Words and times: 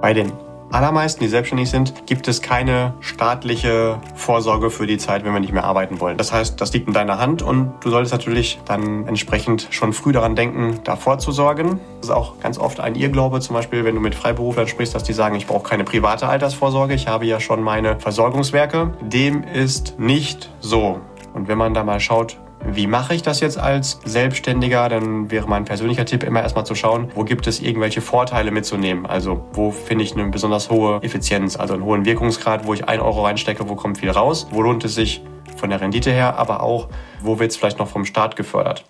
Bei 0.00 0.14
den 0.14 0.32
allermeisten, 0.70 1.20
die 1.20 1.28
selbstständig 1.28 1.70
sind, 1.70 2.06
gibt 2.06 2.28
es 2.28 2.42
keine 2.42 2.94
staatliche 3.00 3.98
Vorsorge 4.14 4.70
für 4.70 4.86
die 4.86 4.98
Zeit, 4.98 5.24
wenn 5.24 5.32
wir 5.32 5.40
nicht 5.40 5.52
mehr 5.52 5.64
arbeiten 5.64 5.98
wollen. 6.00 6.16
Das 6.16 6.32
heißt, 6.32 6.60
das 6.60 6.72
liegt 6.72 6.88
in 6.88 6.94
deiner 6.94 7.18
Hand 7.18 7.42
und 7.42 7.72
du 7.80 7.90
solltest 7.90 8.12
natürlich 8.12 8.60
dann 8.64 9.06
entsprechend 9.06 9.68
schon 9.70 9.92
früh 9.92 10.12
daran 10.12 10.36
denken, 10.36 10.80
da 10.84 10.96
vorzusorgen. 10.96 11.80
Das 12.00 12.10
ist 12.10 12.14
auch 12.14 12.38
ganz 12.40 12.58
oft 12.58 12.80
ein 12.80 12.94
Irrglaube, 12.94 13.40
zum 13.40 13.54
Beispiel, 13.54 13.84
wenn 13.84 13.94
du 13.94 14.00
mit 14.00 14.14
Freiberuflern 14.14 14.68
sprichst, 14.68 14.94
dass 14.94 15.02
die 15.02 15.12
sagen, 15.14 15.34
ich 15.36 15.46
brauche 15.46 15.68
keine 15.68 15.84
private 15.84 16.28
Altersvorsorge, 16.28 16.94
ich 16.94 17.08
habe 17.08 17.26
ja 17.26 17.40
schon 17.40 17.62
meine 17.62 17.98
Versorgungswerke. 17.98 18.92
Dem 19.00 19.42
ist 19.42 19.98
nicht 19.98 20.50
so. 20.60 21.00
Und 21.34 21.48
wenn 21.48 21.58
man 21.58 21.74
da 21.74 21.82
mal 21.82 22.00
schaut, 22.00 22.36
wie 22.66 22.86
mache 22.86 23.14
ich 23.14 23.22
das 23.22 23.40
jetzt 23.40 23.58
als 23.58 24.00
Selbstständiger? 24.04 24.88
Dann 24.88 25.30
wäre 25.30 25.48
mein 25.48 25.64
persönlicher 25.64 26.04
Tipp 26.04 26.22
immer 26.22 26.42
erstmal 26.42 26.66
zu 26.66 26.74
schauen, 26.74 27.10
wo 27.14 27.24
gibt 27.24 27.46
es 27.46 27.60
irgendwelche 27.60 28.00
Vorteile 28.00 28.50
mitzunehmen? 28.50 29.06
Also 29.06 29.46
wo 29.52 29.70
finde 29.70 30.04
ich 30.04 30.14
eine 30.14 30.28
besonders 30.28 30.70
hohe 30.70 31.02
Effizienz, 31.02 31.56
also 31.56 31.74
einen 31.74 31.84
hohen 31.84 32.04
Wirkungsgrad, 32.04 32.66
wo 32.66 32.74
ich 32.74 32.88
ein 32.88 33.00
Euro 33.00 33.24
reinstecke, 33.24 33.68
wo 33.68 33.74
kommt 33.74 33.98
viel 33.98 34.10
raus? 34.10 34.48
Wo 34.50 34.62
lohnt 34.62 34.84
es 34.84 34.94
sich 34.94 35.22
von 35.56 35.70
der 35.70 35.80
Rendite 35.80 36.10
her, 36.10 36.36
aber 36.38 36.62
auch, 36.62 36.88
wo 37.20 37.38
wird 37.38 37.50
es 37.50 37.56
vielleicht 37.56 37.78
noch 37.78 37.88
vom 37.88 38.04
Staat 38.04 38.36
gefördert? 38.36 38.84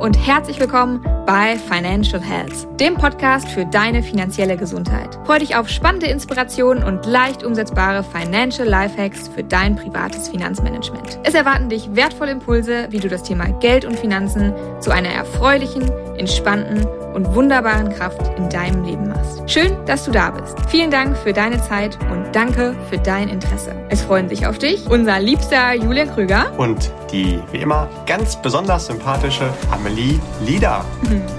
Und 0.00 0.16
herzlich 0.26 0.58
willkommen 0.58 1.04
bei 1.26 1.58
Financial 1.58 2.22
Health, 2.22 2.66
dem 2.80 2.94
Podcast 2.94 3.46
für 3.48 3.66
deine 3.66 4.02
finanzielle 4.02 4.56
Gesundheit. 4.56 5.18
Freue 5.26 5.40
dich 5.40 5.56
auf 5.56 5.68
spannende 5.68 6.06
Inspirationen 6.06 6.82
und 6.82 7.04
leicht 7.04 7.44
umsetzbare 7.44 8.02
Financial 8.02 8.66
Lifehacks 8.66 9.28
für 9.28 9.44
dein 9.44 9.76
privates 9.76 10.30
Finanzmanagement. 10.30 11.20
Es 11.22 11.34
erwarten 11.34 11.68
dich 11.68 11.94
wertvolle 11.94 12.32
Impulse, 12.32 12.86
wie 12.88 12.98
du 12.98 13.08
das 13.08 13.24
Thema 13.24 13.50
Geld 13.60 13.84
und 13.84 13.98
Finanzen 13.98 14.54
zu 14.80 14.90
einer 14.90 15.10
erfreulichen, 15.10 15.82
entspannten 16.16 16.86
und 17.14 17.34
wunderbaren 17.34 17.90
Kraft 17.90 18.20
in 18.38 18.48
deinem 18.48 18.84
Leben 18.84 19.08
machst. 19.08 19.42
Schön, 19.50 19.76
dass 19.86 20.04
du 20.04 20.12
da 20.12 20.30
bist. 20.30 20.56
Vielen 20.68 20.90
Dank 20.90 21.16
für 21.18 21.32
deine 21.32 21.60
Zeit 21.62 21.98
und 22.10 22.24
danke 22.32 22.74
für 22.88 22.98
dein 22.98 23.28
Interesse. 23.28 23.74
Es 23.88 24.02
freuen 24.02 24.28
sich 24.28 24.46
auf 24.46 24.58
dich 24.58 24.86
unser 24.88 25.20
liebster 25.20 25.74
Julian 25.74 26.10
Krüger 26.12 26.52
und 26.56 26.92
die 27.12 27.40
wie 27.50 27.58
immer 27.58 27.88
ganz 28.06 28.40
besonders 28.40 28.86
sympathische 28.86 29.52
Amelie 29.70 29.89
Lieder. 29.90 30.84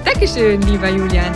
Dankeschön, 0.04 0.60
lieber 0.62 0.88
Julian. 0.90 1.32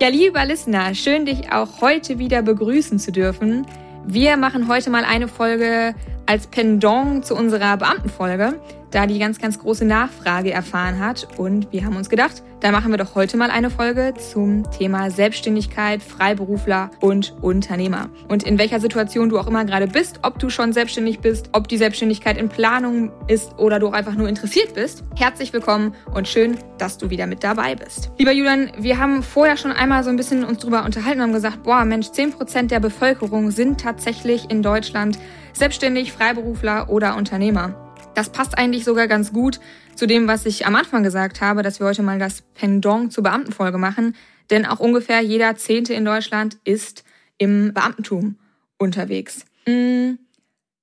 Ja, 0.00 0.08
lieber 0.08 0.44
Listener, 0.46 0.94
schön 0.94 1.26
dich 1.26 1.52
auch 1.52 1.82
heute 1.82 2.18
wieder 2.18 2.40
begrüßen 2.40 2.98
zu 2.98 3.12
dürfen. 3.12 3.66
Wir 4.06 4.36
machen 4.38 4.68
heute 4.68 4.88
mal 4.88 5.04
eine 5.04 5.28
Folge 5.28 5.94
als 6.24 6.46
Pendant 6.46 7.26
zu 7.26 7.34
unserer 7.34 7.76
Beamtenfolge 7.76 8.58
da 8.90 9.06
die 9.06 9.18
ganz, 9.18 9.38
ganz 9.38 9.58
große 9.58 9.84
Nachfrage 9.84 10.50
erfahren 10.50 10.98
hat. 10.98 11.28
Und 11.36 11.72
wir 11.72 11.84
haben 11.84 11.96
uns 11.96 12.08
gedacht, 12.08 12.42
da 12.60 12.72
machen 12.72 12.90
wir 12.90 12.98
doch 12.98 13.14
heute 13.14 13.36
mal 13.36 13.50
eine 13.50 13.70
Folge 13.70 14.14
zum 14.14 14.68
Thema 14.70 15.10
Selbstständigkeit, 15.10 16.02
Freiberufler 16.02 16.90
und 17.00 17.36
Unternehmer. 17.40 18.08
Und 18.28 18.42
in 18.42 18.58
welcher 18.58 18.80
Situation 18.80 19.28
du 19.28 19.38
auch 19.38 19.46
immer 19.46 19.64
gerade 19.64 19.86
bist, 19.86 20.20
ob 20.22 20.40
du 20.40 20.50
schon 20.50 20.72
selbstständig 20.72 21.20
bist, 21.20 21.50
ob 21.52 21.68
die 21.68 21.76
Selbstständigkeit 21.76 22.36
in 22.36 22.48
Planung 22.48 23.12
ist 23.28 23.56
oder 23.58 23.78
du 23.78 23.88
auch 23.88 23.92
einfach 23.92 24.14
nur 24.14 24.28
interessiert 24.28 24.74
bist, 24.74 25.04
herzlich 25.14 25.52
willkommen 25.52 25.94
und 26.12 26.26
schön, 26.26 26.58
dass 26.78 26.98
du 26.98 27.10
wieder 27.10 27.26
mit 27.26 27.44
dabei 27.44 27.76
bist. 27.76 28.10
Lieber 28.18 28.32
Julian, 28.32 28.72
wir 28.78 28.98
haben 28.98 29.22
vorher 29.22 29.56
schon 29.56 29.70
einmal 29.70 30.02
so 30.02 30.10
ein 30.10 30.16
bisschen 30.16 30.44
uns 30.44 30.58
drüber 30.58 30.84
unterhalten 30.84 31.20
und 31.20 31.26
haben 31.26 31.32
gesagt, 31.32 31.62
boah 31.62 31.84
Mensch, 31.84 32.08
10% 32.08 32.68
der 32.68 32.80
Bevölkerung 32.80 33.52
sind 33.52 33.80
tatsächlich 33.80 34.50
in 34.50 34.62
Deutschland 34.62 35.18
selbstständig, 35.52 36.12
Freiberufler 36.12 36.90
oder 36.90 37.16
Unternehmer. 37.16 37.87
Das 38.14 38.30
passt 38.30 38.58
eigentlich 38.58 38.84
sogar 38.84 39.06
ganz 39.06 39.32
gut 39.32 39.60
zu 39.94 40.06
dem, 40.06 40.28
was 40.28 40.46
ich 40.46 40.66
am 40.66 40.74
Anfang 40.74 41.02
gesagt 41.02 41.40
habe, 41.40 41.62
dass 41.62 41.80
wir 41.80 41.86
heute 41.86 42.02
mal 42.02 42.18
das 42.18 42.42
Pendant 42.54 43.12
zur 43.12 43.22
Beamtenfolge 43.22 43.78
machen. 43.78 44.16
Denn 44.50 44.66
auch 44.66 44.80
ungefähr 44.80 45.20
jeder 45.20 45.56
Zehnte 45.56 45.94
in 45.94 46.04
Deutschland 46.04 46.58
ist 46.64 47.04
im 47.36 47.72
Beamtentum 47.74 48.36
unterwegs. 48.78 49.44
Hm, 49.66 50.18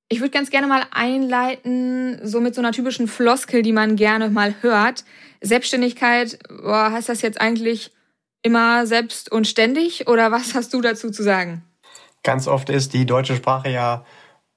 ich 0.07 0.19
würde 0.19 0.31
ganz 0.31 0.51
gerne 0.51 0.67
mal 0.67 0.83
einleiten, 0.91 2.19
so 2.23 2.39
mit 2.39 2.53
so 2.53 2.61
einer 2.61 2.71
typischen 2.71 3.07
Floskel, 3.07 3.63
die 3.63 3.73
man 3.73 3.95
gerne 3.95 4.29
mal 4.29 4.53
hört. 4.61 5.03
Selbstständigkeit, 5.41 6.39
boah, 6.61 6.91
heißt 6.91 7.09
das 7.09 7.21
jetzt 7.21 7.41
eigentlich 7.41 7.91
immer 8.43 8.85
selbst 8.85 9.31
und 9.31 9.47
ständig 9.47 10.07
oder 10.07 10.31
was 10.31 10.53
hast 10.53 10.73
du 10.73 10.81
dazu 10.81 11.09
zu 11.09 11.23
sagen? 11.23 11.63
Ganz 12.23 12.47
oft 12.47 12.69
ist 12.69 12.93
die 12.93 13.05
deutsche 13.05 13.35
Sprache 13.35 13.69
ja 13.69 14.05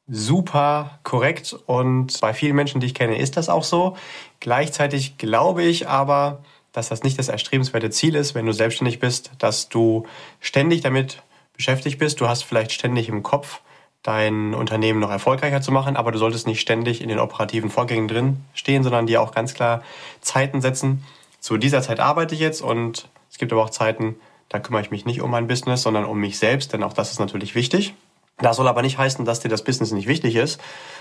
super 0.09 0.99
korrekt 1.03 1.55
und 1.67 2.21
bei 2.21 2.33
vielen 2.33 2.57
Menschen, 2.57 2.81
die 2.81 2.87
ich 2.87 2.95
kenne, 2.95 3.19
ist 3.19 3.37
das 3.37 3.49
auch 3.49 3.65
so. 3.65 3.97
Gleichzeitig 4.41 5.19
glaube 5.19 5.63
ich 5.63 5.89
aber, 5.89 6.43
dass 6.73 6.89
das 6.89 7.03
nicht 7.03 7.19
das 7.19 7.29
erstrebenswerte 7.29 7.91
Ziel 7.91 8.15
ist, 8.15 8.35
wenn 8.35 8.47
du 8.47 8.53
selbstständig 8.53 9.01
bist, 9.01 9.33
dass 9.39 9.69
du 9.69 10.07
ständig 10.41 10.81
damit 10.81 11.23
beschäftigt 11.57 11.99
bist. 11.99 12.21
Du 12.21 12.29
hast 12.29 12.45
vielleicht 12.45 12.73
ständig 12.73 13.09
im 13.09 13.23
Kopf, 13.23 13.61
dein 14.03 14.55
Unternehmen 14.55 15.01
noch 15.01 15.11
erfolgreicher 15.11 15.61
zu 15.61 15.73
machen, 15.73 15.97
aber 15.97 16.13
du 16.13 16.19
solltest 16.19 16.47
nicht 16.47 16.61
ständig 16.61 17.03
in 17.03 17.09
den 17.09 17.19
operativen 17.19 17.69
Vorgängen 17.69 18.09
drin 18.09 18.45
stehen, 18.55 18.83
sondern 18.83 19.07
dir 19.07 19.21
auch 19.21 19.33
ganz 19.33 19.55
klar 19.55 19.83
Zeiten 20.21 20.61
setzen. 20.61 21.05
Zu 21.41 21.59
dieser 21.59 21.83
Zeit 21.83 22.01
arbeite 22.01 22.35
ich 22.35 22.41
jetzt 22.41 22.63
und 22.63 23.09
es 23.31 23.39
gibt 23.39 23.53
aber 23.53 23.63
auch 23.63 23.71
Zeiten, 23.71 24.17
da 24.49 24.61
kümmere 24.61 24.83
ich 24.83 24.91
mich 24.91 25.05
nicht 25.05 25.21
um 25.21 25.31
mein 25.31 25.47
Business, 25.47 25.83
sondern 25.83 26.05
um 26.05 26.19
mich 26.19 26.39
selbst, 26.39 26.73
denn 26.73 26.83
auch 26.83 26.93
das 26.93 27.11
ist 27.11 27.19
natürlich 27.19 27.55
wichtig. 27.55 27.95
Das 28.39 28.57
soll 28.57 28.69
aber 28.69 28.83
nicht 28.83 28.99
heißen, 28.99 29.25
dass 29.25 29.41
dir 29.41 29.49
das 29.49 29.65
Business 29.65 29.93
nicht 29.93 30.07
wichtig 30.07 30.37
ist, 30.37 30.61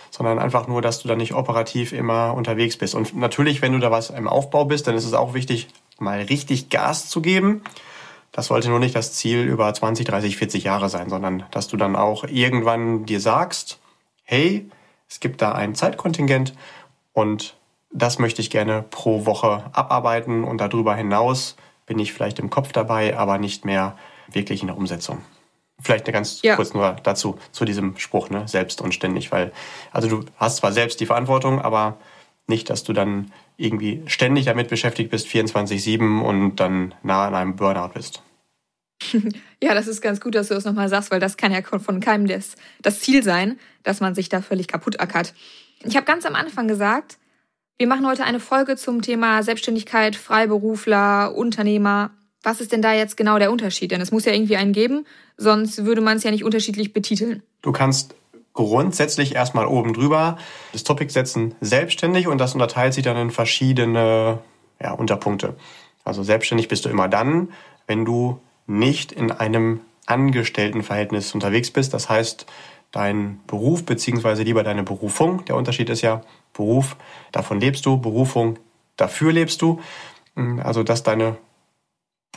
sondern 0.09 0.39
einfach 0.39 0.67
nur, 0.67 0.81
dass 0.81 1.01
du 1.01 1.07
da 1.07 1.15
nicht 1.15 1.33
operativ 1.33 1.93
immer 1.93 2.33
unterwegs 2.33 2.77
bist. 2.77 2.95
Und 2.95 3.15
natürlich, 3.15 3.61
wenn 3.61 3.73
du 3.73 3.79
da 3.79 3.91
was 3.91 4.09
im 4.09 4.27
Aufbau 4.27 4.65
bist, 4.65 4.87
dann 4.87 4.95
ist 4.95 5.05
es 5.05 5.13
auch 5.13 5.33
wichtig, 5.33 5.67
mal 5.99 6.21
richtig 6.21 6.69
Gas 6.69 7.09
zu 7.09 7.21
geben. 7.21 7.61
Das 8.31 8.47
sollte 8.47 8.69
nur 8.69 8.79
nicht 8.79 8.95
das 8.95 9.13
Ziel 9.13 9.43
über 9.43 9.73
20, 9.73 10.05
30, 10.05 10.37
40 10.37 10.63
Jahre 10.63 10.89
sein, 10.89 11.09
sondern 11.09 11.43
dass 11.51 11.67
du 11.67 11.77
dann 11.77 11.95
auch 11.95 12.23
irgendwann 12.23 13.05
dir 13.05 13.19
sagst, 13.19 13.79
hey, 14.23 14.69
es 15.09 15.19
gibt 15.19 15.41
da 15.41 15.53
ein 15.53 15.75
Zeitkontingent 15.75 16.53
und 17.13 17.55
das 17.91 18.19
möchte 18.19 18.41
ich 18.41 18.49
gerne 18.49 18.83
pro 18.83 19.25
Woche 19.25 19.63
abarbeiten 19.71 20.43
und 20.43 20.59
darüber 20.59 20.95
hinaus 20.95 21.55
bin 21.85 21.99
ich 21.99 22.13
vielleicht 22.13 22.39
im 22.39 22.49
Kopf 22.49 22.73
dabei, 22.73 23.17
aber 23.17 23.37
nicht 23.37 23.63
mehr 23.63 23.97
wirklich 24.27 24.61
in 24.61 24.67
der 24.67 24.77
Umsetzung. 24.77 25.19
Vielleicht 25.79 26.05
eine 26.05 26.13
ganz 26.13 26.41
ja. 26.41 26.55
kurz 26.55 26.73
nur 26.73 26.95
dazu, 27.03 27.37
zu 27.51 27.63
diesem 27.63 27.97
Spruch, 27.97 28.29
ne? 28.29 28.47
selbst 28.47 28.81
und 28.81 28.93
ständig, 28.93 29.31
weil, 29.31 29.51
also 29.91 30.07
du 30.07 30.25
hast 30.37 30.57
zwar 30.57 30.71
selbst 30.71 30.99
die 30.99 31.05
Verantwortung, 31.05 31.61
aber 31.61 31.97
nicht, 32.47 32.69
dass 32.69 32.83
du 32.83 32.93
dann 32.93 33.31
irgendwie 33.57 34.03
ständig 34.07 34.45
damit 34.45 34.69
beschäftigt 34.69 35.11
bist, 35.11 35.27
24-7 35.27 36.21
und 36.21 36.55
dann 36.55 36.95
nah 37.03 37.27
an 37.27 37.35
einem 37.35 37.55
Burnout 37.55 37.93
bist. 37.93 38.21
Ja, 39.63 39.73
das 39.73 39.87
ist 39.87 40.01
ganz 40.01 40.21
gut, 40.21 40.35
dass 40.35 40.49
du 40.49 40.53
das 40.53 40.65
nochmal 40.65 40.87
sagst, 40.87 41.09
weil 41.09 41.19
das 41.19 41.35
kann 41.35 41.51
ja 41.51 41.63
von 41.63 41.99
keinem 41.99 42.27
das, 42.27 42.55
das 42.79 42.99
Ziel 42.99 43.23
sein, 43.23 43.57
dass 43.81 44.01
man 44.01 44.13
sich 44.13 44.29
da 44.29 44.39
völlig 44.41 44.67
kaputt 44.67 44.99
ackert. 44.99 45.33
Ich 45.83 45.95
habe 45.95 46.05
ganz 46.05 46.27
am 46.27 46.35
Anfang 46.35 46.67
gesagt, 46.67 47.17
wir 47.79 47.87
machen 47.87 48.05
heute 48.05 48.23
eine 48.23 48.39
Folge 48.39 48.75
zum 48.75 49.01
Thema 49.01 49.41
Selbstständigkeit, 49.41 50.15
Freiberufler, 50.15 51.35
Unternehmer. 51.35 52.11
Was 52.47 52.61
ist 52.61 52.71
denn 52.71 52.81
da 52.81 52.93
jetzt 52.93 53.17
genau 53.17 53.39
der 53.39 53.51
Unterschied? 53.51 53.91
Denn 53.91 53.99
es 53.99 54.13
muss 54.13 54.23
ja 54.23 54.31
irgendwie 54.31 54.55
einen 54.55 54.71
geben, 54.71 55.05
sonst 55.35 55.83
würde 55.83 55.99
man 55.99 56.15
es 56.15 56.23
ja 56.23 56.31
nicht 56.31 56.45
unterschiedlich 56.45 56.93
betiteln. 56.93 57.43
Du 57.61 57.73
kannst 57.73 58.15
grundsätzlich 58.53 59.35
erstmal 59.35 59.65
oben 59.65 59.91
drüber 59.91 60.37
das 60.71 60.85
Topic 60.85 61.11
setzen 61.11 61.55
selbstständig 61.59 62.25
und 62.25 62.37
das 62.37 62.53
unterteilt 62.53 62.93
sich 62.93 63.03
dann 63.03 63.17
in 63.17 63.31
verschiedene 63.31 64.39
ja, 64.81 64.93
Unterpunkte. 64.93 65.57
Also 66.05 66.23
selbstständig 66.23 66.69
bist 66.69 66.85
du 66.85 66.89
immer 66.89 67.09
dann, 67.09 67.49
wenn 67.85 68.05
du 68.05 68.39
nicht 68.65 69.11
in 69.11 69.29
einem 69.29 69.81
Angestelltenverhältnis 70.05 71.33
unterwegs 71.33 71.69
bist. 71.69 71.93
Das 71.93 72.07
heißt, 72.07 72.45
dein 72.93 73.41
Beruf 73.47 73.83
beziehungsweise 73.83 74.43
lieber 74.43 74.63
deine 74.63 74.83
Berufung. 74.83 75.43
Der 75.43 75.57
Unterschied 75.57 75.89
ist 75.89 76.01
ja 76.01 76.21
Beruf, 76.53 76.95
davon 77.33 77.59
lebst 77.59 77.85
du, 77.85 77.97
Berufung, 77.97 78.57
dafür 78.95 79.33
lebst 79.33 79.61
du. 79.61 79.81
Also, 80.63 80.83
dass 80.83 81.03
deine 81.03 81.35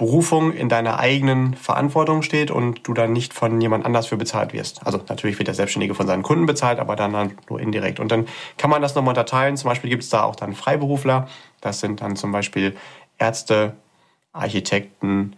Berufung 0.01 0.53
in 0.55 0.71
deiner 0.71 0.99
eigenen 0.99 1.53
Verantwortung 1.53 2.23
steht 2.23 2.51
und 2.51 2.89
du 2.89 2.95
dann 2.95 3.13
nicht 3.13 3.35
von 3.35 3.61
jemand 3.61 3.85
anders 3.85 4.07
für 4.07 4.17
bezahlt 4.17 4.55
wirst. 4.55 4.87
Also 4.87 4.99
natürlich 5.11 5.39
wird 5.39 5.47
der 5.47 5.55
Selbstständige 5.55 5.95
von 5.95 6.07
seinen 6.07 6.23
Kunden 6.23 6.47
bezahlt, 6.47 6.79
aber 6.79 6.97
dann, 6.97 7.13
dann 7.13 7.37
nur 7.51 7.61
indirekt. 7.61 8.01
Und 8.01 8.11
dann 8.11 8.27
kann 8.57 8.71
man 8.71 8.81
das 8.81 8.95
nochmal 8.95 9.13
unterteilen. 9.13 9.59
Zum 9.59 9.69
Beispiel 9.69 9.91
gibt 9.91 10.03
es 10.03 10.09
da 10.09 10.23
auch 10.23 10.37
dann 10.37 10.55
Freiberufler. 10.55 11.29
Das 11.61 11.81
sind 11.81 12.01
dann 12.01 12.17
zum 12.17 12.33
Beispiel 12.33 12.75
Ärzte, 13.19 13.77
Architekten, 14.33 15.37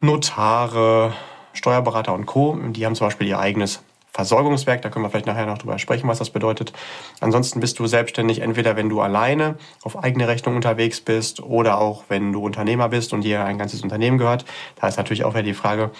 Notare, 0.00 1.14
Steuerberater 1.52 2.12
und 2.12 2.26
Co. 2.26 2.58
Die 2.70 2.84
haben 2.84 2.96
zum 2.96 3.06
Beispiel 3.06 3.28
ihr 3.28 3.38
eigenes 3.38 3.84
Versorgungswerk. 4.16 4.80
Da 4.80 4.88
können 4.88 5.04
wir 5.04 5.10
vielleicht 5.10 5.26
nachher 5.26 5.44
noch 5.44 5.58
drüber 5.58 5.78
sprechen, 5.78 6.08
was 6.08 6.18
das 6.18 6.30
bedeutet. 6.30 6.72
Ansonsten 7.20 7.60
bist 7.60 7.78
du 7.78 7.86
selbstständig, 7.86 8.40
entweder 8.40 8.74
wenn 8.74 8.88
du 8.88 9.02
alleine 9.02 9.56
auf 9.82 10.02
eigene 10.02 10.26
Rechnung 10.26 10.56
unterwegs 10.56 11.02
bist 11.02 11.42
oder 11.42 11.78
auch 11.78 12.04
wenn 12.08 12.32
du 12.32 12.42
Unternehmer 12.42 12.88
bist 12.88 13.12
und 13.12 13.22
dir 13.22 13.44
ein 13.44 13.58
ganzes 13.58 13.82
Unternehmen 13.82 14.16
gehört. 14.16 14.46
Da 14.80 14.88
ist 14.88 14.96
natürlich 14.96 15.24
auch 15.24 15.34
wieder 15.34 15.42
die 15.42 15.52
Frage, 15.52 15.90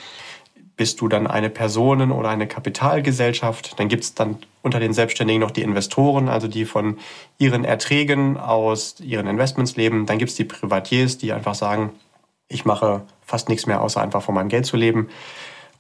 bist 0.79 1.03
du 1.03 1.09
dann 1.09 1.27
eine 1.27 1.51
Personen- 1.51 2.11
oder 2.11 2.31
eine 2.31 2.47
Kapitalgesellschaft? 2.47 3.79
Dann 3.79 3.89
gibt 3.89 4.05
es 4.05 4.15
dann 4.15 4.39
unter 4.63 4.81
den 4.81 4.95
Selbstständigen 4.95 5.41
noch 5.41 5.51
die 5.51 5.63
Investoren, 5.63 6.31
also 6.31 6.49
die 6.49 6.65
von 6.65 6.99
ihren 7.37 7.65
Erträgen 7.65 8.39
aus 8.39 8.99
ihren 9.01 9.27
Investments 9.27 9.77
leben. 9.77 10.07
Dann 10.07 10.17
gibt 10.17 10.31
es 10.31 10.37
die 10.37 10.45
Privatiers, 10.45 11.19
die 11.19 11.33
einfach 11.33 11.55
sagen, 11.55 11.91
ich 12.49 12.65
mache 12.65 13.03
fast 13.27 13.51
nichts 13.51 13.67
mehr, 13.67 13.83
außer 13.83 14.01
einfach 14.01 14.23
von 14.23 14.35
meinem 14.35 14.49
Geld 14.49 14.65
zu 14.65 14.79
leben. 14.79 15.09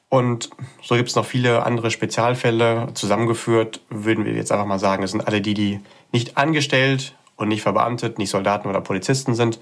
Und 0.08 0.50
so 0.82 0.94
gibt 0.94 1.08
es 1.08 1.16
noch 1.16 1.26
viele 1.26 1.64
andere 1.64 1.90
Spezialfälle. 1.90 2.88
Zusammengeführt 2.94 3.80
würden 3.90 4.24
wir 4.24 4.32
jetzt 4.34 4.52
einfach 4.52 4.66
mal 4.66 4.78
sagen, 4.78 5.02
es 5.02 5.10
sind 5.10 5.26
alle 5.26 5.40
die, 5.40 5.54
die 5.54 5.80
nicht 6.12 6.36
angestellt 6.36 7.16
und 7.36 7.48
nicht 7.48 7.62
verbeamtet, 7.62 8.18
nicht 8.18 8.30
Soldaten 8.30 8.68
oder 8.68 8.80
Polizisten 8.80 9.34
sind, 9.34 9.58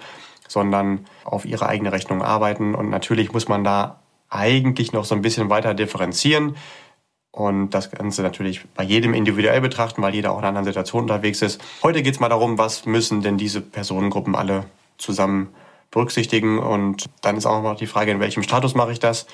sondern 0.46 1.06
auf 1.24 1.44
ihre 1.46 1.66
eigene 1.66 1.92
Rechnung 1.92 2.22
arbeiten. 2.22 2.74
Und 2.74 2.90
natürlich 2.90 3.32
muss 3.32 3.48
man 3.48 3.64
da 3.64 4.00
eigentlich 4.28 4.92
noch 4.92 5.04
so 5.04 5.14
ein 5.14 5.22
bisschen 5.22 5.48
weiter 5.48 5.74
differenzieren 5.74 6.56
und 7.34 7.70
das 7.70 7.90
Ganze 7.90 8.22
natürlich 8.22 8.64
bei 8.74 8.84
jedem 8.84 9.12
individuell 9.12 9.60
betrachten, 9.60 10.02
weil 10.02 10.14
jeder 10.14 10.30
auch 10.30 10.38
in 10.38 10.44
einer 10.44 10.48
anderen 10.48 10.66
Situation 10.66 11.02
unterwegs 11.02 11.42
ist. 11.42 11.60
Heute 11.82 12.02
geht 12.02 12.14
es 12.14 12.20
mal 12.20 12.28
darum, 12.28 12.58
was 12.58 12.86
müssen 12.86 13.22
denn 13.22 13.38
diese 13.38 13.60
Personengruppen 13.60 14.36
alle 14.36 14.66
zusammen 14.98 15.48
berücksichtigen 15.90 16.58
und 16.58 17.06
dann 17.22 17.36
ist 17.36 17.46
auch 17.46 17.62
noch 17.62 17.76
die 17.76 17.86
Frage, 17.86 18.12
in 18.12 18.20
welchem 18.20 18.42
Status 18.42 18.74
mache 18.74 18.92
ich 18.92 19.00
das. 19.00 19.26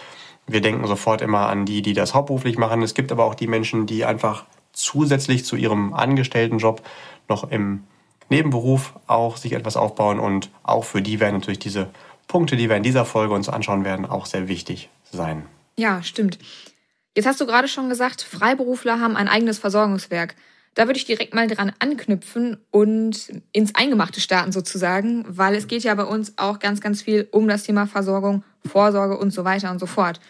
Wir 0.51 0.61
denken 0.61 0.87
sofort 0.87 1.21
immer 1.23 1.49
an 1.49 1.65
die, 1.67 1.83
die 1.83 1.95
das 1.95 2.15
hauptberuflich 2.15 2.59
machen. 2.59 2.83
Es 2.83 2.95
gibt 2.95 3.13
aber 3.13 3.25
auch 3.25 3.35
die 3.35 3.47
Menschen, 3.47 3.87
die 3.87 4.05
einfach 4.05 4.45
zusätzlich 4.73 5.45
zu 5.45 5.57
ihrem 5.57 5.93
Angestelltenjob 5.93 6.83
noch 7.29 7.51
im 7.51 7.85
Nebenberuf 8.29 8.95
auch 9.07 9.37
sich 9.37 9.53
etwas 9.53 9.77
aufbauen 9.77 10.21
und 10.21 10.51
auch 10.63 10.85
für 10.85 11.03
die 11.03 11.21
werden 11.21 11.35
natürlich 11.35 11.59
diese 11.59 11.91
Punkte, 12.29 12.57
die 12.57 12.69
wir 12.69 12.77
in 12.77 12.83
dieser 12.83 13.05
Folge 13.05 13.35
uns 13.35 13.49
anschauen 13.49 13.85
werden, 13.85 14.07
auch 14.07 14.27
sehr 14.27 14.49
wichtig 14.49 14.89
sein. 15.11 15.47
Ja, 15.77 16.03
stimmt. 16.03 16.39
Jetzt 17.17 17.27
hast 17.27 17.41
du 17.41 17.47
gerade 17.47 17.67
schon 17.67 17.89
gesagt, 17.89 18.23
Freiberufler 18.23 19.01
haben 19.01 19.17
ein 19.17 19.29
eigenes 19.29 19.59
Versorgungswerk. 19.59 20.37
Da 20.75 20.87
würde 20.87 20.99
ich 20.99 21.05
direkt 21.05 21.35
mal 21.35 21.49
dran 21.49 21.73
anknüpfen 21.81 22.59
und 22.71 23.43
ins 23.53 23.75
Eingemachte 23.75 24.21
starten 24.21 24.53
sozusagen, 24.53 25.25
weil 25.29 25.55
es 25.55 25.67
geht 25.67 25.83
ja 25.83 25.95
bei 25.95 26.05
uns 26.05 26.35
auch 26.39 26.61
ganz, 26.61 26.81
ganz 26.81 27.03
viel 27.03 27.29
um 27.33 27.49
das 27.49 27.65
Thema 27.65 27.87
Versorgung, 27.87 28.45
Vorsorge 28.65 29.19
und 29.19 29.33
so 29.33 29.45
weiter 29.45 29.71
und 29.71 29.81
so 29.81 29.87
fort. 29.87 30.21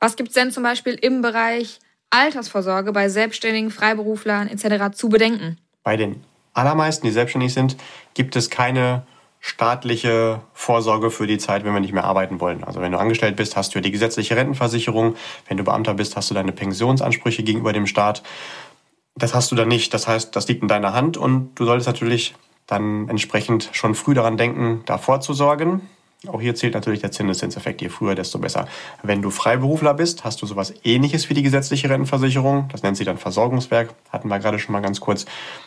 Was 0.00 0.16
gibt 0.16 0.30
es 0.30 0.34
denn 0.34 0.50
zum 0.50 0.64
Beispiel 0.64 0.94
im 0.94 1.22
Bereich 1.22 1.78
Altersvorsorge 2.10 2.92
bei 2.92 3.08
Selbstständigen, 3.08 3.70
Freiberuflern 3.70 4.48
etc. 4.48 4.96
zu 4.96 5.08
bedenken? 5.08 5.58
Bei 5.82 5.96
den 5.96 6.22
allermeisten, 6.52 7.06
die 7.06 7.12
selbstständig 7.12 7.54
sind, 7.54 7.76
gibt 8.14 8.36
es 8.36 8.50
keine 8.50 9.04
staatliche 9.40 10.40
Vorsorge 10.54 11.10
für 11.10 11.26
die 11.26 11.36
Zeit, 11.36 11.64
wenn 11.64 11.74
wir 11.74 11.80
nicht 11.80 11.92
mehr 11.92 12.04
arbeiten 12.04 12.40
wollen. 12.40 12.64
Also 12.64 12.80
wenn 12.80 12.92
du 12.92 12.98
angestellt 12.98 13.36
bist, 13.36 13.56
hast 13.56 13.74
du 13.74 13.80
die 13.80 13.90
gesetzliche 13.90 14.36
Rentenversicherung. 14.36 15.16
Wenn 15.48 15.58
du 15.58 15.64
Beamter 15.64 15.92
bist, 15.92 16.16
hast 16.16 16.30
du 16.30 16.34
deine 16.34 16.52
Pensionsansprüche 16.52 17.42
gegenüber 17.42 17.74
dem 17.74 17.86
Staat. 17.86 18.22
Das 19.16 19.34
hast 19.34 19.50
du 19.52 19.56
dann 19.56 19.68
nicht. 19.68 19.94
Das 19.94 20.08
heißt, 20.08 20.34
das 20.34 20.48
liegt 20.48 20.62
in 20.62 20.68
deiner 20.68 20.92
Hand 20.92 21.16
und 21.16 21.54
du 21.54 21.64
solltest 21.64 21.86
natürlich 21.86 22.34
dann 22.66 23.08
entsprechend 23.08 23.70
schon 23.72 23.94
früh 23.94 24.14
daran 24.14 24.36
denken, 24.36 24.82
da 24.86 24.98
vorzusorgen. 24.98 25.82
Auch 26.26 26.40
hier 26.40 26.54
zählt 26.54 26.74
natürlich 26.74 27.00
der 27.00 27.12
Zinseszinseffekt. 27.12 27.82
Je 27.82 27.90
früher, 27.90 28.14
desto 28.14 28.38
besser. 28.38 28.66
Wenn 29.02 29.20
du 29.20 29.30
Freiberufler 29.30 29.94
bist, 29.94 30.24
hast 30.24 30.40
du 30.40 30.46
sowas 30.46 30.72
ähnliches 30.82 31.28
wie 31.28 31.34
die 31.34 31.42
gesetzliche 31.42 31.90
Rentenversicherung. 31.90 32.68
Das 32.72 32.82
nennt 32.82 32.96
sich 32.96 33.06
dann 33.06 33.18
Versorgungswerk. 33.18 33.94
Hatten 34.10 34.28
wir 34.28 34.38
gerade 34.38 34.58
schon 34.58 34.72
mal 34.72 34.80
ganz 34.80 35.00
kurz. 35.00 35.26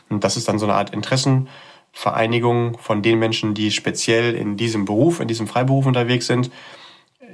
Und 0.09 0.23
das 0.23 0.35
ist 0.35 0.47
dann 0.47 0.57
so 0.57 0.65
eine 0.65 0.73
Art 0.73 0.89
Interessen. 0.89 1.47
Vereinigung 1.93 2.77
von 2.79 3.01
den 3.01 3.19
Menschen, 3.19 3.53
die 3.53 3.71
speziell 3.71 4.35
in 4.35 4.57
diesem 4.57 4.85
Beruf, 4.85 5.19
in 5.19 5.27
diesem 5.27 5.47
Freiberuf 5.47 5.85
unterwegs 5.85 6.27
sind. 6.27 6.51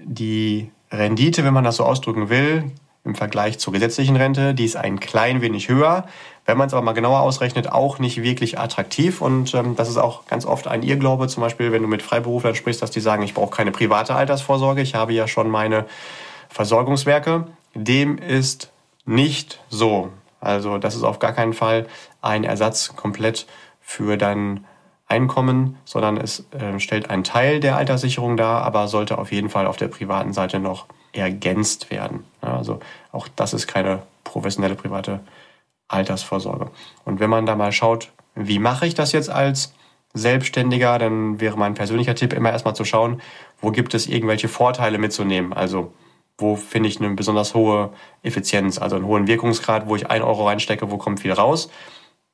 Die 0.04 0.70
Rendite, 0.92 1.44
wenn 1.44 1.54
man 1.54 1.64
das 1.64 1.78
so 1.78 1.86
ausdrücken 1.86 2.30
will, 2.30 2.72
im 3.06 3.16
Vergleich 3.16 3.60
zur 3.60 3.74
gesetzlichen 3.74 4.16
Rente, 4.16 4.54
die 4.54 4.66
ist 4.66 4.78
ein 4.78 5.00
klein 5.00 5.42
wenig 5.42 5.68
höher. 5.68 6.06
Wenn 6.46 6.58
man 6.58 6.68
es 6.68 6.74
aber 6.74 6.84
mal 6.84 6.94
genauer 6.94 7.22
ausrechnet, 7.22 7.72
auch 7.72 8.00
nicht 8.00 8.22
wirklich 8.22 8.60
attraktiv. 8.60 9.22
Und 9.22 9.54
ähm, 9.54 9.76
das 9.76 9.90
ist 9.90 9.98
auch 9.98 10.26
ganz 10.26 10.46
oft 10.46 10.68
ein 10.68 10.84
Irrglaube, 10.84 11.28
zum 11.28 11.42
Beispiel, 11.42 11.72
wenn 11.72 11.82
du 11.82 11.88
mit 11.88 12.02
Freiberuflern 12.02 12.56
sprichst, 12.56 12.82
dass 12.82 12.92
die 12.92 13.02
sagen, 13.02 13.24
ich 13.24 13.34
brauche 13.34 13.56
keine 13.56 13.72
private 13.72 14.16
Altersvorsorge, 14.16 14.82
ich 14.82 14.96
habe 14.96 15.14
ja 15.14 15.28
schon 15.28 15.50
meine 15.50 15.86
Versorgungswerke. 16.50 17.48
Dem 17.74 18.18
ist 18.18 18.72
nicht 19.06 19.60
so. 19.70 20.10
Also 20.40 20.78
das 20.78 20.96
ist 20.96 21.04
auf 21.04 21.20
gar 21.20 21.34
keinen 21.34 21.54
Fall 21.54 21.88
ein 22.22 22.44
Ersatz 22.44 22.96
komplett 22.96 23.48
für 23.82 24.18
dein 24.18 24.66
Einkommen, 25.08 25.78
sondern 25.86 26.18
es 26.18 26.46
äh, 26.52 26.80
stellt 26.80 27.10
einen 27.10 27.24
Teil 27.24 27.60
der 27.60 27.76
Alterssicherung 27.76 28.38
dar, 28.38 28.64
aber 28.64 28.88
sollte 28.88 29.18
auf 29.18 29.32
jeden 29.32 29.50
Fall 29.50 29.68
auf 29.68 29.78
der 29.78 29.88
privaten 29.90 30.34
Seite 30.34 30.60
noch 30.60 30.86
ergänzt 31.14 31.92
werden. 31.92 32.26
Also 32.42 32.80
auch 33.12 33.28
das 33.36 33.54
ist 33.54 33.68
keine 33.68 34.02
professionelle 34.24 34.76
private 34.76 35.22
Altersvorsorge. 35.88 36.72
Und 37.06 37.20
wenn 37.20 37.30
man 37.30 37.46
da 37.46 37.56
mal 37.56 37.72
schaut, 37.72 38.12
wie 38.36 38.60
mache 38.60 38.88
ich 38.88 38.96
das 38.96 39.12
jetzt 39.12 39.30
als 39.30 39.74
Selbstständiger, 40.14 40.98
dann 41.00 41.40
wäre 41.40 41.58
mein 41.58 41.74
persönlicher 41.74 42.16
Tipp 42.16 42.34
immer 42.34 42.52
erstmal 42.52 42.76
zu 42.76 42.86
schauen, 42.86 43.22
wo 43.62 43.72
gibt 43.72 43.94
es 43.94 44.08
irgendwelche 44.08 44.48
Vorteile 44.48 44.98
mitzunehmen. 44.98 45.54
Also 45.54 45.94
wo 46.38 46.56
finde 46.56 46.90
ich 46.90 47.00
eine 47.00 47.14
besonders 47.16 47.54
hohe 47.54 47.92
Effizienz, 48.24 48.80
also 48.80 48.96
einen 48.96 49.06
hohen 49.06 49.28
Wirkungsgrad, 49.28 49.88
wo 49.88 49.96
ich 49.96 50.10
ein 50.10 50.24
Euro 50.24 50.48
reinstecke, 50.48 50.90
wo 50.90 50.98
kommt 50.98 51.20
viel 51.20 51.32
raus. 51.32 51.70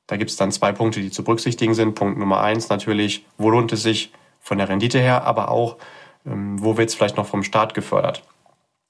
Da 0.07 0.17
gibt 0.17 0.31
es 0.31 0.37
dann 0.37 0.51
zwei 0.51 0.71
Punkte, 0.71 1.01
die 1.01 1.11
zu 1.11 1.23
berücksichtigen 1.23 1.73
sind. 1.73 1.95
Punkt 1.95 2.17
Nummer 2.17 2.41
eins 2.41 2.69
natürlich, 2.69 3.25
wo 3.37 3.49
lohnt 3.49 3.71
es 3.73 3.83
sich 3.83 4.11
von 4.39 4.57
der 4.57 4.69
Rendite 4.69 4.99
her, 4.99 5.25
aber 5.25 5.49
auch, 5.49 5.77
ähm, 6.25 6.61
wo 6.61 6.77
wird 6.77 6.89
es 6.89 6.95
vielleicht 6.95 7.17
noch 7.17 7.27
vom 7.27 7.43
Staat 7.43 7.73
gefördert. 7.73 8.23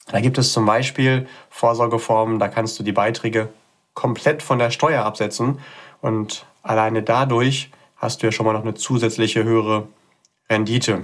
Da 0.10 0.20
gibt 0.22 0.38
es 0.38 0.54
zum 0.54 0.66
Beispiel 0.66 1.28
Vorsorgeformen, 1.50 2.40
da 2.40 2.48
kannst 2.48 2.80
du 2.80 2.84
die 2.84 2.92
Beiträge 2.92 3.50
komplett 3.94 4.42
von 4.42 4.60
der 4.60 4.72
Steuer 4.72 5.06
absetzen 5.06 5.60
und 6.02 6.46
alleine 6.64 7.04
dadurch 7.04 7.70
hast 7.96 8.22
du 8.22 8.28
ja 8.28 8.32
schon 8.32 8.46
mal 8.46 8.54
noch 8.54 8.64
eine 8.64 8.74
zusätzliche 8.74 9.44
höhere 9.44 9.88
Rendite. 10.50 11.04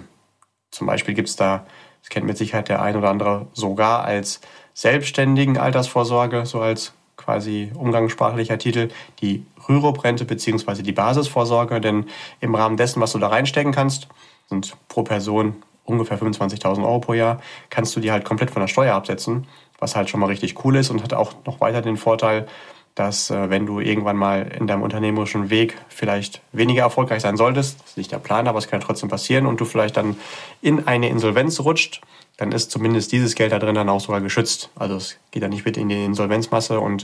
Zum 0.72 0.88
Beispiel 0.88 1.14
gibt 1.14 1.30
es 1.30 1.36
da, 1.36 1.66
das 2.02 2.10
kennt 2.10 2.26
mit 2.26 2.38
Sicherheit 2.38 2.70
der 2.70 2.82
ein 2.82 2.96
oder 2.96 3.10
andere, 3.10 3.48
sogar 3.54 4.04
als 4.04 4.42
selbstständigen 4.74 5.58
Altersvorsorge, 5.58 6.46
so 6.46 6.62
als 6.62 6.94
quasi 7.18 7.72
umgangssprachlicher 7.76 8.58
Titel, 8.58 8.90
die 9.22 9.46
Rürup-Rente 9.68 10.26
bzw. 10.26 10.82
die 10.82 10.92
Basisvorsorge. 10.92 11.80
Denn 11.80 12.08
im 12.40 12.56
Rahmen 12.56 12.78
dessen, 12.78 13.02
was 13.02 13.14
du 13.14 13.20
da 13.20 13.28
reinstecken 13.28 13.72
kannst, 13.72 14.08
sind 14.50 14.76
pro 14.88 15.04
Person 15.04 15.64
ungefähr 15.86 16.20
25.000 16.20 16.84
Euro 16.84 17.00
pro 17.00 17.14
Jahr, 17.14 17.42
kannst 17.70 17.96
du 17.96 18.00
die 18.00 18.12
halt 18.12 18.26
komplett 18.26 18.52
von 18.52 18.62
der 18.62 18.68
Steuer 18.68 18.96
absetzen, 18.96 19.48
was 19.80 19.96
halt 19.96 20.10
schon 20.10 20.20
mal 20.20 20.28
richtig 20.28 20.64
cool 20.66 20.76
ist 20.76 20.90
und 20.90 21.04
hat 21.04 21.14
auch 21.14 21.34
noch 21.46 21.62
weiter 21.62 21.82
den 21.82 21.98
Vorteil, 21.98 22.48
dass 22.96 23.30
äh, 23.30 23.50
wenn 23.50 23.66
du 23.66 23.82
irgendwann 23.82 24.16
mal 24.16 24.50
in 24.58 24.68
deinem 24.68 24.82
unternehmerischen 24.82 25.50
Weg 25.50 25.78
vielleicht 25.90 26.42
weniger 26.54 26.84
erfolgreich 26.84 27.22
sein 27.22 27.36
solltest, 27.36 27.82
das 27.82 27.90
ist 27.92 27.98
nicht 27.98 28.12
der 28.12 28.20
Plan, 28.20 28.48
aber 28.48 28.58
es 28.58 28.70
kann 28.70 28.80
trotzdem 28.80 29.10
passieren 29.10 29.46
und 29.46 29.60
du 29.60 29.66
vielleicht 29.66 29.98
dann 29.98 30.16
in 30.62 30.88
eine 30.88 31.10
Insolvenz 31.10 31.60
rutscht, 31.60 32.02
dann 32.38 32.54
ist 32.54 32.72
zumindest 32.72 33.12
dieses 33.12 33.36
Geld 33.36 33.52
da 33.52 33.60
drin 33.60 33.76
dann 33.76 33.90
auch 33.90 34.00
sogar 34.00 34.22
geschützt. 34.22 34.70
Also 34.76 34.96
es 34.96 35.18
geht 35.32 35.44
dann 35.44 35.52
nicht 35.52 35.66
mit 35.66 35.78
in 35.78 35.90
die 35.90 36.06
Insolvenzmasse 36.06 36.80
und 36.80 37.04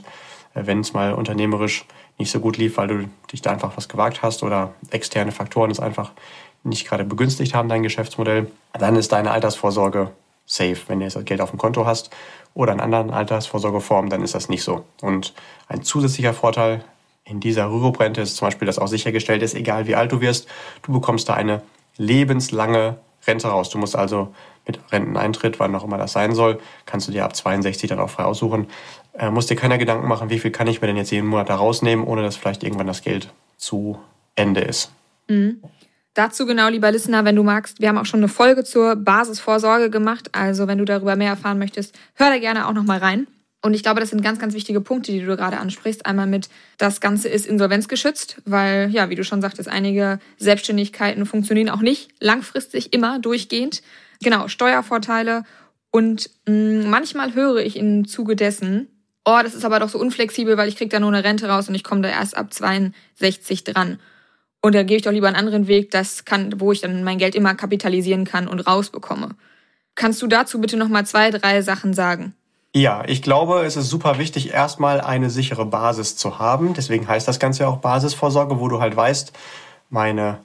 äh, 0.53 0.65
wenn 0.65 0.79
es 0.79 0.94
mal 0.94 1.13
unternehmerisch 1.13 1.86
nicht 2.17 2.32
so 2.32 2.39
gut 2.39 2.58
lief, 2.58 2.77
weil 2.77 2.88
du 2.88 3.10
dich 3.32 3.41
da 3.41 3.51
einfach 3.51 3.75
was 3.75 3.89
gewagt 3.89 4.22
hast 4.22 4.44
oder 4.44 4.74
externe 4.91 5.32
Faktoren 5.32 5.72
es 5.72 5.79
einfach 5.79 6.12
nicht 6.63 6.88
gerade 6.88 7.03
begünstigt 7.03 7.53
haben, 7.53 7.70
dein 7.70 7.84
Geschäftsmodell, 7.84 8.51
dann 8.74 8.96
ist 8.96 9.12
deine 9.12 9.32
Altersvorsorge 9.32 10.12
safe. 10.46 10.77
Wenn 10.88 11.00
du 11.00 11.06
jetzt 11.06 11.15
das 11.15 11.25
Geld 11.25 11.41
auf 11.41 11.50
dem 11.51 11.60
Konto 11.60 11.86
hast 11.86 12.10
oder 12.53 12.74
in 12.74 12.80
anderen 12.80 13.10
Altersvorsorgeformen, 13.12 14.10
dann 14.10 14.22
ist 14.22 14.36
das 14.36 14.50
nicht 14.50 14.63
so. 14.63 14.86
Und 15.01 15.34
ein 15.68 15.84
zusätzlicher 15.84 16.34
Vorteil 16.34 16.84
in 17.24 17.39
dieser 17.39 17.70
Rürup-Rente 17.70 18.22
ist 18.22 18.36
zum 18.36 18.48
Beispiel, 18.48 18.65
dass 18.65 18.80
auch 18.80 18.88
sichergestellt 18.88 19.41
ist, 19.41 19.56
egal 19.56 19.88
wie 19.88 19.96
alt 19.96 20.12
du 20.12 20.22
wirst, 20.22 20.48
du 20.84 20.91
bekommst 20.91 21.30
da 21.30 21.34
eine 21.34 21.62
lebenslange 21.98 22.98
Rente 23.25 23.48
raus. 23.48 23.70
Du 23.70 23.77
musst 23.77 23.96
also 23.96 24.34
mit 24.65 24.80
Renteneintritt, 24.91 25.60
wann 25.60 25.75
auch 25.75 25.84
immer 25.84 25.98
das 25.98 26.12
sein 26.12 26.34
soll, 26.36 26.60
kannst 26.86 27.08
du 27.08 27.12
dir 27.12 27.24
ab 27.24 27.36
62 27.36 27.89
dann 27.89 28.00
auch 28.00 28.10
frei 28.10 28.25
aussuchen. 28.25 28.68
Äh, 29.13 29.30
musst 29.30 29.50
dir 29.50 29.56
keiner 29.56 29.77
Gedanken 29.77 30.08
machen, 30.08 30.30
wie 30.30 30.39
viel 30.39 30.51
kann 30.51 30.68
ich 30.68 30.82
mir 30.82 30.88
denn 30.88 30.98
jetzt 30.98 31.12
jeden 31.12 31.27
Monat 31.27 31.50
da 31.50 31.56
rausnehmen, 31.56 32.06
ohne 32.06 32.22
dass 32.22 32.36
vielleicht 32.36 32.63
irgendwann 32.63 32.88
das 32.88 33.01
Geld 33.01 33.32
zu 33.58 34.00
Ende 34.36 34.62
ist. 34.62 34.91
Mhm. 35.27 35.62
Dazu 36.13 36.46
genau, 36.46 36.68
lieber 36.68 36.91
Listener, 36.91 37.24
wenn 37.24 37.38
du 37.38 37.44
magst, 37.44 37.80
wir 37.80 37.88
haben 37.88 37.98
auch 37.98 38.06
schon 38.06 38.20
eine 38.20 38.27
Folge 38.27 38.63
zur 38.65 38.98
Basisvorsorge 38.98 39.89
gemacht. 39.89 40.30
Also 40.34 40.68
wenn 40.68 40.77
du 40.77 40.86
darüber 40.86 41.15
mehr 41.15 41.30
erfahren 41.30 41.58
möchtest, 41.58 41.98
hör 42.15 42.30
da 42.30 42.38
gerne 42.38 42.68
auch 42.68 42.74
nochmal 42.74 43.00
rein. 43.00 43.27
Und 43.63 43.75
ich 43.75 43.84
glaube, 43.84 44.00
das 44.00 44.10
sind 44.10 44.24
ganz, 44.24 44.39
ganz 44.39 44.53
wichtige 44.56 44.82
Punkte, 44.82 45.12
die 45.12 45.22
du 45.22 45.38
gerade 45.38 45.58
ansprichst. 45.58 46.06
Einmal 46.06 46.27
mit, 46.27 46.50
das 46.77 47.00
Ganze 47.00 47.30
ist 47.30 47.46
insolvenzgeschützt, 47.46 48.41
weil, 48.46 48.89
ja, 48.89 49.10
wie 49.10 49.15
du 49.15 49.24
schon 49.24 49.41
sagtest, 49.41 49.70
einige 49.70 50.20
Selbstständigkeiten 50.38 51.25
funktionieren 51.25 51.70
auch 51.70 51.82
nicht 51.82 52.10
langfristig 52.20 52.91
immer 52.91 53.20
durchgehend. 53.20 53.84
Genau, 54.24 54.48
Steuervorteile. 54.48 55.44
Und 55.91 56.30
mh, 56.48 56.53
mm, 56.53 56.89
manchmal 56.89 57.36
höre 57.36 57.58
ich 57.58 57.77
im 57.77 58.08
Zuge 58.08 58.36
dessen, 58.36 58.88
oh, 59.25 59.39
das 59.44 59.53
ist 59.53 59.63
aber 59.63 59.80
doch 59.80 59.89
so 59.89 60.00
unflexibel, 60.00 60.58
weil 60.58 60.68
ich 60.68 60.75
krieg 60.75 60.89
da 60.89 61.00
nur 61.00 61.13
eine 61.13 61.24
Rente 61.24 61.48
raus 61.48 61.70
und 61.70 61.75
ich 61.75 61.84
komme 61.84 62.01
da 62.01 62.10
erst 62.10 62.36
ab 62.36 62.51
62 62.51 63.63
dran. 63.63 64.00
Und 64.62 64.75
dann 64.75 64.86
gehe 64.86 64.98
ich 64.98 65.03
doch 65.03 65.12
lieber 65.12 65.27
einen 65.27 65.36
anderen 65.36 65.68
Weg, 65.68 65.91
das 65.91 66.25
kann, 66.25 66.60
wo 66.60 66.72
ich 66.72 66.82
dann 66.82 67.03
mein 67.03 67.18
Geld 67.18 67.36
immer 67.36 67.56
kapitalisieren 67.56 68.25
kann 68.25 68.48
und 68.48 68.60
rausbekomme. 68.60 69.30
Kannst 69.96 70.22
du 70.22 70.27
dazu 70.27 70.62
bitte 70.62 70.77
nochmal 70.77 71.06
zwei, 71.06 71.32
drei 71.32 71.62
Sachen 71.62 71.94
sagen? 71.94 72.34
Ja, 72.74 73.03
ich 73.06 73.22
glaube, 73.22 73.65
es 73.65 73.75
ist 73.75 73.89
super 73.89 74.18
wichtig, 74.18 74.53
erstmal 74.53 75.01
eine 75.01 75.30
sichere 75.30 75.65
Basis 75.65 76.15
zu 76.15 76.39
haben. 76.39 76.74
Deswegen 76.74 77.08
heißt 77.08 77.27
das 77.27 77.39
Ganze 77.39 77.63
ja 77.63 77.70
auch 77.70 77.77
Basisvorsorge, 77.77 78.60
wo 78.60 78.70
du 78.70 78.80
halt 78.80 78.96
weißt, 78.96 79.34
meine 79.89 80.38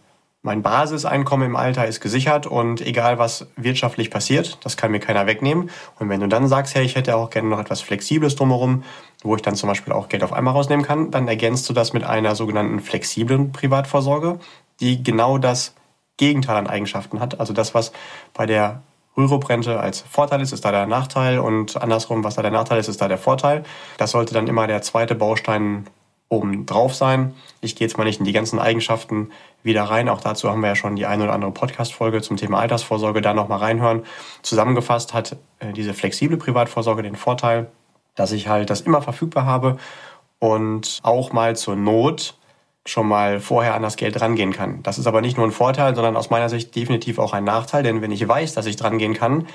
mein 0.46 0.62
Basiseinkommen 0.62 1.44
im 1.44 1.56
Alter 1.56 1.86
ist 1.86 2.00
gesichert 2.00 2.46
und 2.46 2.80
egal 2.80 3.18
was 3.18 3.48
wirtschaftlich 3.56 4.12
passiert, 4.12 4.58
das 4.62 4.76
kann 4.76 4.92
mir 4.92 5.00
keiner 5.00 5.26
wegnehmen. 5.26 5.70
Und 5.98 6.08
wenn 6.08 6.20
du 6.20 6.28
dann 6.28 6.46
sagst, 6.46 6.76
hey, 6.76 6.84
ich 6.84 6.94
hätte 6.94 7.16
auch 7.16 7.30
gerne 7.30 7.48
noch 7.48 7.58
etwas 7.58 7.80
Flexibles 7.80 8.36
drumherum, 8.36 8.84
wo 9.24 9.34
ich 9.34 9.42
dann 9.42 9.56
zum 9.56 9.68
Beispiel 9.68 9.92
auch 9.92 10.08
Geld 10.08 10.22
auf 10.22 10.32
einmal 10.32 10.54
rausnehmen 10.54 10.86
kann, 10.86 11.10
dann 11.10 11.26
ergänzt 11.26 11.68
du 11.68 11.72
das 11.72 11.92
mit 11.92 12.04
einer 12.04 12.36
sogenannten 12.36 12.78
flexiblen 12.78 13.50
Privatvorsorge, 13.50 14.38
die 14.78 15.02
genau 15.02 15.36
das 15.36 15.74
Gegenteil 16.16 16.56
an 16.56 16.68
Eigenschaften 16.68 17.18
hat. 17.18 17.40
Also 17.40 17.52
das, 17.52 17.74
was 17.74 17.90
bei 18.32 18.46
der 18.46 18.82
Rürup-Rente 19.16 19.80
als 19.80 20.02
Vorteil 20.02 20.42
ist, 20.42 20.52
ist 20.52 20.64
da 20.64 20.70
der 20.70 20.86
Nachteil 20.86 21.40
und 21.40 21.82
andersrum, 21.82 22.22
was 22.22 22.36
da 22.36 22.42
der 22.42 22.52
Nachteil 22.52 22.78
ist, 22.78 22.86
ist 22.86 23.00
da 23.00 23.08
der 23.08 23.18
Vorteil. 23.18 23.64
Das 23.98 24.12
sollte 24.12 24.32
dann 24.32 24.46
immer 24.46 24.68
der 24.68 24.82
zweite 24.82 25.16
Baustein 25.16 25.86
oben 26.28 26.66
drauf 26.66 26.94
sein. 26.94 27.34
Ich 27.60 27.76
gehe 27.76 27.86
jetzt 27.86 27.98
mal 27.98 28.04
nicht 28.04 28.18
in 28.18 28.24
die 28.24 28.32
ganzen 28.32 28.58
Eigenschaften 28.58 29.30
wieder 29.62 29.84
rein. 29.84 30.08
Auch 30.08 30.20
dazu 30.20 30.50
haben 30.50 30.60
wir 30.60 30.68
ja 30.68 30.74
schon 30.74 30.96
die 30.96 31.06
eine 31.06 31.24
oder 31.24 31.32
andere 31.32 31.52
Podcast-Folge 31.52 32.22
zum 32.22 32.36
Thema 32.36 32.58
Altersvorsorge. 32.58 33.20
Da 33.20 33.34
nochmal 33.34 33.58
reinhören. 33.58 34.04
Zusammengefasst 34.42 35.14
hat 35.14 35.36
äh, 35.60 35.72
diese 35.72 35.94
flexible 35.94 36.36
Privatvorsorge 36.36 37.02
den 37.02 37.16
Vorteil, 37.16 37.68
dass 38.14 38.32
ich 38.32 38.48
halt 38.48 38.70
das 38.70 38.80
immer 38.80 39.02
verfügbar 39.02 39.46
habe 39.46 39.76
und 40.38 41.00
auch 41.02 41.32
mal 41.32 41.56
zur 41.56 41.76
Not 41.76 42.34
schon 42.84 43.08
mal 43.08 43.40
vorher 43.40 43.74
an 43.74 43.82
das 43.82 43.96
Geld 43.96 44.20
rangehen 44.20 44.52
kann. 44.52 44.82
Das 44.82 44.98
ist 44.98 45.06
aber 45.06 45.20
nicht 45.20 45.36
nur 45.36 45.46
ein 45.46 45.52
Vorteil, 45.52 45.94
sondern 45.94 46.16
aus 46.16 46.30
meiner 46.30 46.48
Sicht 46.48 46.74
definitiv 46.74 47.18
auch 47.18 47.32
ein 47.32 47.44
Nachteil, 47.44 47.82
denn 47.82 48.00
wenn 48.00 48.12
ich 48.12 48.26
weiß, 48.26 48.54
dass 48.54 48.66
ich 48.66 48.76
drangehen 48.76 49.14
kann, 49.14 49.46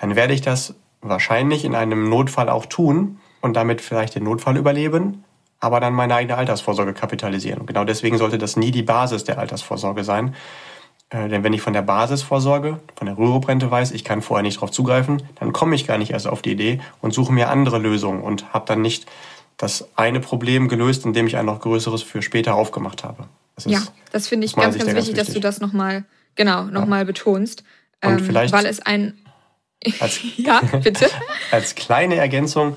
dann 0.00 0.16
werde 0.16 0.32
ich 0.32 0.40
das 0.40 0.74
wahrscheinlich 1.02 1.64
in 1.64 1.74
einem 1.74 2.08
Notfall 2.08 2.48
auch 2.48 2.66
tun 2.66 3.18
und 3.40 3.56
damit 3.56 3.80
vielleicht 3.80 4.14
den 4.14 4.24
Notfall 4.24 4.56
überleben, 4.56 5.24
aber 5.60 5.80
dann 5.80 5.92
meine 5.92 6.14
eigene 6.14 6.36
Altersvorsorge 6.36 6.94
kapitalisieren. 6.94 7.60
Und 7.60 7.66
genau 7.66 7.84
deswegen 7.84 8.18
sollte 8.18 8.38
das 8.38 8.56
nie 8.56 8.70
die 8.70 8.82
Basis 8.82 9.24
der 9.24 9.38
Altersvorsorge 9.38 10.04
sein. 10.04 10.34
Äh, 11.10 11.28
denn 11.28 11.42
wenn 11.42 11.52
ich 11.52 11.62
von 11.62 11.72
der 11.72 11.82
Basisvorsorge, 11.82 12.80
von 12.94 13.06
der 13.06 13.16
Rürup-Rente 13.16 13.70
weiß, 13.70 13.92
ich 13.92 14.04
kann 14.04 14.22
vorher 14.22 14.42
nicht 14.42 14.56
darauf 14.56 14.70
zugreifen, 14.70 15.22
dann 15.36 15.52
komme 15.52 15.74
ich 15.74 15.86
gar 15.86 15.98
nicht 15.98 16.10
erst 16.10 16.26
auf 16.26 16.42
die 16.42 16.52
Idee 16.52 16.80
und 17.00 17.14
suche 17.14 17.32
mir 17.32 17.48
andere 17.48 17.78
Lösungen 17.78 18.22
und 18.22 18.52
habe 18.52 18.66
dann 18.66 18.82
nicht 18.82 19.06
das 19.56 19.88
eine 19.96 20.20
Problem 20.20 20.68
gelöst, 20.68 21.04
indem 21.04 21.26
ich 21.26 21.36
ein 21.36 21.46
noch 21.46 21.60
größeres 21.60 22.02
für 22.02 22.22
später 22.22 22.54
aufgemacht 22.54 23.02
habe. 23.02 23.26
Das 23.56 23.64
ja, 23.64 23.82
das 24.12 24.28
finde 24.28 24.46
ich 24.46 24.54
ganz, 24.54 24.76
ganz, 24.76 24.86
ganz 24.86 24.98
wichtig, 24.98 25.16
dass 25.16 25.32
du 25.32 25.40
das 25.40 25.60
nochmal 25.60 26.04
genau, 26.36 26.64
noch 26.64 26.86
ja. 26.88 27.04
betonst. 27.04 27.64
Und 28.04 28.18
ähm, 28.18 28.24
vielleicht 28.24 28.52
weil 28.52 28.66
es 28.66 28.78
ein 28.80 29.14
als, 30.00 30.20
ja, 30.36 30.60
bitte. 30.60 31.08
als 31.50 31.74
kleine 31.74 32.16
Ergänzung, 32.16 32.76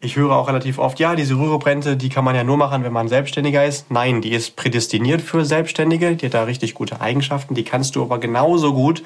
ich 0.00 0.16
höre 0.16 0.30
auch 0.30 0.46
relativ 0.46 0.78
oft, 0.78 1.00
ja, 1.00 1.16
diese 1.16 1.34
Rürup-Rente, 1.34 1.96
die 1.96 2.08
kann 2.08 2.24
man 2.24 2.36
ja 2.36 2.44
nur 2.44 2.56
machen, 2.56 2.84
wenn 2.84 2.92
man 2.92 3.08
Selbstständiger 3.08 3.64
ist. 3.64 3.90
Nein, 3.90 4.20
die 4.20 4.30
ist 4.30 4.54
prädestiniert 4.54 5.20
für 5.20 5.44
Selbstständige. 5.44 6.14
Die 6.14 6.26
hat 6.26 6.34
da 6.34 6.44
richtig 6.44 6.74
gute 6.74 7.00
Eigenschaften. 7.00 7.54
Die 7.54 7.64
kannst 7.64 7.96
du 7.96 8.02
aber 8.02 8.18
genauso 8.18 8.74
gut 8.74 9.02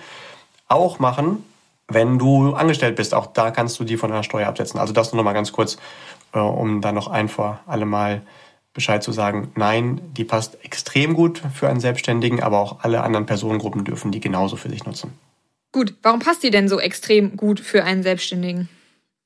auch 0.69 0.99
machen, 0.99 1.45
wenn 1.89 2.19
du 2.19 2.53
angestellt 2.53 2.97
bist. 2.97 3.15
Auch 3.15 3.27
da 3.27 3.51
kannst 3.51 3.81
du 3.81 3.85
die 3.85 3.97
von 3.97 4.11
der 4.11 4.23
Steuer 4.23 4.49
absetzen. 4.49 4.79
Also 4.79 4.93
das 4.93 5.13
nur 5.13 5.19
noch 5.19 5.25
mal 5.25 5.33
ganz 5.33 5.53
kurz, 5.53 5.79
äh, 6.35 6.39
um 6.39 6.83
da 6.83 6.93
noch 6.93 7.09
ein 7.09 7.29
vor 7.29 7.61
alle 7.67 7.87
Mal 7.87 8.21
Bescheid 8.75 9.03
zu 9.03 9.13
sagen. 9.13 9.51
Nein, 9.55 10.01
die 10.17 10.25
passt 10.25 10.63
extrem 10.63 11.15
gut 11.15 11.43
für 11.55 11.69
einen 11.69 11.81
Selbstständigen, 11.81 12.43
aber 12.43 12.59
auch 12.59 12.81
alle 12.83 13.03
anderen 13.03 13.25
Personengruppen 13.25 13.85
dürfen 13.85 14.13
die 14.13 14.21
genauso 14.21 14.57
für 14.57 14.69
sich 14.69 14.85
nutzen. 14.85 15.13
Gut, 15.73 15.95
warum 16.03 16.21
passt 16.21 16.43
die 16.43 16.51
denn 16.51 16.69
so 16.69 16.79
extrem 16.79 17.37
gut 17.37 17.61
für 17.61 17.85
einen 17.85 18.03
Selbstständigen? 18.03 18.69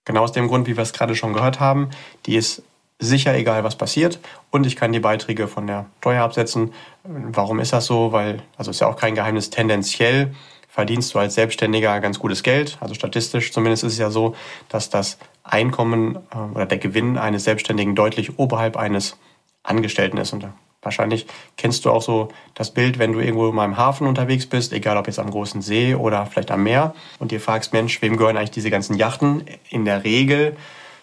Genau 0.06 0.22
aus 0.22 0.32
dem 0.32 0.48
Grund, 0.48 0.66
wie 0.66 0.76
wir 0.76 0.82
es 0.82 0.94
gerade 0.94 1.14
schon 1.14 1.34
gehört 1.34 1.60
haben, 1.60 1.90
die 2.25 2.36
ist 2.36 2.62
sicher, 2.98 3.34
egal 3.34 3.64
was 3.64 3.76
passiert. 3.76 4.18
Und 4.50 4.66
ich 4.66 4.76
kann 4.76 4.92
die 4.92 5.00
Beiträge 5.00 5.48
von 5.48 5.66
der 5.66 5.86
Steuer 5.98 6.22
absetzen. 6.22 6.72
Warum 7.04 7.60
ist 7.60 7.75
das 7.75 7.84
so? 7.86 8.12
Weil, 8.12 8.42
also 8.56 8.70
ist 8.70 8.80
ja 8.80 8.86
auch 8.86 8.96
kein 8.96 9.14
Geheimnis, 9.14 9.50
tendenziell 9.50 10.34
verdienst 10.68 11.14
du 11.14 11.18
als 11.18 11.34
Selbstständiger 11.34 12.00
ganz 12.00 12.18
gutes 12.18 12.42
Geld. 12.42 12.76
Also 12.80 12.94
statistisch 12.94 13.52
zumindest 13.52 13.82
ist 13.84 13.94
es 13.94 13.98
ja 13.98 14.10
so, 14.10 14.34
dass 14.68 14.90
das 14.90 15.18
Einkommen 15.42 16.16
äh, 16.30 16.54
oder 16.54 16.66
der 16.66 16.78
Gewinn 16.78 17.18
eines 17.18 17.44
Selbstständigen 17.44 17.94
deutlich 17.94 18.38
oberhalb 18.38 18.76
eines 18.76 19.16
Angestellten 19.62 20.18
ist. 20.18 20.32
Und 20.32 20.44
da 20.44 20.52
Wahrscheinlich 20.86 21.26
kennst 21.56 21.84
du 21.84 21.90
auch 21.90 22.00
so 22.00 22.28
das 22.54 22.70
Bild, 22.70 23.00
wenn 23.00 23.12
du 23.12 23.18
irgendwo 23.18 23.48
in 23.48 23.58
einem 23.58 23.76
Hafen 23.76 24.06
unterwegs 24.06 24.46
bist, 24.46 24.72
egal 24.72 24.96
ob 24.96 25.08
jetzt 25.08 25.18
am 25.18 25.30
großen 25.30 25.60
See 25.60 25.96
oder 25.96 26.26
vielleicht 26.26 26.52
am 26.52 26.62
Meer, 26.62 26.94
und 27.18 27.32
dir 27.32 27.40
fragst, 27.40 27.72
Mensch, 27.72 28.00
wem 28.02 28.16
gehören 28.16 28.36
eigentlich 28.36 28.52
diese 28.52 28.70
ganzen 28.70 28.96
Yachten? 28.96 29.44
In 29.68 29.84
der 29.84 30.04
Regel 30.04 30.56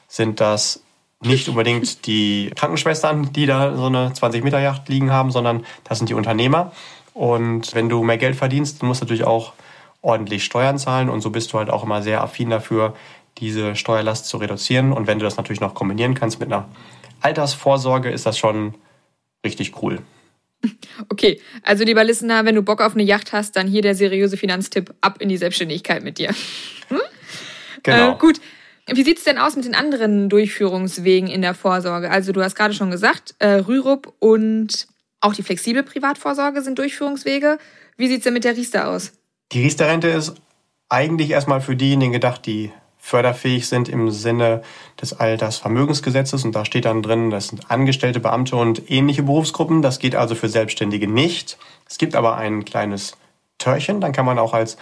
sind 0.07 0.39
das 0.39 0.83
nicht 1.21 1.49
unbedingt 1.49 2.05
die 2.07 2.49
Krankenschwestern, 2.55 3.33
die 3.33 3.45
da 3.45 3.75
so 3.75 3.87
eine 3.87 4.11
20-Meter-Yacht 4.11 4.87
liegen 4.87 5.11
haben, 5.11 5.31
sondern 5.31 5.65
das 5.83 5.97
sind 5.97 6.09
die 6.09 6.13
Unternehmer. 6.13 6.71
Und 7.13 7.75
wenn 7.75 7.89
du 7.89 8.03
mehr 8.03 8.17
Geld 8.17 8.37
verdienst, 8.37 8.81
musst 8.83 9.01
du 9.01 9.05
natürlich 9.05 9.25
auch 9.25 9.51
ordentlich 10.01 10.45
Steuern 10.45 10.77
zahlen 10.77 11.09
und 11.09 11.19
so 11.19 11.29
bist 11.29 11.51
du 11.51 11.57
halt 11.57 11.69
auch 11.69 11.83
immer 11.83 12.01
sehr 12.01 12.23
affin 12.23 12.49
dafür, 12.49 12.93
diese 13.37 13.75
Steuerlast 13.75 14.27
zu 14.27 14.37
reduzieren. 14.37 14.93
Und 14.93 15.07
wenn 15.07 15.19
du 15.19 15.25
das 15.25 15.35
natürlich 15.35 15.59
noch 15.59 15.73
kombinieren 15.73 16.13
kannst 16.13 16.39
mit 16.39 16.51
einer 16.51 16.69
Altersvorsorge, 17.19 18.09
ist 18.09 18.25
das 18.25 18.37
schon 18.37 18.75
richtig 19.43 19.81
cool. 19.81 19.99
Okay, 21.09 21.41
also 21.61 21.83
lieber 21.83 22.03
Listener, 22.03 22.45
wenn 22.45 22.55
du 22.55 22.61
Bock 22.61 22.81
auf 22.81 22.93
eine 22.93 23.03
Yacht 23.03 23.33
hast, 23.33 23.55
dann 23.55 23.67
hier 23.67 23.81
der 23.81 23.95
seriöse 23.95 24.37
Finanztipp 24.37 24.93
ab 25.01 25.17
in 25.19 25.29
die 25.29 25.37
Selbstständigkeit 25.37 26.03
mit 26.03 26.17
dir. 26.17 26.33
Hm? 26.89 26.99
Genau. 27.83 28.13
Äh, 28.13 28.17
gut. 28.17 28.41
Wie 28.87 29.03
sieht 29.03 29.17
es 29.17 29.23
denn 29.23 29.37
aus 29.37 29.55
mit 29.55 29.63
den 29.63 29.73
anderen 29.73 30.27
Durchführungswegen 30.27 31.29
in 31.29 31.41
der 31.41 31.53
Vorsorge? 31.53 32.11
Also 32.11 32.33
du 32.33 32.43
hast 32.43 32.55
gerade 32.55 32.73
schon 32.73 32.91
gesagt, 32.91 33.35
äh, 33.39 33.47
Rürup 33.47 34.13
und 34.19 34.87
auch 35.21 35.33
die 35.33 35.43
flexible 35.43 35.83
Privatvorsorge 35.83 36.61
sind 36.61 36.77
Durchführungswege. 36.77 37.57
Wie 37.95 38.09
sieht 38.09 38.17
es 38.17 38.23
denn 38.25 38.33
mit 38.33 38.43
der 38.43 38.57
Riester 38.57 38.89
aus? 38.89 39.13
Die 39.53 39.61
Riester-Rente 39.61 40.09
ist 40.09 40.35
eigentlich 40.89 41.31
erstmal 41.31 41.61
für 41.61 41.77
diejenigen 41.77 42.11
gedacht, 42.11 42.45
die 42.45 42.71
förderfähig 43.05 43.67
sind 43.67 43.89
im 43.89 44.11
Sinne 44.11 44.61
des 44.99 45.19
Altersvermögensgesetzes. 45.19 46.45
Und 46.45 46.53
da 46.53 46.63
steht 46.63 46.85
dann 46.85 47.01
drin, 47.01 47.31
das 47.31 47.49
sind 47.49 47.69
Angestellte, 47.69 48.21
Beamte 48.21 48.55
und 48.55 48.89
ähnliche 48.89 49.23
Berufsgruppen. 49.23 49.81
Das 49.81 49.99
geht 49.99 50.15
also 50.15 50.35
für 50.35 50.47
Selbstständige 50.47 51.09
nicht. 51.09 51.57
Es 51.87 51.97
gibt 51.97 52.15
aber 52.15 52.37
ein 52.37 52.63
kleines 52.63 53.17
Törchen, 53.57 53.99
dann 53.99 54.13
kann 54.13 54.25
man 54.25 54.39
auch 54.39 54.53
als 54.53 54.77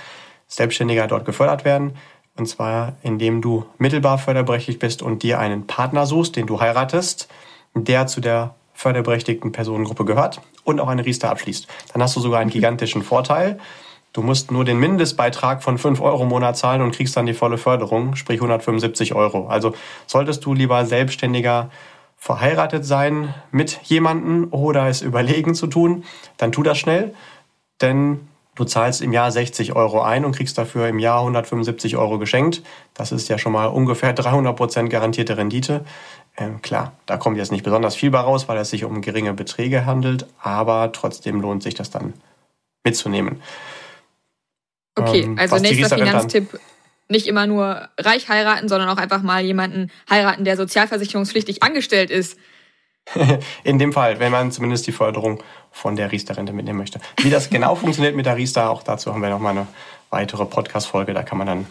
Selbstständiger 0.45 1.07
dort 1.07 1.25
gefördert 1.25 1.65
werden. 1.65 1.95
Und 2.37 2.45
zwar, 2.45 2.93
indem 3.01 3.41
du 3.41 3.65
mittelbar 3.79 4.19
förderberechtigt 4.19 4.77
bist 4.77 5.01
und 5.01 5.23
dir 5.23 5.39
einen 5.39 5.65
Partner 5.65 6.05
suchst, 6.05 6.35
den 6.35 6.45
du 6.45 6.61
heiratest, 6.61 7.27
der 7.73 8.05
zu 8.05 8.21
der 8.21 8.53
förderberechtigten 8.73 9.51
Personengruppe 9.51 10.05
gehört 10.05 10.41
und 10.63 10.79
auch 10.79 10.89
eine 10.89 11.03
Riester 11.03 11.31
abschließt. 11.31 11.67
Dann 11.91 12.03
hast 12.03 12.15
du 12.15 12.19
sogar 12.19 12.39
einen 12.39 12.51
mhm. 12.51 12.53
gigantischen 12.53 13.01
Vorteil. 13.01 13.59
Du 14.13 14.21
musst 14.21 14.51
nur 14.51 14.65
den 14.65 14.77
Mindestbeitrag 14.77 15.63
von 15.63 15.77
5 15.77 16.01
Euro 16.01 16.23
im 16.23 16.29
Monat 16.29 16.57
zahlen 16.57 16.81
und 16.81 16.93
kriegst 16.93 17.15
dann 17.15 17.25
die 17.25 17.33
volle 17.33 17.57
Förderung, 17.57 18.15
sprich 18.15 18.39
175 18.39 19.15
Euro. 19.15 19.47
Also 19.47 19.73
solltest 20.05 20.43
du 20.45 20.53
lieber 20.53 20.85
Selbstständiger 20.85 21.69
verheiratet 22.17 22.85
sein 22.85 23.33
mit 23.51 23.79
jemandem 23.83 24.49
oder 24.51 24.87
es 24.87 25.01
überlegen 25.01 25.55
zu 25.55 25.67
tun, 25.67 26.03
dann 26.37 26.51
tu 26.51 26.61
das 26.61 26.77
schnell, 26.77 27.15
denn 27.81 28.27
du 28.55 28.65
zahlst 28.65 29.01
im 29.01 29.13
Jahr 29.13 29.31
60 29.31 29.75
Euro 29.75 30.01
ein 30.01 30.25
und 30.25 30.35
kriegst 30.35 30.57
dafür 30.57 30.87
im 30.87 30.99
Jahr 30.99 31.21
175 31.21 31.97
Euro 31.97 32.19
geschenkt. 32.19 32.61
Das 32.93 33.11
ist 33.11 33.29
ja 33.29 33.39
schon 33.39 33.53
mal 33.53 33.67
ungefähr 33.67 34.13
300 34.13 34.55
Prozent 34.55 34.89
garantierte 34.89 35.37
Rendite. 35.37 35.85
Ähm, 36.37 36.61
klar, 36.61 36.91
da 37.05 37.17
kommt 37.17 37.37
jetzt 37.37 37.51
nicht 37.51 37.63
besonders 37.63 37.95
viel 37.95 38.11
bei 38.11 38.19
raus, 38.19 38.47
weil 38.47 38.57
es 38.57 38.69
sich 38.69 38.83
um 38.83 39.01
geringe 39.01 39.33
Beträge 39.33 39.85
handelt, 39.85 40.27
aber 40.39 40.91
trotzdem 40.91 41.41
lohnt 41.41 41.63
sich 41.63 41.75
das 41.75 41.89
dann 41.89 42.13
mitzunehmen. 42.83 43.41
Okay, 44.95 45.21
ähm, 45.21 45.39
also 45.39 45.57
nächster 45.57 45.97
Finanztipp, 45.97 46.59
nicht 47.07 47.27
immer 47.27 47.45
nur 47.45 47.89
reich 47.99 48.29
heiraten, 48.29 48.69
sondern 48.69 48.89
auch 48.89 48.97
einfach 48.97 49.21
mal 49.21 49.41
jemanden 49.41 49.91
heiraten, 50.09 50.45
der 50.45 50.57
sozialversicherungspflichtig 50.57 51.61
angestellt 51.63 52.09
ist. 52.09 52.37
In 53.63 53.79
dem 53.79 53.93
Fall, 53.93 54.19
wenn 54.19 54.31
man 54.31 54.51
zumindest 54.51 54.87
die 54.87 54.91
Förderung 54.91 55.43
von 55.71 55.95
der 55.95 56.11
Riester-Rente 56.11 56.53
mitnehmen 56.53 56.79
möchte. 56.79 56.99
Wie 57.21 57.29
das 57.29 57.49
genau 57.49 57.75
funktioniert 57.75 58.15
mit 58.15 58.25
der 58.25 58.37
Riester, 58.37 58.69
auch 58.69 58.83
dazu 58.83 59.13
haben 59.13 59.21
wir 59.21 59.29
noch 59.29 59.39
mal 59.39 59.49
eine 59.49 59.67
weitere 60.09 60.45
Podcast-Folge, 60.45 61.13
da 61.13 61.23
kann 61.23 61.37
man 61.37 61.47
dann 61.47 61.65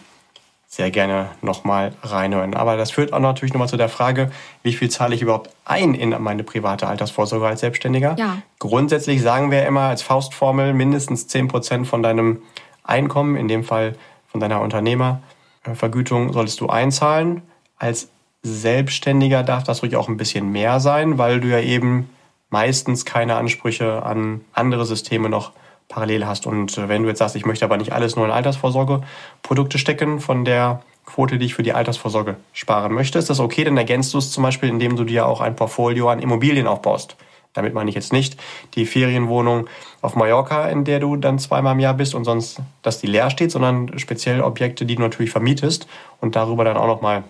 sehr 0.67 0.89
gerne 0.89 1.29
nochmal 1.41 1.93
reinhören. 2.01 2.53
Aber 2.53 2.77
das 2.77 2.91
führt 2.91 3.11
auch 3.11 3.19
natürlich 3.19 3.53
nochmal 3.53 3.67
zu 3.67 3.75
der 3.75 3.89
Frage, 3.89 4.31
wie 4.63 4.71
viel 4.71 4.89
zahle 4.89 5.13
ich 5.13 5.21
überhaupt 5.21 5.49
ein 5.65 5.93
in 5.93 6.15
meine 6.21 6.43
private 6.43 6.87
Altersvorsorge 6.87 7.45
als 7.45 7.59
Selbstständiger? 7.59 8.15
Ja. 8.17 8.37
Grundsätzlich 8.57 9.21
sagen 9.21 9.51
wir 9.51 9.65
immer 9.65 9.81
als 9.81 10.01
Faustformel 10.01 10.73
mindestens 10.73 11.27
10% 11.27 11.83
von 11.83 12.01
deinem 12.01 12.41
Einkommen, 12.83 13.35
in 13.35 13.47
dem 13.47 13.63
Fall 13.63 13.95
von 14.27 14.39
deiner 14.39 14.61
Unternehmervergütung, 14.61 16.33
solltest 16.33 16.61
du 16.61 16.67
einzahlen. 16.67 17.41
Als 17.77 18.09
Selbstständiger 18.43 19.43
darf 19.43 19.63
das 19.63 19.83
ruhig 19.83 19.95
auch 19.95 20.07
ein 20.07 20.17
bisschen 20.17 20.51
mehr 20.51 20.79
sein, 20.79 21.17
weil 21.17 21.39
du 21.39 21.47
ja 21.47 21.59
eben 21.59 22.09
meistens 22.49 23.05
keine 23.05 23.35
Ansprüche 23.35 24.03
an 24.03 24.41
andere 24.53 24.85
Systeme 24.85 25.29
noch 25.29 25.51
parallel 25.87 26.25
hast. 26.25 26.47
Und 26.47 26.77
äh, 26.77 26.87
wenn 26.87 27.03
du 27.03 27.09
jetzt 27.09 27.19
sagst, 27.19 27.35
ich 27.35 27.45
möchte 27.45 27.65
aber 27.65 27.77
nicht 27.77 27.93
alles 27.93 28.15
nur 28.15 28.25
in 28.25 28.31
Altersvorsorgeprodukte 28.31 29.77
stecken 29.77 30.19
von 30.19 30.45
der 30.45 30.81
Quote, 31.05 31.37
die 31.37 31.45
ich 31.45 31.55
für 31.55 31.63
die 31.63 31.73
Altersvorsorge 31.73 32.37
sparen 32.53 32.93
möchte, 32.93 33.19
ist 33.19 33.29
das 33.29 33.39
okay, 33.39 33.63
dann 33.63 33.77
ergänzt 33.77 34.13
du 34.13 34.17
es 34.17 34.31
zum 34.31 34.43
Beispiel, 34.43 34.69
indem 34.69 34.95
du 34.95 35.03
dir 35.03 35.25
auch 35.25 35.41
ein 35.41 35.55
Portfolio 35.55 36.09
an 36.09 36.19
Immobilien 36.19 36.67
aufbaust. 36.67 37.17
Damit 37.53 37.73
meine 37.73 37.89
ich 37.89 37.95
jetzt 37.95 38.13
nicht 38.13 38.37
die 38.75 38.85
Ferienwohnung 38.85 39.67
auf 40.01 40.15
Mallorca, 40.15 40.69
in 40.69 40.85
der 40.85 40.99
du 40.99 41.15
dann 41.15 41.39
zweimal 41.39 41.73
im 41.73 41.79
Jahr 41.79 41.93
bist 41.93 42.15
und 42.15 42.23
sonst, 42.23 42.59
dass 42.81 42.99
die 42.99 43.07
leer 43.07 43.29
steht, 43.29 43.51
sondern 43.51 43.99
speziell 43.99 44.41
Objekte, 44.41 44.85
die 44.85 44.95
du 44.95 45.01
natürlich 45.01 45.31
vermietest 45.31 45.87
und 46.19 46.35
darüber 46.35 46.63
dann 46.63 46.77
auch 46.77 46.87
nochmal 46.87 47.23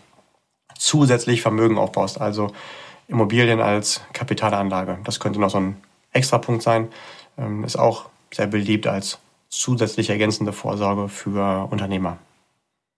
zusätzlich 0.78 1.42
Vermögen 1.42 1.78
aufbaust. 1.78 2.22
Also 2.22 2.52
Immobilien 3.08 3.60
als 3.60 4.02
Kapitalanlage. 4.14 5.00
Das 5.04 5.20
könnte 5.20 5.40
noch 5.40 5.50
so 5.50 5.60
ein 5.60 5.78
Extrapunkt 6.14 6.64
sein. 6.64 6.90
Ähm, 7.38 7.64
ist 7.64 7.78
auch 7.78 8.10
sehr 8.34 8.48
beliebt 8.48 8.88
als 8.88 9.20
zusätzliche 9.50 10.14
ergänzende 10.14 10.54
Vorsorge 10.54 11.10
für 11.10 11.68
Unternehmer. 11.70 12.18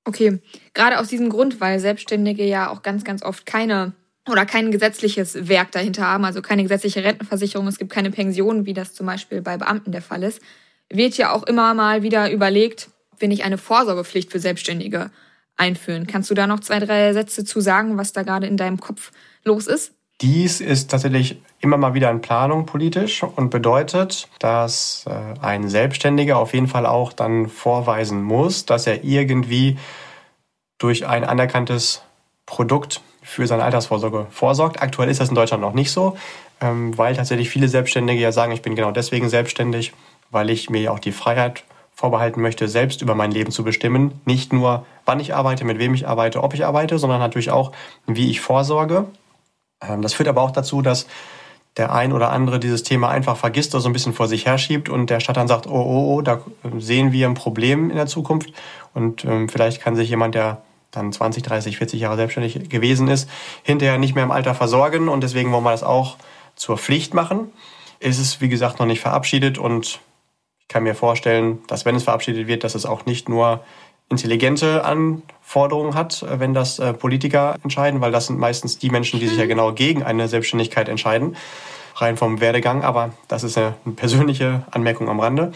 Okay, 0.06 0.40
gerade 0.74 1.00
aus 1.00 1.08
diesem 1.08 1.30
Grund, 1.30 1.62
weil 1.62 1.80
Selbstständige 1.80 2.46
ja 2.46 2.70
auch 2.70 2.84
ganz, 2.84 3.04
ganz 3.04 3.24
oft 3.24 3.46
keine 3.46 3.94
oder 4.30 4.46
kein 4.46 4.72
gesetzliches 4.72 5.48
Werk 5.48 5.72
dahinter 5.72 6.08
haben, 6.08 6.26
also 6.26 6.42
keine 6.42 6.64
gesetzliche 6.64 7.04
Rentenversicherung, 7.04 7.68
es 7.68 7.78
gibt 7.78 7.92
keine 7.92 8.12
Pension, 8.12 8.66
wie 8.66 8.74
das 8.74 8.94
zum 8.94 9.06
Beispiel 9.06 9.42
bei 9.42 9.58
Beamten 9.58 9.92
der 9.92 10.02
Fall 10.02 10.24
ist, 10.24 10.42
wird 10.90 11.18
ja 11.18 11.32
auch 11.32 11.44
immer 11.44 11.74
mal 11.74 12.04
wieder 12.04 12.32
überlegt, 12.32 12.90
wenn 13.20 13.32
ich 13.32 13.44
eine 13.44 13.58
Vorsorgepflicht 13.58 14.32
für 14.32 14.40
Selbstständige 14.40 15.12
einführen. 15.58 16.08
Kannst 16.08 16.30
du 16.30 16.34
da 16.34 16.48
noch 16.48 16.62
zwei, 16.62 16.80
drei 16.80 17.14
Sätze 17.14 17.44
zu 17.44 17.62
sagen, 17.62 17.98
was 17.98 18.14
da 18.14 18.24
gerade 18.24 18.48
in 18.48 18.58
deinem 18.58 18.80
Kopf 18.80 19.12
los 19.44 19.68
ist? 19.68 19.94
Dies 20.22 20.62
ist 20.62 20.92
tatsächlich 20.92 21.42
immer 21.60 21.78
mal 21.78 21.94
wieder 21.94 22.10
in 22.10 22.22
Planung 22.22 22.66
politisch 22.66 23.24
und 23.24 23.50
bedeutet, 23.50 24.30
dass 24.40 25.06
äh, 25.08 25.40
ein 25.42 25.70
Selbstständiger 25.70 26.38
auf 26.38 26.54
jeden 26.54 26.68
Fall 26.68 26.86
auch 26.86 27.14
dann 27.14 27.50
vorweisen 27.50 28.24
muss, 28.24 28.66
dass 28.66 28.88
er 28.88 29.04
irgendwie 29.04 29.78
durch 30.78 31.06
ein 31.08 31.24
anerkanntes 31.24 32.02
Produkt 32.46 33.02
für 33.34 33.48
seine 33.48 33.64
Altersvorsorge 33.64 34.28
vorsorgt. 34.30 34.82
Aktuell 34.82 35.10
ist 35.10 35.20
das 35.20 35.30
in 35.30 35.36
Deutschland 35.36 35.62
noch 35.62 35.74
nicht 35.74 35.92
so, 35.92 36.18
ähm, 36.62 36.98
weil 36.98 37.16
tatsächlich 37.16 37.50
viele 37.50 37.68
Selbstständige 37.68 38.22
ja 38.22 38.32
sagen, 38.32 38.52
ich 38.52 38.62
bin 38.62 38.76
genau 38.76 38.92
deswegen 38.92 39.30
selbstständig, 39.30 39.94
weil 40.32 40.50
ich 40.50 40.70
mir 40.70 40.82
ja 40.82 40.92
auch 40.92 41.00
die 41.00 41.12
Freiheit 41.12 41.64
vorbehalten 41.96 42.42
möchte, 42.42 42.68
selbst 42.68 43.02
über 43.02 43.16
mein 43.16 43.32
Leben 43.32 43.52
zu 43.52 43.64
bestimmen. 43.64 44.22
Nicht 44.26 44.54
nur, 44.54 44.86
wann 45.06 45.20
ich 45.20 45.34
arbeite, 45.34 45.66
mit 45.66 45.80
wem 45.80 45.94
ich 45.94 46.08
arbeite, 46.08 46.44
ob 46.44 46.54
ich 46.54 46.66
arbeite, 46.66 46.98
sondern 47.00 47.20
natürlich 47.20 47.52
auch, 47.52 47.72
wie 48.08 48.30
ich 48.30 48.42
vorsorge. 48.42 49.06
Ähm, 49.82 50.02
das 50.02 50.14
führt 50.14 50.30
aber 50.30 50.42
auch 50.42 50.52
dazu, 50.52 50.82
dass 50.82 51.08
der 51.78 51.92
ein 51.92 52.14
oder 52.14 52.32
andere 52.32 52.60
dieses 52.60 52.84
Thema 52.84 53.10
einfach 53.10 53.36
vergisst 53.36 53.74
oder 53.74 53.82
so 53.82 53.90
ein 53.90 53.94
bisschen 53.94 54.14
vor 54.14 54.28
sich 54.28 54.46
herschiebt 54.46 54.90
und 54.90 55.10
der 55.10 55.20
Stadt 55.20 55.38
dann 55.38 55.48
sagt, 55.48 55.66
oh, 55.66 55.72
oh, 55.72 56.16
oh, 56.16 56.22
da 56.22 56.42
sehen 56.78 57.12
wir 57.12 57.28
ein 57.28 57.34
Problem 57.34 57.90
in 57.90 57.96
der 57.96 58.06
Zukunft 58.06 58.54
und 58.94 59.26
ähm, 59.26 59.50
vielleicht 59.50 59.82
kann 59.82 59.96
sich 59.96 60.10
jemand, 60.10 60.36
der 60.36 60.62
dann 60.94 61.12
20, 61.12 61.44
30, 61.44 61.78
40 61.78 62.00
Jahre 62.00 62.16
selbstständig 62.16 62.70
gewesen 62.70 63.08
ist, 63.10 63.30
hinterher 63.64 63.98
nicht 63.98 64.16
mehr 64.16 64.24
im 64.24 64.32
Alter 64.32 64.56
versorgen 64.56 65.10
und 65.10 65.22
deswegen 65.22 65.52
wollen 65.52 65.64
wir 65.64 65.72
das 65.72 65.84
auch 65.84 66.18
zur 66.56 66.78
Pflicht 66.78 67.14
machen. 67.14 67.52
Ist 68.00 68.20
es, 68.20 68.42
wie 68.42 68.50
gesagt, 68.50 68.80
noch 68.80 68.86
nicht 68.86 69.02
verabschiedet 69.02 69.58
und 69.58 70.00
ich 70.60 70.68
kann 70.68 70.84
mir 70.84 70.96
vorstellen, 70.96 71.60
dass 71.68 71.86
wenn 71.86 71.96
es 71.96 72.04
verabschiedet 72.04 72.48
wird, 72.48 72.64
dass 72.64 72.76
es 72.76 72.86
auch 72.86 73.06
nicht 73.06 73.28
nur 73.28 73.64
intelligente 74.10 74.86
Anforderungen 74.86 75.96
hat, 75.96 76.26
wenn 76.28 76.54
das 76.54 76.80
äh, 76.80 76.94
Politiker 76.94 77.56
entscheiden, 77.64 78.02
weil 78.02 78.12
das 78.12 78.28
sind 78.28 78.40
meistens 78.40 78.78
die 78.78 78.90
Menschen, 78.90 79.20
die 79.20 79.28
sich 79.28 79.38
ja 79.38 79.46
mhm. 79.46 79.50
genau 79.50 79.74
gegen 79.74 80.04
eine 80.04 80.28
Selbstständigkeit 80.28 80.88
entscheiden, 80.88 81.36
rein 81.96 82.18
vom 82.18 82.40
Werdegang. 82.40 82.84
Aber 82.84 83.14
das 83.28 83.44
ist 83.44 83.58
eine 83.58 83.74
persönliche 83.96 84.64
Anmerkung 84.72 85.10
am 85.10 85.20
Rande. 85.20 85.52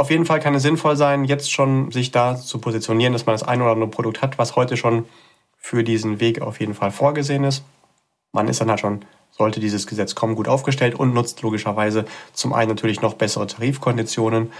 Auf 0.00 0.08
jeden 0.08 0.24
Fall 0.24 0.40
kann 0.40 0.54
es 0.54 0.62
sinnvoll 0.62 0.96
sein, 0.96 1.26
jetzt 1.26 1.52
schon 1.52 1.92
sich 1.92 2.10
da 2.10 2.34
zu 2.34 2.56
positionieren, 2.58 3.12
dass 3.12 3.26
man 3.26 3.34
das 3.34 3.42
ein 3.42 3.60
oder 3.60 3.72
andere 3.72 3.90
Produkt 3.90 4.22
hat, 4.22 4.38
was 4.38 4.56
heute 4.56 4.78
schon 4.78 5.04
für 5.58 5.84
diesen 5.84 6.20
Weg 6.20 6.40
auf 6.40 6.58
jeden 6.58 6.72
Fall 6.72 6.90
vorgesehen 6.90 7.44
ist. 7.44 7.64
Man 8.32 8.48
ist 8.48 8.62
dann 8.62 8.70
halt 8.70 8.80
schon, 8.80 9.04
sollte 9.30 9.60
dieses 9.60 9.86
Gesetz 9.86 10.14
kommen, 10.14 10.36
gut 10.36 10.48
aufgestellt 10.48 10.94
und 10.94 11.12
nutzt 11.12 11.42
logischerweise 11.42 12.06
zum 12.32 12.54
einen 12.54 12.70
natürlich 12.70 13.02
noch 13.02 13.12
bessere 13.12 13.46
Tarifkonditionen, 13.46 14.50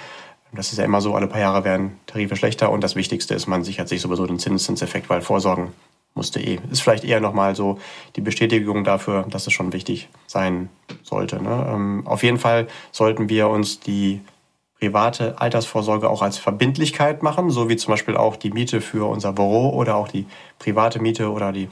das 0.52 0.72
ist 0.72 0.78
ja 0.78 0.84
immer 0.84 1.00
so, 1.00 1.14
alle 1.14 1.26
paar 1.26 1.40
Jahre 1.40 1.64
werden 1.64 1.98
Tarife 2.06 2.36
schlechter 2.36 2.70
und 2.70 2.84
das 2.84 2.94
Wichtigste 2.94 3.32
ist, 3.32 3.46
man 3.46 3.64
sichert 3.64 3.88
sich 3.88 4.02
sowieso 4.02 4.26
den 4.26 4.38
Zinseszinseffekt, 4.38 5.08
weil 5.08 5.22
vorsorgen 5.22 5.72
musste 6.12 6.38
eh. 6.38 6.58
Ist 6.70 6.82
vielleicht 6.82 7.04
eher 7.04 7.20
nochmal 7.20 7.56
so 7.56 7.78
die 8.14 8.20
Bestätigung 8.20 8.84
dafür, 8.84 9.24
dass 9.30 9.46
es 9.46 9.54
schon 9.54 9.72
wichtig 9.72 10.10
sein 10.26 10.68
sollte. 11.02 11.42
Ne? 11.42 11.66
Ähm, 11.72 12.06
auf 12.06 12.22
jeden 12.24 12.38
Fall 12.38 12.68
sollten 12.92 13.30
wir 13.30 13.48
uns 13.48 13.80
die 13.80 14.20
private 14.80 15.38
Altersvorsorge 15.40 16.08
auch 16.08 16.22
als 16.22 16.38
Verbindlichkeit 16.38 17.22
machen, 17.22 17.50
so 17.50 17.68
wie 17.68 17.76
zum 17.76 17.92
Beispiel 17.92 18.16
auch 18.16 18.36
die 18.36 18.50
Miete 18.50 18.80
für 18.80 19.08
unser 19.08 19.32
Büro 19.32 19.70
oder 19.70 19.94
auch 19.96 20.08
die 20.08 20.26
private 20.58 21.00
Miete 21.00 21.30
oder 21.30 21.52
die 21.52 21.68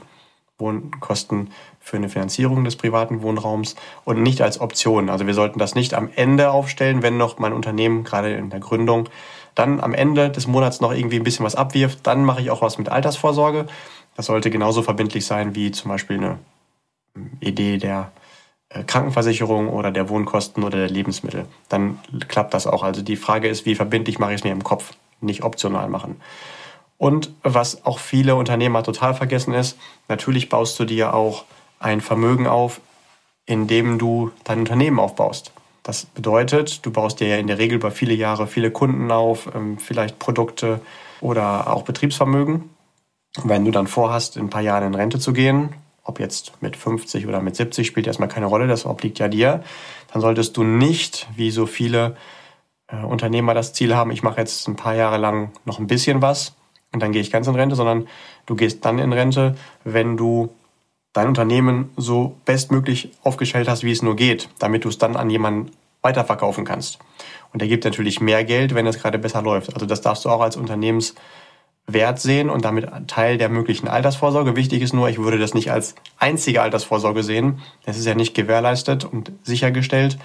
Wohnkosten 0.59 1.51
für 1.79 1.97
eine 1.97 2.09
Finanzierung 2.09 2.63
des 2.63 2.75
privaten 2.75 3.21
Wohnraums 3.21 3.75
und 4.05 4.21
nicht 4.21 4.41
als 4.41 4.61
Option. 4.61 5.09
Also 5.09 5.25
wir 5.25 5.33
sollten 5.33 5.57
das 5.57 5.73
nicht 5.73 5.93
am 5.93 6.09
Ende 6.15 6.51
aufstellen, 6.51 7.01
wenn 7.01 7.17
noch 7.17 7.39
mein 7.39 7.53
Unternehmen 7.53 8.03
gerade 8.03 8.33
in 8.33 8.49
der 8.49 8.59
Gründung 8.59 9.09
dann 9.55 9.79
am 9.79 9.93
Ende 9.93 10.29
des 10.29 10.47
Monats 10.47 10.79
noch 10.79 10.93
irgendwie 10.93 11.17
ein 11.17 11.23
bisschen 11.23 11.45
was 11.45 11.55
abwirft, 11.55 12.05
dann 12.05 12.23
mache 12.23 12.41
ich 12.41 12.51
auch 12.51 12.61
was 12.61 12.77
mit 12.77 12.89
Altersvorsorge. 12.89 13.65
Das 14.15 14.27
sollte 14.27 14.51
genauso 14.51 14.83
verbindlich 14.83 15.25
sein 15.25 15.55
wie 15.55 15.71
zum 15.71 15.89
Beispiel 15.89 16.17
eine 16.17 16.39
Idee 17.39 17.77
der 17.77 18.11
Krankenversicherung 18.69 19.69
oder 19.69 19.91
der 19.91 20.09
Wohnkosten 20.09 20.63
oder 20.63 20.77
der 20.77 20.89
Lebensmittel. 20.89 21.45
Dann 21.69 21.99
klappt 22.27 22.53
das 22.53 22.67
auch. 22.67 22.83
Also 22.83 23.01
die 23.01 23.15
Frage 23.15 23.47
ist, 23.47 23.65
wie 23.65 23.75
verbindlich 23.75 24.19
mache 24.19 24.33
ich 24.33 24.41
es 24.41 24.43
mir 24.43 24.51
im 24.51 24.63
Kopf, 24.63 24.93
nicht 25.21 25.43
optional 25.43 25.89
machen. 25.89 26.21
Und 26.97 27.33
was 27.43 27.85
auch 27.85 27.97
viele 27.97 28.35
Unternehmer 28.35 28.83
total 28.83 29.13
vergessen 29.13 29.53
ist, 29.53 29.77
natürlich 30.07 30.49
baust 30.49 30.77
du 30.79 30.85
dir 30.85 31.13
auch 31.13 31.45
ein 31.79 32.01
Vermögen 32.01 32.45
auf, 32.45 32.81
indem 33.45 33.97
du 33.97 34.31
dein 34.43 34.59
Unternehmen 34.59 34.99
aufbaust. 34.99 35.51
Das 35.81 36.05
bedeutet, 36.05 36.85
du 36.85 36.91
baust 36.91 37.19
dir 37.19 37.29
ja 37.29 37.37
in 37.37 37.47
der 37.47 37.57
Regel 37.57 37.77
über 37.77 37.89
viele 37.89 38.13
Jahre 38.13 38.45
viele 38.45 38.69
Kunden 38.69 39.09
auf, 39.11 39.49
ähm, 39.55 39.79
vielleicht 39.79 40.19
Produkte 40.19 40.81
oder 41.21 41.73
auch 41.73 41.83
Betriebsvermögen. 41.83 42.69
wenn 43.43 43.63
du 43.63 43.71
dann 43.71 43.85
vorhast, 43.85 44.37
in 44.37 44.47
ein 44.47 44.49
paar 44.49 44.61
Jahren 44.61 44.83
in 44.83 44.95
Rente 44.95 45.19
zu 45.19 45.33
gehen, 45.33 45.75
ob 46.09 46.19
jetzt 46.19 46.61
mit 46.61 46.75
50 46.75 47.27
oder 47.27 47.41
mit 47.41 47.55
70, 47.55 47.87
spielt 47.87 48.07
erstmal 48.07 48.27
keine 48.27 48.47
Rolle, 48.47 48.67
das 48.67 48.85
obliegt 48.85 49.19
ja 49.19 49.27
dir, 49.27 49.63
dann 50.11 50.21
solltest 50.21 50.57
du 50.57 50.63
nicht, 50.63 51.27
wie 51.35 51.51
so 51.51 51.65
viele 51.65 52.17
äh, 52.87 53.03
Unternehmer 53.03 53.53
das 53.53 53.73
Ziel 53.73 53.95
haben, 53.95 54.11
ich 54.11 54.23
mache 54.23 54.39
jetzt 54.39 54.67
ein 54.67 54.75
paar 54.75 54.95
Jahre 54.95 55.17
lang 55.17 55.51
noch 55.65 55.79
ein 55.79 55.87
bisschen 55.87 56.21
was 56.21 56.55
und 56.91 57.01
dann 57.01 57.11
gehe 57.11 57.21
ich 57.21 57.31
ganz 57.31 57.47
in 57.47 57.55
Rente, 57.55 57.75
sondern 57.75 58.07
du 58.47 58.55
gehst 58.55 58.83
dann 58.83 58.99
in 58.99 59.13
Rente, 59.13 59.55
wenn 59.83 60.17
du 60.17 60.49
dein 61.13 61.27
Unternehmen 61.27 61.91
so 61.95 62.35
bestmöglich 62.45 63.11
aufgestellt 63.23 63.69
hast, 63.69 63.83
wie 63.83 63.91
es 63.91 64.01
nur 64.01 64.15
geht, 64.15 64.49
damit 64.59 64.85
du 64.85 64.89
es 64.89 64.97
dann 64.97 65.15
an 65.15 65.29
jemanden 65.29 65.71
weiterverkaufen 66.01 66.65
kannst. 66.65 66.99
Und 67.51 67.61
der 67.61 67.67
gibt 67.67 67.83
natürlich 67.83 68.21
mehr 68.21 68.43
Geld, 68.43 68.73
wenn 68.75 68.87
es 68.87 68.99
gerade 68.99 69.19
besser 69.19 69.41
läuft. 69.41 69.73
Also 69.73 69.85
das 69.85 70.01
darfst 70.01 70.25
du 70.25 70.29
auch 70.29 70.41
als 70.41 70.55
Unternehmenswert 71.89 72.19
sehen 72.19 72.49
und 72.49 72.65
damit 72.65 72.87
Teil 73.07 73.37
der 73.37 73.49
möglichen 73.49 73.87
Altersvorsorge. 73.87 74.55
Wichtig 74.55 74.81
ist 74.81 74.93
nur, 74.93 75.09
ich 75.09 75.17
würde 75.17 75.37
das 75.37 75.53
nicht 75.53 75.71
als 75.71 75.95
einzige 76.17 76.61
Altersvorsorge 76.61 77.23
sehen. 77.23 77.61
Das 77.85 77.97
ist 77.97 78.05
ja 78.05 78.15
nicht 78.15 78.35
gewährleistet 78.35 79.05
und 79.05 79.31
sichergestellt, 79.43 80.17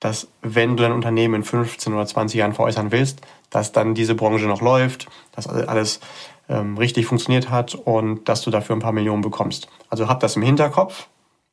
dass 0.00 0.28
wenn 0.42 0.76
du 0.76 0.82
dein 0.82 0.92
Unternehmen 0.92 1.36
in 1.36 1.44
15 1.44 1.92
oder 1.92 2.06
20 2.06 2.38
Jahren 2.38 2.52
veräußern 2.52 2.92
willst, 2.92 3.20
dass 3.50 3.72
dann 3.72 3.94
diese 3.94 4.14
Branche 4.14 4.46
noch 4.46 4.60
läuft, 4.60 5.06
dass 5.32 5.46
alles 5.46 6.00
ähm, 6.48 6.76
richtig 6.76 7.06
funktioniert 7.06 7.50
hat 7.50 7.74
und 7.74 8.28
dass 8.28 8.42
du 8.42 8.50
dafür 8.50 8.76
ein 8.76 8.82
paar 8.82 8.92
Millionen 8.92 9.22
bekommst. 9.22 9.68
Also 9.88 10.08
hab 10.08 10.20
das 10.20 10.36
im 10.36 10.42
Hinterkopf, 10.42 11.08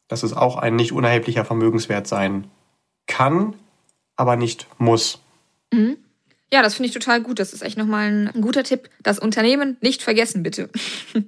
dass 0.08 0.24
es 0.24 0.34
auch 0.34 0.58
ein 0.58 0.76
nicht 0.76 0.92
unerheblicher 0.92 1.46
Vermögenswert 1.46 2.08
sein 2.08 2.50
kann, 3.08 3.54
aber 4.16 4.36
nicht 4.36 4.68
muss. 4.78 5.22
Mhm. 5.72 5.98
Ja, 6.54 6.62
das 6.62 6.76
finde 6.76 6.88
ich 6.88 6.94
total 6.94 7.22
gut. 7.22 7.40
Das 7.40 7.54
ist 7.54 7.62
echt 7.62 7.78
nochmal 7.78 8.30
ein 8.34 8.42
guter 8.42 8.64
Tipp. 8.64 8.90
Das 9.02 9.20
Unternehmen 9.20 9.78
nicht 9.82 10.02
vergessen, 10.04 10.44
bitte. 10.44 10.70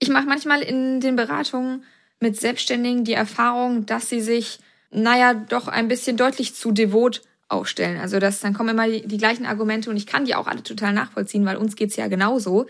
Ich 0.00 0.10
mache 0.10 0.26
manchmal 0.26 0.62
in 0.62 1.00
den 1.00 1.16
Beratungen 1.16 1.82
mit 2.20 2.38
Selbstständigen 2.38 3.02
die 3.02 3.14
Erfahrung, 3.14 3.84
dass 3.84 4.08
sie 4.08 4.20
sich, 4.20 4.60
naja, 4.92 5.34
doch 5.34 5.66
ein 5.66 5.88
bisschen 5.88 6.16
deutlich 6.16 6.54
zu 6.54 6.70
devot 6.70 7.22
aufstellen. 7.48 7.98
Also 7.98 8.20
das, 8.20 8.38
dann 8.38 8.54
kommen 8.54 8.68
immer 8.68 8.88
die, 8.88 9.06
die 9.06 9.18
gleichen 9.18 9.44
Argumente 9.44 9.90
und 9.90 9.96
ich 9.96 10.06
kann 10.06 10.24
die 10.24 10.36
auch 10.36 10.46
alle 10.46 10.62
total 10.62 10.92
nachvollziehen, 10.92 11.44
weil 11.44 11.56
uns 11.56 11.74
geht's 11.74 11.96
ja 11.96 12.06
genauso. 12.06 12.66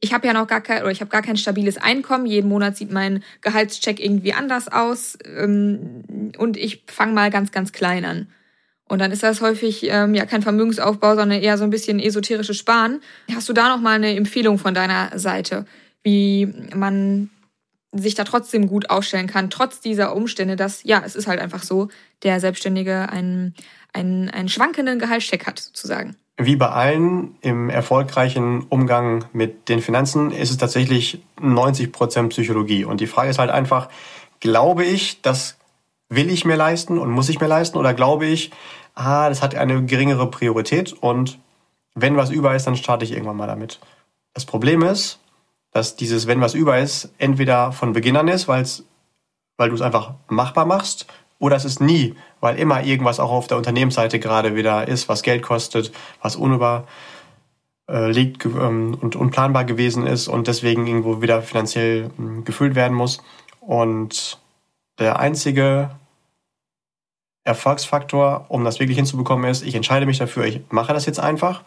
Ich 0.00 0.14
habe 0.14 0.26
ja 0.26 0.32
noch 0.32 0.46
gar 0.46 0.60
kein 0.62 0.82
oder 0.82 0.90
ich 0.90 1.00
habe 1.00 1.10
gar 1.10 1.22
kein 1.22 1.36
stabiles 1.36 1.76
Einkommen. 1.76 2.26
Jeden 2.26 2.48
Monat 2.48 2.76
sieht 2.78 2.90
mein 2.92 3.22
Gehaltscheck 3.42 4.00
irgendwie 4.00 4.32
anders 4.32 4.68
aus 4.68 5.18
ähm, 5.24 6.32
und 6.38 6.56
ich 6.56 6.84
fange 6.86 7.12
mal 7.12 7.30
ganz 7.30 7.52
ganz 7.52 7.72
klein 7.72 8.04
an. 8.06 8.28
Und 8.94 9.00
dann 9.00 9.10
ist 9.10 9.24
das 9.24 9.40
häufig 9.40 9.82
ähm, 9.90 10.14
ja 10.14 10.24
kein 10.24 10.40
Vermögensaufbau, 10.40 11.16
sondern 11.16 11.42
eher 11.42 11.58
so 11.58 11.64
ein 11.64 11.70
bisschen 11.70 11.98
esoterisches 11.98 12.56
Sparen. 12.56 13.00
Hast 13.34 13.48
du 13.48 13.52
da 13.52 13.68
noch 13.68 13.82
mal 13.82 13.96
eine 13.96 14.14
Empfehlung 14.14 14.56
von 14.56 14.72
deiner 14.72 15.18
Seite, 15.18 15.66
wie 16.04 16.46
man 16.72 17.28
sich 17.90 18.14
da 18.14 18.22
trotzdem 18.22 18.68
gut 18.68 18.90
aufstellen 18.90 19.26
kann, 19.26 19.50
trotz 19.50 19.80
dieser 19.80 20.14
Umstände, 20.14 20.54
dass, 20.54 20.84
ja, 20.84 21.02
es 21.04 21.16
ist 21.16 21.26
halt 21.26 21.40
einfach 21.40 21.64
so, 21.64 21.88
der 22.22 22.38
Selbstständige 22.38 23.08
einen, 23.08 23.54
einen, 23.92 24.30
einen 24.30 24.48
schwankenden 24.48 25.00
Gehaltscheck 25.00 25.44
hat, 25.44 25.58
sozusagen. 25.58 26.14
Wie 26.36 26.54
bei 26.54 26.68
allen 26.68 27.34
im 27.40 27.70
erfolgreichen 27.70 28.62
Umgang 28.68 29.24
mit 29.32 29.68
den 29.68 29.80
Finanzen 29.80 30.30
ist 30.30 30.50
es 30.50 30.56
tatsächlich 30.56 31.20
90 31.40 31.90
Prozent 31.90 32.28
Psychologie. 32.28 32.84
Und 32.84 33.00
die 33.00 33.08
Frage 33.08 33.30
ist 33.30 33.40
halt 33.40 33.50
einfach, 33.50 33.88
glaube 34.38 34.84
ich, 34.84 35.20
das 35.20 35.56
will 36.08 36.30
ich 36.30 36.44
mir 36.44 36.56
leisten 36.56 36.98
und 36.98 37.10
muss 37.10 37.28
ich 37.28 37.40
mir 37.40 37.46
leisten? 37.46 37.78
Oder 37.78 37.94
glaube 37.94 38.26
ich, 38.26 38.50
ah, 38.94 39.28
das 39.28 39.42
hat 39.42 39.54
eine 39.54 39.84
geringere 39.84 40.30
Priorität 40.30 40.92
und 40.92 41.38
wenn 41.94 42.16
was 42.16 42.30
über 42.30 42.54
ist, 42.54 42.66
dann 42.66 42.76
starte 42.76 43.04
ich 43.04 43.12
irgendwann 43.12 43.36
mal 43.36 43.46
damit. 43.46 43.80
Das 44.32 44.44
Problem 44.44 44.82
ist, 44.82 45.20
dass 45.72 45.96
dieses, 45.96 46.26
wenn 46.26 46.40
was 46.40 46.54
über 46.54 46.78
ist, 46.78 47.12
entweder 47.18 47.72
von 47.72 47.92
Beginn 47.92 48.16
an 48.16 48.28
ist, 48.28 48.48
weil's, 48.48 48.84
weil 49.56 49.68
du 49.68 49.74
es 49.74 49.80
einfach 49.80 50.14
machbar 50.28 50.66
machst, 50.66 51.06
oder 51.38 51.56
es 51.56 51.64
ist 51.64 51.80
nie, 51.80 52.14
weil 52.40 52.58
immer 52.58 52.84
irgendwas 52.84 53.20
auch 53.20 53.30
auf 53.30 53.46
der 53.46 53.56
Unternehmensseite 53.56 54.18
gerade 54.18 54.54
wieder 54.54 54.88
ist, 54.88 55.08
was 55.08 55.22
Geld 55.22 55.42
kostet, 55.42 55.92
was 56.22 56.36
unüberlegt 56.36 56.86
ähm, 58.46 58.96
und 59.00 59.16
unplanbar 59.16 59.64
gewesen 59.64 60.06
ist 60.06 60.28
und 60.28 60.46
deswegen 60.46 60.86
irgendwo 60.86 61.20
wieder 61.20 61.42
finanziell 61.42 62.10
hm, 62.16 62.44
gefüllt 62.44 62.74
werden 62.76 62.96
muss. 62.96 63.22
Und 63.60 64.38
der 64.98 65.18
einzige 65.18 65.90
Erfolgsfaktor, 67.44 68.46
um 68.48 68.64
das 68.64 68.80
wirklich 68.80 68.96
hinzubekommen, 68.96 69.48
ist, 69.50 69.62
ich 69.62 69.74
entscheide 69.74 70.06
mich 70.06 70.18
dafür, 70.18 70.44
ich 70.44 70.62
mache 70.70 70.92
das 70.92 71.06
jetzt 71.06 71.20
einfach 71.20 71.62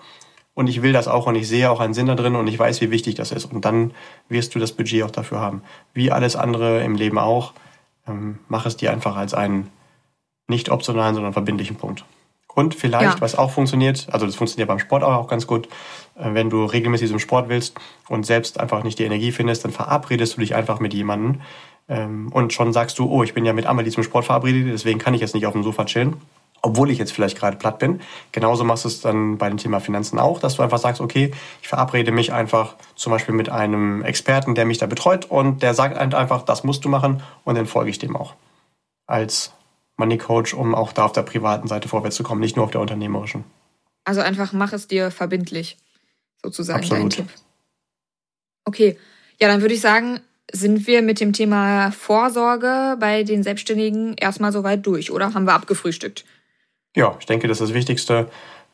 und 0.55 0.67
ich 0.67 0.81
will 0.81 0.91
das 0.91 1.07
auch 1.07 1.27
und 1.27 1.35
ich 1.35 1.47
sehe 1.47 1.69
auch 1.69 1.79
einen 1.79 1.93
Sinn 1.93 2.07
da 2.07 2.15
drin 2.15 2.35
und 2.35 2.47
ich 2.47 2.57
weiß, 2.57 2.81
wie 2.81 2.89
wichtig 2.89 3.15
das 3.15 3.31
ist. 3.31 3.45
Und 3.45 3.63
dann 3.63 3.93
wirst 4.27 4.55
du 4.55 4.59
das 4.59 4.71
Budget 4.71 5.03
auch 5.03 5.11
dafür 5.11 5.39
haben. 5.39 5.61
Wie 5.93 6.11
alles 6.11 6.35
andere 6.35 6.83
im 6.83 6.95
Leben 6.95 7.19
auch, 7.19 7.53
ähm, 8.07 8.39
mach 8.47 8.65
es 8.65 8.75
dir 8.75 8.91
einfach 8.91 9.15
als 9.15 9.35
einen 9.35 9.69
nicht 10.47 10.69
optionalen, 10.69 11.13
sondern 11.13 11.33
verbindlichen 11.33 11.75
Punkt. 11.75 12.05
Und 12.55 12.73
vielleicht, 12.73 13.19
ja. 13.19 13.21
was 13.21 13.35
auch 13.35 13.51
funktioniert, 13.51 14.07
also 14.11 14.25
das 14.25 14.35
funktioniert 14.35 14.67
beim 14.67 14.79
Sport 14.79 15.03
auch 15.03 15.27
ganz 15.27 15.45
gut, 15.45 15.67
äh, 16.15 16.33
wenn 16.33 16.49
du 16.49 16.65
regelmäßig 16.65 17.09
zum 17.09 17.19
Sport 17.19 17.49
willst 17.49 17.75
und 18.09 18.25
selbst 18.25 18.59
einfach 18.59 18.83
nicht 18.83 18.97
die 18.97 19.03
Energie 19.03 19.31
findest, 19.31 19.63
dann 19.63 19.71
verabredest 19.71 20.37
du 20.37 20.41
dich 20.41 20.55
einfach 20.55 20.79
mit 20.79 20.91
jemandem 20.91 21.41
ähm, 21.88 22.30
und 22.32 22.54
schon 22.54 22.73
sagst 22.73 23.00
du, 23.00 23.10
oh, 23.10 23.23
ich 23.23 23.34
bin 23.34 23.45
ja 23.45 23.54
mit 23.54 23.65
Amelie 23.65 23.91
zum 23.91 24.04
Sport 24.04 24.26
verabredet, 24.26 24.71
deswegen 24.73 25.00
kann 25.00 25.13
ich 25.13 25.21
jetzt 25.21 25.36
nicht 25.36 25.45
auf 25.45 25.54
dem 25.54 25.63
Sofa 25.63 25.86
chillen 25.86 26.17
obwohl 26.62 26.89
ich 26.89 26.97
jetzt 26.97 27.12
vielleicht 27.12 27.38
gerade 27.38 27.58
platt 27.58 27.80
bin. 27.80 28.02
Genauso 28.32 28.63
machst 28.63 28.84
du 28.84 28.89
es 28.89 29.02
dann 29.02 29.38
bei 29.38 29.50
dem 29.50 29.58
Thema 29.58 29.80
Finanzen 29.80 30.19
auch, 30.19 30.39
dass 30.39 30.56
du 30.56 30.63
einfach 30.63 30.80
sagst, 30.80 31.02
okay, 31.02 31.34
ich 31.62 31.67
verabrede 31.67 32.12
mich 32.12 32.34
einfach 32.34 32.76
zum 32.95 33.12
Beispiel 33.12 33.36
mit 33.36 33.50
einem 33.50 34.04
Experten, 34.04 34.56
der 34.56 34.65
mich 34.65 34.78
da 34.78 34.86
betreut 34.86 35.26
und 35.26 35.62
der 35.63 35.73
sagt 35.73 35.97
einfach, 35.97 36.43
das 36.43 36.63
musst 36.63 36.86
du 36.86 36.89
machen 36.89 37.23
und 37.43 37.56
dann 37.56 37.67
folge 37.67 37.89
ich 37.89 38.00
dem 38.00 38.15
auch. 38.15 38.34
Als 39.06 39.54
Money 39.97 40.17
Coach, 40.17 40.54
um 40.54 40.76
auch 40.76 40.91
da 40.91 41.06
auf 41.06 41.12
der 41.12 41.23
privaten 41.23 41.67
Seite 41.67 41.88
vorwärts 41.88 42.15
zu 42.15 42.23
kommen, 42.23 42.41
nicht 42.41 42.56
nur 42.56 42.65
auf 42.65 42.71
der 42.71 42.82
unternehmerischen. 42.82 43.43
Also 44.04 44.21
einfach 44.21 44.54
mach 44.54 44.73
es 44.73 44.88
dir 44.88 45.12
verbindlich, 45.12 45.78
sozusagen 46.43 46.80
Absolut. 46.80 47.04
dein 47.04 47.10
Tipp. 47.10 47.30
Okay, 48.65 48.97
ja, 49.39 49.47
dann 49.47 49.62
würde 49.62 49.73
ich 49.73 49.82
sagen, 49.82 50.19
sind 50.51 50.88
wir 50.88 51.01
mit 51.01 51.19
dem 51.19 51.33
Thema 51.33 51.91
Vorsorge 51.91 52.95
bei 52.99 53.23
den 53.23 53.43
Selbstständigen 53.43 54.15
erstmal 54.15 54.51
soweit 54.51 54.86
durch, 54.86 55.12
oder 55.12 55.33
haben 55.33 55.45
wir 55.45 55.53
abgefrühstückt? 55.53 56.25
Ja, 56.95 57.15
ich 57.19 57.25
denke, 57.25 57.47
das 57.47 57.62
ist 57.62 57.69
das 57.69 57.73
Wichtigste. 57.75 58.29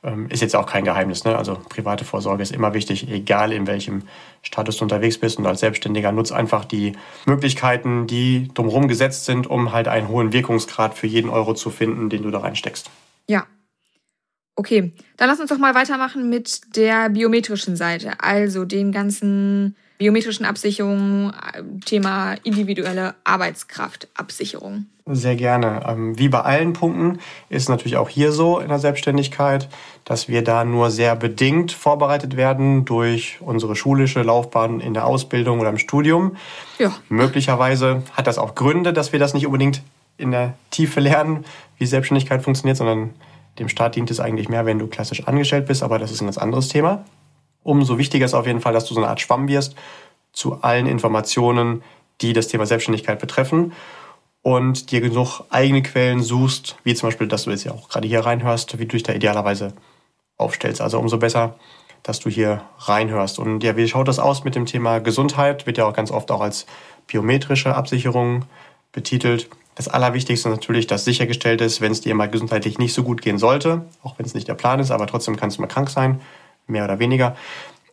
Ähm, 0.05 0.27
ist 0.29 0.41
jetzt 0.41 0.55
auch 0.55 0.65
kein 0.65 0.83
Geheimnis. 0.83 1.23
Ne? 1.23 1.37
Also 1.37 1.55
private 1.69 2.03
Vorsorge 2.03 2.43
ist 2.43 2.51
immer 2.51 2.73
wichtig, 2.73 3.09
egal 3.09 3.53
in 3.53 3.67
welchem 3.67 4.03
Status 4.41 4.77
du 4.77 4.83
unterwegs 4.83 5.17
bist. 5.17 5.37
Und 5.39 5.45
als 5.45 5.61
Selbstständiger 5.61 6.11
nutzt 6.11 6.33
einfach 6.33 6.65
die 6.65 6.93
Möglichkeiten, 7.25 8.05
die 8.05 8.49
drumherum 8.53 8.89
gesetzt 8.89 9.25
sind, 9.25 9.47
um 9.47 9.71
halt 9.71 9.87
einen 9.87 10.09
hohen 10.09 10.33
Wirkungsgrad 10.33 10.93
für 10.93 11.07
jeden 11.07 11.29
Euro 11.29 11.53
zu 11.53 11.69
finden, 11.69 12.09
den 12.09 12.23
du 12.23 12.31
da 12.31 12.39
reinsteckst. 12.39 12.89
Ja. 13.27 13.47
Okay, 14.55 14.91
dann 15.17 15.29
lass 15.29 15.39
uns 15.39 15.49
doch 15.49 15.57
mal 15.57 15.73
weitermachen 15.73 16.29
mit 16.29 16.75
der 16.75 17.09
biometrischen 17.09 17.75
Seite, 17.75 18.19
also 18.19 18.65
den 18.65 18.91
ganzen 18.91 19.75
biometrischen 20.03 20.45
Absicherungen, 20.45 21.31
Thema 21.85 22.33
individuelle 22.43 23.15
Arbeitskraftabsicherung. 23.23 24.87
Sehr 25.05 25.37
gerne. 25.37 25.81
Ähm, 25.87 26.19
wie 26.19 26.27
bei 26.27 26.41
allen 26.41 26.73
Punkten 26.73 27.19
ist 27.47 27.63
es 27.63 27.69
natürlich 27.69 27.95
auch 27.95 28.09
hier 28.09 28.33
so 28.33 28.59
in 28.59 28.67
der 28.67 28.79
Selbstständigkeit, 28.79 29.69
dass 30.03 30.27
wir 30.27 30.43
da 30.43 30.65
nur 30.65 30.91
sehr 30.91 31.15
bedingt 31.15 31.71
vorbereitet 31.71 32.35
werden 32.35 32.83
durch 32.83 33.37
unsere 33.39 33.77
schulische 33.77 34.23
Laufbahn 34.23 34.81
in 34.81 34.93
der 34.93 35.05
Ausbildung 35.05 35.61
oder 35.61 35.69
im 35.69 35.77
Studium. 35.77 36.35
Ja. 36.79 36.93
Möglicherweise 37.07 38.03
hat 38.11 38.27
das 38.27 38.37
auch 38.37 38.55
Gründe, 38.55 38.91
dass 38.91 39.13
wir 39.13 39.19
das 39.19 39.33
nicht 39.33 39.45
unbedingt 39.45 39.83
in 40.17 40.31
der 40.31 40.55
Tiefe 40.69 40.99
lernen, 40.99 41.45
wie 41.77 41.85
Selbstständigkeit 41.85 42.43
funktioniert, 42.43 42.75
sondern 42.75 43.11
dem 43.57 43.69
Staat 43.69 43.95
dient 43.95 44.11
es 44.11 44.19
eigentlich 44.19 44.49
mehr, 44.49 44.65
wenn 44.65 44.79
du 44.79 44.87
klassisch 44.87 45.25
angestellt 45.27 45.65
bist, 45.65 45.81
aber 45.81 45.97
das 45.97 46.11
ist 46.11 46.19
ein 46.19 46.25
ganz 46.25 46.37
anderes 46.37 46.67
Thema 46.67 47.05
umso 47.63 47.97
wichtiger 47.97 48.25
ist 48.25 48.33
auf 48.33 48.47
jeden 48.47 48.61
Fall, 48.61 48.73
dass 48.73 48.85
du 48.85 48.93
so 48.93 49.01
eine 49.01 49.09
Art 49.09 49.21
Schwamm 49.21 49.47
wirst 49.47 49.75
zu 50.31 50.61
allen 50.61 50.87
Informationen, 50.87 51.83
die 52.21 52.33
das 52.33 52.47
Thema 52.47 52.65
Selbstständigkeit 52.65 53.19
betreffen 53.19 53.73
und 54.41 54.91
dir 54.91 55.01
genug 55.01 55.41
eigene 55.49 55.81
Quellen 55.81 56.21
suchst, 56.21 56.75
wie 56.83 56.93
zum 56.93 57.07
Beispiel, 57.07 57.27
dass 57.27 57.43
du 57.43 57.51
jetzt 57.51 57.63
ja 57.63 57.71
auch 57.71 57.89
gerade 57.89 58.07
hier 58.07 58.21
reinhörst, 58.21 58.77
wie 58.77 58.85
du 58.85 58.91
dich 58.91 59.03
da 59.03 59.13
idealerweise 59.13 59.73
aufstellst. 60.37 60.81
Also 60.81 60.99
umso 60.99 61.17
besser, 61.17 61.55
dass 62.03 62.19
du 62.19 62.29
hier 62.29 62.63
reinhörst. 62.79 63.39
Und 63.39 63.63
ja, 63.63 63.77
wie 63.77 63.87
schaut 63.87 64.07
das 64.07 64.19
aus 64.19 64.43
mit 64.43 64.55
dem 64.55 64.65
Thema 64.65 64.99
Gesundheit? 64.99 65.65
Wird 65.65 65.77
ja 65.77 65.85
auch 65.85 65.93
ganz 65.93 66.11
oft 66.11 66.29
auch 66.31 66.41
als 66.41 66.65
biometrische 67.07 67.73
Absicherung 67.75 68.45
betitelt. 68.91 69.49
Das 69.75 69.87
Allerwichtigste 69.87 70.49
ist 70.49 70.55
natürlich, 70.55 70.87
dass 70.87 71.05
sichergestellt 71.05 71.61
ist, 71.61 71.81
wenn 71.81 71.91
es 71.91 72.01
dir 72.01 72.13
mal 72.13 72.29
gesundheitlich 72.29 72.77
nicht 72.77 72.93
so 72.93 73.03
gut 73.03 73.21
gehen 73.21 73.37
sollte, 73.37 73.85
auch 74.03 74.19
wenn 74.19 74.25
es 74.25 74.33
nicht 74.33 74.47
der 74.47 74.53
Plan 74.53 74.79
ist, 74.79 74.91
aber 74.91 75.07
trotzdem 75.07 75.35
kannst 75.35 75.57
du 75.57 75.61
mal 75.61 75.67
krank 75.67 75.89
sein, 75.89 76.21
mehr 76.67 76.85
oder 76.85 76.99
weniger, 76.99 77.35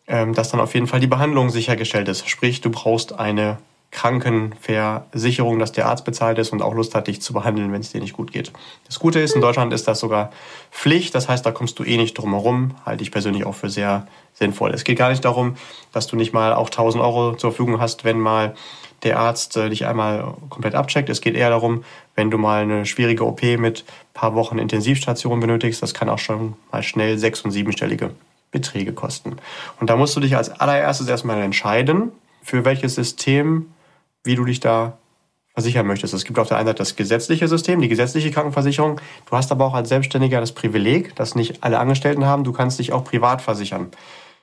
ähm, 0.07 0.35
dass 0.35 0.51
dann 0.51 0.61
auf 0.61 0.75
jeden 0.75 0.87
Fall 0.87 1.01
die 1.01 1.07
Behandlung 1.07 1.51
sichergestellt 1.51 2.09
ist. 2.09 2.29
Sprich, 2.29 2.61
du 2.61 2.71
brauchst 2.71 3.19
eine 3.19 3.59
Krankenversicherung, 3.91 5.59
dass 5.59 5.73
der 5.73 5.87
Arzt 5.87 6.05
bezahlt 6.05 6.39
ist 6.39 6.53
und 6.53 6.63
auch 6.63 6.75
Lust 6.75 6.95
hat, 6.95 7.09
dich 7.09 7.21
zu 7.21 7.33
behandeln, 7.33 7.73
wenn 7.73 7.81
es 7.81 7.91
dir 7.91 8.01
nicht 8.01 8.13
gut 8.13 8.33
geht. 8.33 8.53
Das 8.87 9.01
Gute 9.01 9.19
ist, 9.19 9.35
in 9.35 9.41
Deutschland 9.41 9.73
ist 9.73 9.89
das 9.89 9.99
sogar 9.99 10.31
Pflicht. 10.71 11.15
Das 11.15 11.29
heißt, 11.29 11.45
da 11.45 11.51
kommst 11.51 11.79
du 11.79 11.85
eh 11.85 11.97
nicht 11.97 12.15
drum 12.15 12.31
herum. 12.31 12.77
Halte 12.87 13.03
ich 13.03 13.11
persönlich 13.11 13.45
auch 13.47 13.55
für 13.55 13.69
sehr 13.69 14.07
sinnvoll. 14.35 14.71
Es 14.71 14.85
geht 14.85 14.99
gar 14.99 15.11
nicht 15.11 15.25
darum, 15.25 15.57
dass 15.93 16.07
du 16.07 16.15
nicht 16.15 16.33
mal 16.33 16.53
auch 16.53 16.69
1000 16.69 17.03
Euro 17.03 17.35
zur 17.35 17.51
Verfügung 17.51 17.81
hast, 17.81 18.05
wenn 18.05 18.21
mal 18.21 18.55
der 19.03 19.19
Arzt 19.19 19.57
äh, 19.57 19.71
dich 19.71 19.87
einmal 19.87 20.35
komplett 20.51 20.75
abcheckt. 20.75 21.09
Es 21.09 21.21
geht 21.21 21.35
eher 21.35 21.51
darum, 21.51 21.85
wenn 22.15 22.31
du 22.31 22.39
mal 22.39 22.63
eine 22.63 22.87
schwierige 22.87 23.25
OP 23.25 23.43
mit 23.43 23.85
paar 24.15 24.35
Wochen 24.35 24.59
Intensivstation 24.59 25.41
benötigst, 25.41 25.83
das 25.83 25.95
kann 25.95 26.09
auch 26.09 26.19
schon 26.19 26.55
mal 26.71 26.83
schnell 26.83 27.19
sechs- 27.19 27.41
und 27.41 27.51
siebenstellige 27.51 28.11
Beträge 28.51 28.93
kosten. 28.93 29.37
Und 29.81 29.91
da 29.91 29.97
musst 29.97 30.17
du 30.17 30.21
dich 30.21 30.37
als 30.37 30.51
allererstes 30.51 31.09
erstmal 31.09 31.41
entscheiden, 31.41 32.13
für 32.43 32.65
welches 32.65 32.95
System, 32.95 33.67
wie 34.25 34.35
du 34.35 34.45
dich 34.45 34.61
da 34.61 34.99
versichern 35.55 35.87
möchtest. 35.87 36.15
Es 36.15 36.25
gibt 36.25 36.39
auf 36.39 36.49
der 36.49 36.57
einen 36.57 36.67
Seite 36.67 36.79
das 36.79 36.97
gesetzliche 36.97 37.49
System, 37.49 37.81
die 37.81 37.89
gesetzliche 37.89 38.31
Krankenversicherung. 38.31 39.01
Du 39.29 39.37
hast 39.37 39.53
aber 39.53 39.67
auch 39.67 39.75
als 39.75 39.89
Selbstständiger 39.89 40.41
das 40.41 40.53
Privileg, 40.53 41.15
das 41.17 41.35
nicht 41.35 41.63
alle 41.63 41.79
Angestellten 41.79 42.25
haben. 42.25 42.45
Du 42.45 42.53
kannst 42.53 42.79
dich 42.79 42.93
auch 42.93 43.05
privat 43.05 43.43
versichern. 43.43 43.89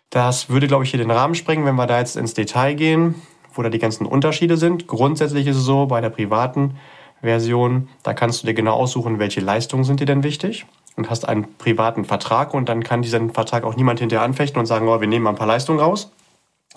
Das 0.10 0.50
würde, 0.50 0.68
glaube 0.68 0.84
ich, 0.84 0.92
hier 0.92 1.00
den 1.00 1.12
Rahmen 1.12 1.36
sprengen, 1.36 1.66
wenn 1.66 1.76
wir 1.76 1.88
da 1.88 2.00
jetzt 2.00 2.16
ins 2.16 2.34
Detail 2.34 2.76
gehen, 2.76 3.16
wo 3.54 3.62
da 3.62 3.70
die 3.70 3.80
ganzen 3.80 4.06
Unterschiede 4.06 4.58
sind. 4.58 4.88
Grundsätzlich 4.88 5.48
ist 5.48 5.58
es 5.58 5.64
so, 5.64 5.86
bei 5.86 6.02
der 6.02 6.10
privaten 6.10 6.78
Version, 7.22 7.90
da 8.04 8.14
kannst 8.14 8.44
du 8.44 8.48
dir 8.48 8.54
genau 8.54 8.76
aussuchen, 8.76 9.20
welche 9.20 9.42
Leistungen 9.42 9.84
sind 9.84 10.00
dir 10.00 10.06
denn 10.06 10.24
wichtig 10.24 10.66
und 10.98 11.10
hast 11.10 11.28
einen 11.30 11.56
privaten 11.58 12.04
Vertrag 12.04 12.54
und 12.54 12.68
dann 12.68 12.84
kann 12.84 13.02
diesen 13.02 13.32
Vertrag 13.32 13.64
auch 13.64 13.76
niemand 13.76 14.00
hinterher 14.00 14.26
anfechten 14.26 14.60
und 14.60 14.66
sagen, 14.66 14.88
oh, 14.90 15.00
wir 15.00 15.08
nehmen 15.08 15.24
mal 15.24 15.30
ein 15.30 15.36
paar 15.38 15.48
Leistungen 15.48 15.80
raus. 15.80 16.12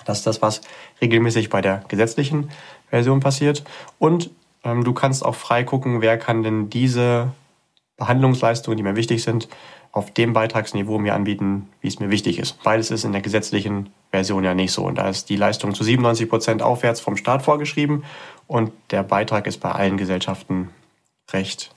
Das 0.04 0.18
ist 0.18 0.26
das, 0.26 0.40
was 0.40 0.60
regelmäßig 1.00 1.48
bei 1.48 1.60
der 1.60 1.82
gesetzlichen 1.88 2.50
Version 2.88 3.20
passiert. 3.20 3.64
Und 3.98 4.30
ähm, 4.62 4.84
du 4.84 4.92
kannst 4.92 5.24
auch 5.24 5.34
frei 5.34 5.64
gucken, 5.64 6.00
wer 6.00 6.18
kann 6.18 6.42
denn 6.42 6.70
diese 6.70 7.32
Behandlungsleistungen, 7.96 8.76
die 8.76 8.82
mir 8.82 8.96
wichtig 8.96 9.22
sind, 9.22 9.48
auf 9.92 10.12
dem 10.12 10.32
Beitragsniveau 10.32 10.98
mir 10.98 11.14
anbieten, 11.14 11.68
wie 11.80 11.88
es 11.88 11.98
mir 11.98 12.10
wichtig 12.10 12.38
ist. 12.38 12.62
Beides 12.62 12.90
ist 12.90 13.04
in 13.04 13.12
der 13.12 13.22
gesetzlichen 13.22 13.90
Version 14.10 14.44
ja 14.44 14.54
nicht 14.54 14.72
so. 14.72 14.84
Und 14.84 14.98
da 14.98 15.08
ist 15.08 15.28
die 15.28 15.36
Leistung 15.36 15.74
zu 15.74 15.82
97 15.82 16.28
Prozent 16.28 16.62
aufwärts 16.62 17.00
vom 17.00 17.16
Staat 17.16 17.42
vorgeschrieben 17.42 18.04
und 18.46 18.72
der 18.90 19.02
Beitrag 19.02 19.46
ist 19.46 19.58
bei 19.58 19.72
allen 19.72 19.96
Gesellschaften 19.96 20.70
recht 21.32 21.74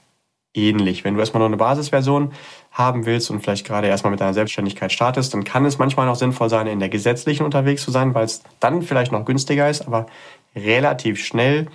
ähnlich. 0.54 1.04
Wenn 1.04 1.16
du 1.16 1.20
erstmal 1.20 1.40
noch 1.40 1.48
eine 1.48 1.58
Basisversion 1.58 2.32
haben 2.72 3.06
willst 3.06 3.30
und 3.32 3.42
vielleicht 3.42 3.66
gerade 3.66 3.88
erstmal 3.88 4.12
mit 4.12 4.22
deiner 4.22 4.34
Selbstständigkeit 4.34 4.92
startest, 4.92 5.34
dann 5.34 5.44
kann 5.44 5.66
es 5.66 5.78
manchmal 5.78 6.06
noch 6.06 6.16
sinnvoll 6.16 6.50
sein, 6.50 6.68
in 6.68 6.80
der 6.80 6.90
gesetzlichen 6.90 7.44
unterwegs 7.44 7.84
zu 7.84 7.92
sein, 7.92 8.14
weil 8.14 8.26
es 8.26 8.44
dann 8.60 8.82
vielleicht 8.82 9.12
noch 9.12 9.26
günstiger 9.26 9.70
ist, 9.70 9.88
aber 9.88 10.06
relativ 10.56 11.24
schnell 11.24 11.68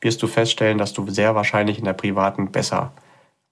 wirst 0.00 0.22
du 0.22 0.26
feststellen, 0.26 0.78
dass 0.78 0.92
du 0.92 1.08
sehr 1.10 1.34
wahrscheinlich 1.34 1.78
in 1.78 1.84
der 1.84 1.92
privaten 1.92 2.50
besser 2.50 2.92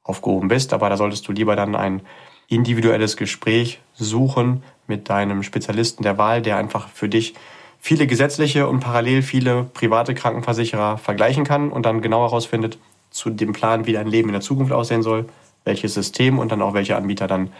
aufgehoben 0.02 0.48
bist. 0.48 0.72
Aber 0.72 0.88
da 0.88 0.96
solltest 0.96 1.28
du 1.28 1.32
lieber 1.32 1.56
dann 1.56 1.76
ein 1.76 2.02
individuelles 2.48 3.16
Gespräch 3.16 3.80
suchen 3.94 4.62
mit 4.86 5.10
deinem 5.10 5.42
Spezialisten 5.42 6.02
der 6.02 6.16
Wahl, 6.16 6.40
der 6.40 6.56
einfach 6.56 6.88
für 6.88 7.08
dich 7.08 7.34
viele 7.78 8.06
gesetzliche 8.06 8.66
und 8.66 8.80
parallel 8.80 9.22
viele 9.22 9.64
private 9.64 10.14
Krankenversicherer 10.14 10.98
vergleichen 10.98 11.44
kann 11.44 11.70
und 11.70 11.84
dann 11.84 12.00
genau 12.00 12.22
herausfindet 12.22 12.78
zu 13.10 13.30
dem 13.30 13.52
Plan, 13.52 13.86
wie 13.86 13.92
dein 13.92 14.06
Leben 14.06 14.28
in 14.28 14.32
der 14.32 14.42
Zukunft 14.42 14.72
aussehen 14.72 15.02
soll, 15.02 15.26
welches 15.64 15.94
System 15.94 16.38
und 16.38 16.52
dann 16.52 16.62
auch 16.62 16.74
welcher 16.74 16.96
Anbieter 16.96 17.26
dann 17.26 17.52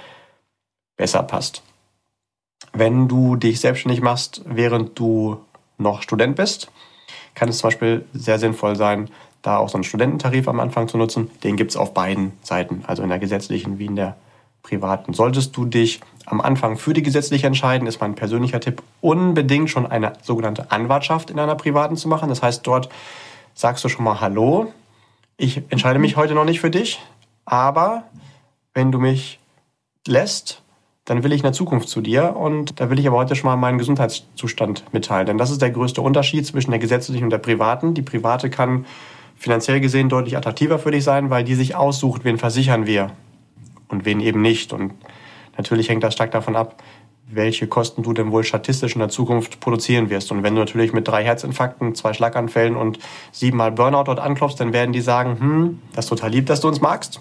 besser 0.97 1.23
passt. 1.23 1.63
Wenn 2.73 3.09
du 3.09 3.37
dich 3.37 3.61
selbstständig 3.61 4.01
machst, 4.01 4.43
während 4.45 4.99
du 4.99 5.41
noch 5.79 6.03
Student 6.03 6.37
bist, 6.37 6.71
kann 7.35 7.49
es 7.49 7.59
zum 7.59 7.69
Beispiel 7.69 8.05
sehr 8.13 8.39
sinnvoll 8.39 8.77
sein, 8.77 9.09
da 9.43 9.59
auch 9.59 9.69
so 9.69 9.77
einen 9.77 9.85
Studententarif 9.85 10.49
am 10.49 10.61
Anfang 10.61 10.89
zu 10.89 10.99
nutzen. 10.99 11.31
Den 11.45 11.57
gibt 11.57 11.71
es 11.71 11.77
auf 11.77 11.95
beiden 11.95 12.33
Seiten, 12.43 12.85
also 12.87 13.03
in 13.03 13.09
der 13.09 13.21
gesetzlichen 13.21 13.79
wie 13.79 13.87
in 13.87 13.97
der 13.97 14.17
privaten. 14.63 15.15
Solltest 15.15 15.57
du 15.57 15.65
dich 15.65 16.01
am 16.27 16.41
Anfang 16.41 16.77
für 16.77 16.93
die 16.93 17.03
gesetzliche 17.03 17.47
entscheiden, 17.47 17.87
ist 17.87 18.01
mein 18.01 18.15
persönlicher 18.15 18.61
Tipp, 18.61 18.83
unbedingt 19.01 19.71
schon 19.71 19.87
eine 19.87 20.15
sogenannte 20.23 20.71
Anwartschaft 20.71 21.31
in 21.31 21.39
einer 21.39 21.55
privaten 21.55 21.97
zu 21.97 22.09
machen. 22.09 22.29
Das 22.29 22.43
heißt, 22.43 22.67
dort 22.67 22.89
sagst 23.55 23.85
du 23.85 23.89
schon 23.89 24.05
mal 24.05 24.21
Hallo, 24.21 24.73
ich 25.39 25.63
entscheide 25.71 25.99
mich 25.99 26.17
heute 26.17 26.35
noch 26.35 26.45
nicht 26.45 26.61
für 26.61 26.71
dich, 26.71 27.01
aber 27.47 28.05
wenn 28.75 28.93
du 28.93 28.99
mich 28.99 29.39
lässt, 30.07 30.63
dann 31.05 31.23
will 31.23 31.33
ich 31.33 31.39
in 31.39 31.45
der 31.45 31.53
Zukunft 31.53 31.89
zu 31.89 32.03
dir 32.03 32.37
und 32.37 32.81
da 32.81 32.91
will 32.91 32.99
ich 32.99 33.07
aber 33.07 33.17
heute 33.17 33.35
schon 33.35 33.49
mal 33.49 33.57
meinen 33.57 33.79
Gesundheitszustand 33.79 34.93
mitteilen. 34.93 35.27
Denn 35.27 35.39
das 35.39 35.51
ist 35.51 35.63
der 35.63 35.71
größte 35.71 36.03
Unterschied 36.03 36.45
zwischen 36.45 36.73
der 36.73 36.81
gesetzlichen 36.81 37.25
und 37.25 37.31
der 37.31 37.39
privaten. 37.39 37.95
Die 37.95 38.03
private 38.03 38.51
kann 38.51 38.85
finanziell 39.37 39.81
gesehen 39.81 40.09
deutlich 40.09 40.37
attraktiver 40.37 40.79
für 40.79 40.91
dich 40.91 41.05
sein, 41.05 41.31
weil 41.31 41.45
die 41.45 41.55
sich 41.55 41.77
aussucht, 41.77 42.25
wen 42.25 42.37
versichern 42.37 42.87
wir 42.87 43.13
und 43.87 44.05
wen 44.05 44.21
eben 44.21 44.43
nicht. 44.43 44.73
Und 44.73 44.93
natürlich 45.57 45.89
hängt 45.89 46.03
das 46.03 46.15
stark 46.15 46.33
davon 46.33 46.57
ab, 46.57 46.83
welche 47.31 47.67
Kosten 47.67 48.03
du 48.03 48.13
denn 48.13 48.33
wohl 48.33 48.43
statistisch 48.43 48.95
in 48.95 49.01
der 49.01 49.11
Zukunft 49.11 49.61
produzieren 49.61 50.09
wirst. 50.11 50.33
Und 50.33 50.43
wenn 50.43 50.55
du 50.55 50.61
natürlich 50.61 50.93
mit 50.93 51.07
drei 51.07 51.23
Herzinfarkten, 51.25 51.95
zwei 51.95 52.15
Schlaganfällen 52.15 52.75
und 52.75 52.99
siebenmal 53.33 53.71
Burnout 53.71 54.05
dort 54.05 54.19
anklopfst, 54.19 54.57
dann 54.59 54.73
werden 54.73 54.93
die 54.93 55.03
sagen, 55.03 55.39
hm, 55.39 55.83
das 55.95 56.07
ist 56.07 56.09
total 56.09 56.31
lieb, 56.31 56.47
dass 56.47 56.61
du 56.61 56.69
uns 56.69 56.81
magst. 56.81 57.21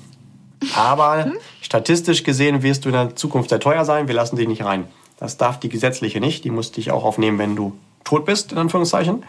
Aber 0.76 1.26
hm? 1.26 1.34
statistisch 1.62 2.24
gesehen 2.24 2.64
wirst 2.64 2.86
du 2.86 2.90
in 2.90 2.94
der 2.94 3.16
Zukunft 3.16 3.50
sehr 3.50 3.60
teuer 3.60 3.86
sein, 3.86 4.08
wir 4.08 4.16
lassen 4.16 4.38
dich 4.38 4.48
nicht 4.48 4.64
rein. 4.64 4.86
Das 5.18 5.38
darf 5.38 5.60
die 5.60 5.70
gesetzliche 5.70 6.20
nicht, 6.20 6.44
die 6.44 6.52
muss 6.52 6.72
dich 6.72 6.92
auch 6.92 7.04
aufnehmen, 7.04 7.38
wenn 7.38 7.56
du 7.56 7.74
tot 8.04 8.26
bist, 8.26 8.54
in 8.54 8.58
Anführungszeichen. 8.58 9.24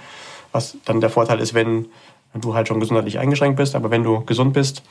Was 0.53 0.77
dann 0.85 1.01
der 1.01 1.11
Vorteil 1.11 1.41
ist, 1.41 1.55
wenn 1.55 1.87
du 2.35 2.55
halt 2.55 2.69
schon 2.69 2.81
gesundheitlich 2.81 3.19
eingeschränkt 3.19 3.57
bist, 3.57 3.75
aber 3.75 3.91
wenn 3.91 4.05
du 4.05 4.25
gesund 4.25 4.53
bist, 4.53 4.83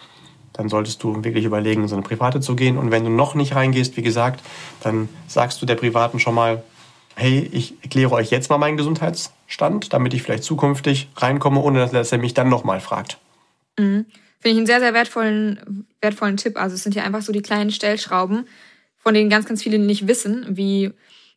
dann 0.58 0.70
solltest 0.70 1.02
du 1.04 1.24
wirklich 1.24 1.46
überlegen, 1.46 1.84
in 1.84 1.88
so 1.88 1.96
eine 1.96 2.04
private 2.04 2.40
zu 2.40 2.56
gehen. 2.56 2.78
Und 2.78 2.92
wenn 2.92 3.04
du 3.04 3.10
noch 3.10 3.36
nicht 3.36 3.56
reingehst, 3.56 3.96
wie 3.96 4.02
gesagt, 4.02 4.44
dann 4.82 5.10
sagst 5.28 5.62
du 5.62 5.66
der 5.66 5.76
Privaten 5.76 6.20
schon 6.20 6.36
mal, 6.36 6.64
hey, 7.16 7.50
ich 7.52 7.76
erkläre 7.82 8.12
euch 8.12 8.30
jetzt 8.30 8.50
mal 8.50 8.58
meinen 8.58 8.78
Gesundheitsstand, 8.78 9.94
damit 9.94 10.14
ich 10.14 10.24
vielleicht 10.24 10.44
zukünftig 10.44 11.10
reinkomme, 11.16 11.60
ohne 11.60 11.88
dass 11.88 12.12
er 12.12 12.18
mich 12.18 12.34
dann 12.34 12.50
nochmal 12.50 12.80
fragt. 12.80 13.18
Mhm. 13.78 14.06
Finde 14.40 14.54
ich 14.54 14.58
einen 14.58 14.68
sehr, 14.68 14.80
sehr 14.80 14.94
wertvollen, 14.94 15.86
wertvollen 16.02 16.38
Tipp. 16.38 16.58
Also 16.58 16.76
es 16.76 16.84
sind 16.84 16.96
ja 16.96 17.04
einfach 17.04 17.22
so 17.22 17.34
die 17.34 17.42
kleinen 17.42 17.72
Stellschrauben, 17.72 18.48
von 18.98 19.14
denen 19.14 19.30
ganz, 19.30 19.46
ganz 19.46 19.64
viele 19.64 19.80
nicht 19.80 20.08
wissen, 20.08 20.46
wie 20.50 20.92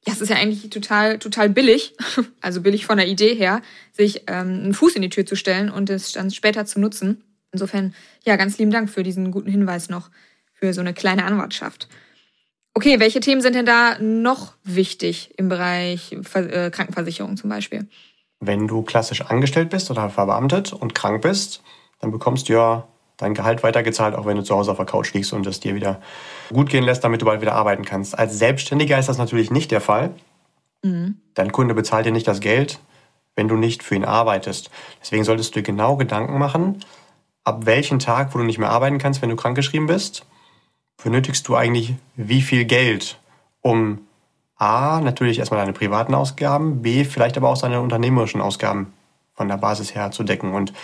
ja, 0.07 0.15
es 0.15 0.21
ist 0.21 0.31
ja 0.31 0.37
eigentlich 0.37 0.71
total, 0.71 1.19
total 1.19 1.51
billig, 1.51 1.95
also 2.41 2.63
billig 2.63 2.87
von 2.87 2.97
der 2.97 3.07
Idee 3.07 3.35
her, 3.35 3.63
sich 3.93 4.23
ähm, 4.29 4.61
einen 4.65 4.75
Fuß 4.75 4.97
in 4.97 5.03
die 5.03 5.11
Tür 5.11 5.27
zu 5.27 5.37
stellen 5.37 5.71
und 5.71 5.91
es 5.91 6.13
dann 6.13 6.31
später 6.31 6.65
zu 6.65 6.81
nutzen. 6.81 7.23
Insofern, 7.53 7.95
ja, 8.25 8.37
ganz 8.37 8.59
lieben 8.59 8.71
Dank 8.71 8.91
für 8.91 9.03
diesen 9.03 9.31
guten 9.31 9.51
Hinweis 9.51 9.89
noch 9.89 10.11
für 10.53 10.73
so 10.73 10.81
eine 10.81 10.95
kleine 10.95 11.25
Anwartschaft. 11.25 11.89
Okay, 12.75 13.01
welche 13.01 13.21
Themen 13.21 13.41
sind 13.41 13.55
denn 13.55 13.67
da 13.67 13.99
noch 14.01 14.55
wichtig 14.63 15.35
im 15.37 15.49
Bereich 15.49 16.17
äh, 16.35 16.71
Krankenversicherung 16.71 17.37
zum 17.37 17.51
Beispiel? 17.51 17.89
Wenn 18.39 18.69
du 18.69 18.83
klassisch 18.83 19.23
angestellt 19.23 19.71
bist 19.71 19.91
oder 19.91 20.09
verbeamtet 20.09 20.73
und 20.73 20.95
krank 20.95 21.23
bist, 21.23 21.63
dann 22.01 22.11
bekommst 22.11 22.49
du 22.49 22.55
ja 22.55 22.89
dein 23.17 23.35
Gehalt 23.35 23.63
weitergezahlt, 23.63 24.15
auch 24.15 24.25
wenn 24.25 24.37
du 24.37 24.43
zu 24.43 24.55
Hause 24.55 24.71
auf 24.71 24.77
der 24.79 24.87
Couch 24.87 25.13
liegst 25.13 25.33
und 25.33 25.47
es 25.47 25.61
dir 25.61 25.75
wieder 25.75 26.01
gut 26.51 26.71
gehen 26.71 26.85
lässt, 26.85 27.05
damit 27.05 27.21
du 27.21 27.27
bald 27.27 27.41
wieder 27.41 27.55
arbeiten 27.55 27.85
kannst. 27.85 28.19
Als 28.19 28.39
Selbstständiger 28.39 28.99
ist 28.99 29.09
das 29.09 29.19
natürlich 29.19 29.51
nicht 29.51 29.71
der 29.71 29.81
Fall. 29.81 30.15
Mhm. 30.83 31.21
Dein 31.35 31.53
Kunde 31.53 31.75
bezahlt 31.75 32.07
dir 32.07 32.13
nicht 32.13 32.29
das 32.29 32.41
Geld, 32.41 32.81
wenn 33.37 33.49
du 33.49 33.57
nicht 33.57 33.83
für 33.83 33.95
ihn 33.95 34.05
arbeitest. 34.05 34.71
Deswegen 35.03 35.25
solltest 35.25 35.55
du 35.55 35.59
dir 35.59 35.65
genau 35.65 35.97
Gedanken 35.97 36.39
machen, 36.39 36.81
ab 37.45 37.67
welchem 37.67 37.99
Tag, 37.99 38.35
wo 38.35 38.39
du 38.39 38.45
nicht 38.45 38.59
mehr 38.59 38.71
arbeiten 38.71 38.99
kannst, 38.99 39.23
wenn 39.23 39.31
du 39.31 39.37
krankgeschrieben 39.37 39.87
bist, 39.87 40.27
benötigst 41.03 41.47
du 41.49 41.57
eigentlich 41.57 41.95
wie 42.17 42.43
viel 42.43 42.65
Geld, 42.65 43.19
um 43.61 44.01
A, 44.57 45.01
natürlich 45.01 45.39
erstmal 45.39 45.61
deine 45.61 45.73
privaten 45.73 46.15
Ausgaben, 46.15 46.83
B, 46.83 47.05
vielleicht 47.05 47.39
aber 47.39 47.49
auch 47.49 47.59
deine 47.59 47.81
unternehmerischen 47.81 48.43
Ausgaben 48.43 48.93
von 49.35 49.49
der 49.49 49.57
Basis 49.57 49.95
her 49.95 50.11
zu 50.11 50.23
decken. 50.23 50.53
Und 50.53 50.75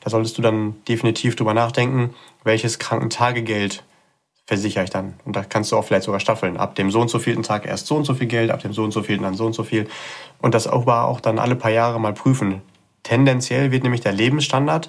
da 0.00 0.08
solltest 0.08 0.38
du 0.38 0.42
dann 0.42 0.76
definitiv 0.88 1.36
drüber 1.36 1.52
nachdenken, 1.52 2.14
welches 2.44 2.78
Krankentagegeld 2.78 3.84
versichere 4.46 4.84
ich 4.84 4.90
dann. 4.90 5.14
Und 5.24 5.36
da 5.36 5.44
kannst 5.44 5.70
du 5.70 5.76
auch 5.76 5.84
vielleicht 5.84 6.04
sogar 6.04 6.20
staffeln. 6.20 6.56
Ab 6.56 6.76
dem 6.76 6.90
so 6.90 7.00
und 7.00 7.10
so 7.10 7.18
vielen 7.18 7.42
Tag 7.42 7.66
erst 7.66 7.88
so 7.88 7.96
und 7.96 8.04
so 8.04 8.14
viel 8.14 8.28
Geld, 8.28 8.50
ab 8.50 8.62
dem 8.62 8.72
so 8.72 8.84
und 8.84 8.92
so 8.92 9.02
vielen 9.02 9.22
dann 9.22 9.34
so 9.34 9.44
und 9.44 9.52
so 9.52 9.64
viel. 9.64 9.86
Und 10.40 10.54
das 10.54 10.66
auch, 10.66 10.86
auch 10.86 11.20
dann 11.20 11.38
alle 11.38 11.56
paar 11.56 11.72
Jahre 11.72 12.00
mal 12.00 12.14
prüfen. 12.14 12.62
Tendenziell 13.02 13.70
wird 13.70 13.82
nämlich 13.82 14.00
der 14.00 14.12
Lebensstandard 14.12 14.88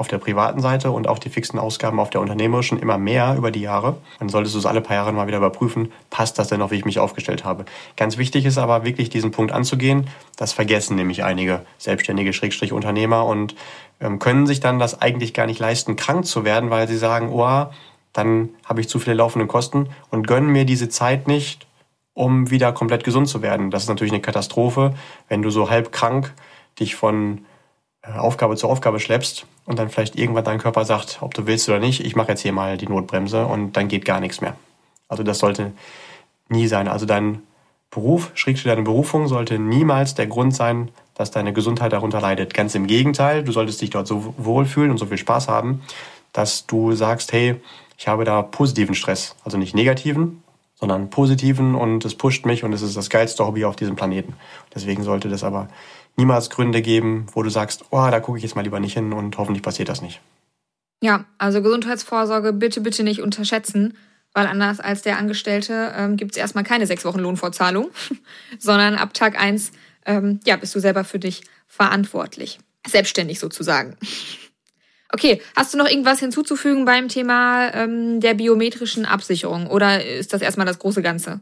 auf 0.00 0.08
der 0.08 0.16
privaten 0.16 0.62
Seite 0.62 0.90
und 0.90 1.06
auch 1.06 1.18
die 1.18 1.28
fixen 1.28 1.58
Ausgaben 1.58 2.00
auf 2.00 2.08
der 2.08 2.22
unternehmerischen 2.22 2.78
immer 2.78 2.96
mehr 2.96 3.34
über 3.36 3.50
die 3.50 3.60
Jahre. 3.60 3.98
Dann 4.18 4.30
solltest 4.30 4.54
du 4.54 4.58
es 4.58 4.64
alle 4.64 4.80
paar 4.80 4.96
Jahre 4.96 5.12
mal 5.12 5.26
wieder 5.26 5.36
überprüfen, 5.36 5.92
passt 6.08 6.38
das 6.38 6.48
denn 6.48 6.58
noch, 6.58 6.70
wie 6.70 6.76
ich 6.76 6.86
mich 6.86 6.98
aufgestellt 6.98 7.44
habe. 7.44 7.66
Ganz 7.98 8.16
wichtig 8.16 8.46
ist 8.46 8.56
aber 8.56 8.82
wirklich 8.86 9.10
diesen 9.10 9.30
Punkt 9.30 9.52
anzugehen. 9.52 10.08
Das 10.38 10.54
vergessen 10.54 10.96
nämlich 10.96 11.22
einige 11.22 11.66
selbstständige 11.76 12.32
Schrägstrich 12.32 12.72
Unternehmer 12.72 13.26
und 13.26 13.54
ähm, 14.00 14.18
können 14.18 14.46
sich 14.46 14.60
dann 14.60 14.78
das 14.78 15.02
eigentlich 15.02 15.34
gar 15.34 15.44
nicht 15.44 15.60
leisten, 15.60 15.96
krank 15.96 16.24
zu 16.24 16.46
werden, 16.46 16.70
weil 16.70 16.88
sie 16.88 16.96
sagen, 16.96 17.28
oh, 17.30 17.66
dann 18.14 18.48
habe 18.64 18.80
ich 18.80 18.88
zu 18.88 19.00
viele 19.00 19.16
laufende 19.16 19.46
Kosten 19.46 19.90
und 20.10 20.26
gönnen 20.26 20.50
mir 20.50 20.64
diese 20.64 20.88
Zeit 20.88 21.28
nicht, 21.28 21.66
um 22.14 22.50
wieder 22.50 22.72
komplett 22.72 23.04
gesund 23.04 23.28
zu 23.28 23.42
werden. 23.42 23.70
Das 23.70 23.82
ist 23.82 23.90
natürlich 23.90 24.14
eine 24.14 24.22
Katastrophe, 24.22 24.94
wenn 25.28 25.42
du 25.42 25.50
so 25.50 25.68
halb 25.68 25.92
krank 25.92 26.32
dich 26.78 26.94
von 26.94 27.44
Aufgabe 28.18 28.56
zu 28.56 28.68
Aufgabe 28.68 29.00
schleppst 29.00 29.46
und 29.66 29.78
dann 29.78 29.88
vielleicht 29.88 30.16
irgendwann 30.16 30.44
dein 30.44 30.58
Körper 30.58 30.84
sagt, 30.84 31.18
ob 31.20 31.34
du 31.34 31.46
willst 31.46 31.68
oder 31.68 31.78
nicht, 31.78 32.04
ich 32.04 32.16
mache 32.16 32.28
jetzt 32.28 32.40
hier 32.40 32.52
mal 32.52 32.76
die 32.76 32.88
Notbremse 32.88 33.46
und 33.46 33.76
dann 33.76 33.88
geht 33.88 34.04
gar 34.04 34.20
nichts 34.20 34.40
mehr. 34.40 34.56
Also 35.08 35.22
das 35.22 35.38
sollte 35.38 35.72
nie 36.48 36.66
sein. 36.66 36.88
Also 36.88 37.06
dein 37.06 37.42
Beruf, 37.90 38.30
schrägstrich 38.34 38.72
deine 38.72 38.82
Berufung, 38.82 39.26
sollte 39.26 39.58
niemals 39.58 40.14
der 40.14 40.28
Grund 40.28 40.54
sein, 40.54 40.90
dass 41.14 41.30
deine 41.30 41.52
Gesundheit 41.52 41.92
darunter 41.92 42.20
leidet. 42.20 42.54
Ganz 42.54 42.74
im 42.74 42.86
Gegenteil, 42.86 43.42
du 43.42 43.52
solltest 43.52 43.80
dich 43.80 43.90
dort 43.90 44.06
so 44.06 44.34
wohlfühlen 44.38 44.90
und 44.90 44.98
so 44.98 45.06
viel 45.06 45.18
Spaß 45.18 45.48
haben, 45.48 45.82
dass 46.32 46.66
du 46.66 46.92
sagst, 46.92 47.32
hey, 47.32 47.56
ich 47.98 48.08
habe 48.08 48.24
da 48.24 48.42
positiven 48.42 48.94
Stress. 48.94 49.34
Also 49.44 49.58
nicht 49.58 49.74
negativen, 49.74 50.42
sondern 50.76 51.10
positiven 51.10 51.74
und 51.74 52.04
es 52.04 52.14
pusht 52.14 52.46
mich 52.46 52.64
und 52.64 52.72
es 52.72 52.80
ist 52.80 52.96
das 52.96 53.10
geilste 53.10 53.46
Hobby 53.46 53.64
auf 53.64 53.76
diesem 53.76 53.96
Planeten. 53.96 54.34
Deswegen 54.74 55.02
sollte 55.02 55.28
das 55.28 55.44
aber 55.44 55.68
niemals 56.16 56.50
Gründe 56.50 56.82
geben, 56.82 57.26
wo 57.32 57.42
du 57.42 57.50
sagst, 57.50 57.84
oh, 57.90 58.08
da 58.10 58.20
gucke 58.20 58.38
ich 58.38 58.44
jetzt 58.44 58.56
mal 58.56 58.62
lieber 58.62 58.80
nicht 58.80 58.94
hin 58.94 59.12
und 59.12 59.36
hoffentlich 59.38 59.62
passiert 59.62 59.88
das 59.88 60.02
nicht. 60.02 60.20
Ja, 61.02 61.24
also 61.38 61.62
Gesundheitsvorsorge 61.62 62.52
bitte, 62.52 62.80
bitte 62.80 63.02
nicht 63.02 63.22
unterschätzen, 63.22 63.96
weil 64.32 64.46
anders 64.46 64.80
als 64.80 65.02
der 65.02 65.16
Angestellte 65.16 65.92
ähm, 65.96 66.16
gibt 66.16 66.32
es 66.32 66.36
erstmal 66.36 66.64
keine 66.64 66.86
sechs 66.86 67.04
Wochen 67.04 67.20
Lohnfortzahlung, 67.20 67.90
sondern 68.58 68.96
ab 68.96 69.14
Tag 69.14 69.40
eins 69.40 69.72
ähm, 70.06 70.40
ja, 70.44 70.56
bist 70.56 70.74
du 70.74 70.80
selber 70.80 71.04
für 71.04 71.18
dich 71.18 71.42
verantwortlich. 71.66 72.58
Selbstständig 72.86 73.38
sozusagen. 73.38 73.96
Okay, 75.12 75.42
hast 75.56 75.74
du 75.74 75.78
noch 75.78 75.88
irgendwas 75.88 76.20
hinzuzufügen 76.20 76.84
beim 76.84 77.08
Thema 77.08 77.74
ähm, 77.74 78.20
der 78.20 78.34
biometrischen 78.34 79.04
Absicherung 79.04 79.66
oder 79.66 80.04
ist 80.04 80.32
das 80.32 80.40
erstmal 80.40 80.66
das 80.66 80.78
große 80.78 81.02
Ganze? 81.02 81.40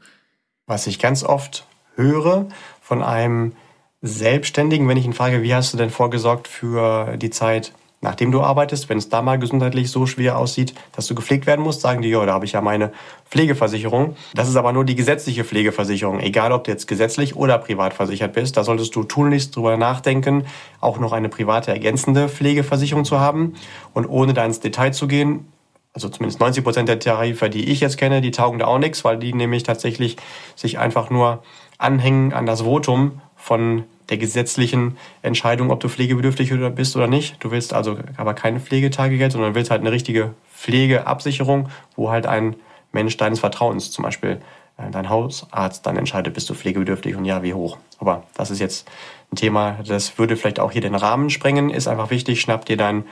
Was 0.67 0.87
ich 0.87 0.99
ganz 0.99 1.23
oft 1.23 1.67
höre 1.95 2.49
von 2.81 3.03
einem 3.03 3.53
Selbstständigen, 4.01 4.87
wenn 4.87 4.97
ich 4.97 5.07
ihn 5.07 5.13
frage, 5.13 5.43
wie 5.43 5.55
hast 5.55 5.73
du 5.73 5.77
denn 5.77 5.91
vorgesorgt 5.91 6.47
für 6.47 7.17
die 7.17 7.31
Zeit, 7.31 7.73
nachdem 8.01 8.31
du 8.31 8.41
arbeitest, 8.43 8.89
wenn 8.89 8.99
es 8.99 9.09
da 9.09 9.23
mal 9.23 9.41
gesundheitlich 9.41 9.91
so 9.91 10.07
schwer 10.07 10.39
aussieht, 10.39 10.73
dass 10.95 11.09
du 11.09 11.17
gepflegt 11.17 11.49
werden 11.49 11.63
musst, 11.65 11.81
sagen 11.81 12.01
die, 12.01 12.11
ja, 12.11 12.25
da 12.25 12.35
habe 12.35 12.45
ich 12.45 12.53
ja 12.53 12.61
meine 12.61 12.93
Pflegeversicherung. 13.29 14.15
Das 14.35 14.49
ist 14.49 14.55
aber 14.55 14.73
nur 14.73 14.85
die 14.85 14.95
gesetzliche 14.95 15.43
Pflegeversicherung, 15.43 16.21
egal 16.21 16.53
ob 16.53 16.63
du 16.63 16.71
jetzt 16.71 16.87
gesetzlich 16.87 17.35
oder 17.35 17.59
privat 17.59 17.93
versichert 17.93 18.35
bist. 18.35 18.57
Da 18.57 18.63
solltest 18.63 18.95
du 18.95 19.03
tunlichst 19.03 19.57
drüber 19.57 19.77
nachdenken, 19.77 20.47
auch 20.81 21.01
noch 21.01 21.11
eine 21.11 21.29
private 21.29 21.73
ergänzende 21.73 22.29
Pflegeversicherung 22.29 23.05
zu 23.05 23.19
haben. 23.19 23.55
Und 23.95 24.07
ohne 24.07 24.33
da 24.33 24.45
ins 24.45 24.61
Detail 24.61 24.93
zu 24.93 25.09
gehen, 25.09 25.49
also 25.93 26.09
zumindest 26.09 26.39
90 26.39 26.63
Prozent 26.63 26.89
der 26.89 27.01
Tarife, 27.01 27.51
die 27.51 27.69
ich 27.69 27.81
jetzt 27.81 27.99
kenne, 27.99 28.21
die 28.21 28.31
taugen 28.31 28.61
da 28.61 28.67
auch 28.67 28.79
nichts, 28.79 29.05
weil 29.05 29.19
die 29.19 29.33
nämlich 29.33 29.65
tatsächlich 29.65 30.19
sich 30.55 30.79
einfach 30.79 31.11
nur 31.11 31.43
anhängen 31.79 32.33
an 32.33 32.47
das 32.47 32.61
Votum 32.61 33.21
von 33.49 33.85
der 34.11 34.19
gesetzlichen 34.19 34.99
Entscheidung, 35.23 35.71
ob 35.71 35.81
du 35.81 35.89
pflegebedürftig 35.89 36.53
bist 36.75 36.97
oder 36.97 37.07
nicht. 37.07 37.43
Du 37.43 37.51
willst 37.51 37.73
also 37.73 37.97
aber 38.19 38.35
kein 38.35 38.61
Pflegetagegeld, 38.61 39.33
sondern 39.33 39.55
willst 39.55 39.71
halt 39.71 39.81
eine 39.81 39.91
richtige 39.91 40.35
Pflegeabsicherung, 40.55 41.71
wo 41.97 42.11
halt 42.11 42.27
ein 42.27 42.57
Mensch 42.93 43.17
deines 43.17 43.41
Vertrauens, 43.41 43.91
zum 43.91 44.03
Beispiel 44.03 44.43
äh, 44.77 44.91
dein 44.91 45.09
Hausarzt, 45.09 45.87
dann 45.87 45.97
entscheidet, 45.97 46.35
bist 46.35 46.51
du 46.51 46.55
pflegebedürftig 46.55 47.17
und 47.17 47.25
ja, 47.25 47.43
wie 47.43 47.55
hoch. 47.55 47.79
Aber 47.99 48.25
das 48.35 48.51
ist 48.51 48.61
jetzt 48.61 48.87
ein 49.33 49.37
Thema, 49.37 49.79
das 49.87 50.19
würde 50.19 50.37
vielleicht 50.37 50.61
auch 50.61 50.71
hier 50.71 50.83
den 50.83 50.95
Rahmen 50.95 51.31
sprengen. 51.31 51.71
Ist 51.71 51.89
einfach 51.89 52.11
wichtig, 52.11 52.43
schnapp 52.43 52.67
dir 52.67 52.77
deinen 52.77 53.05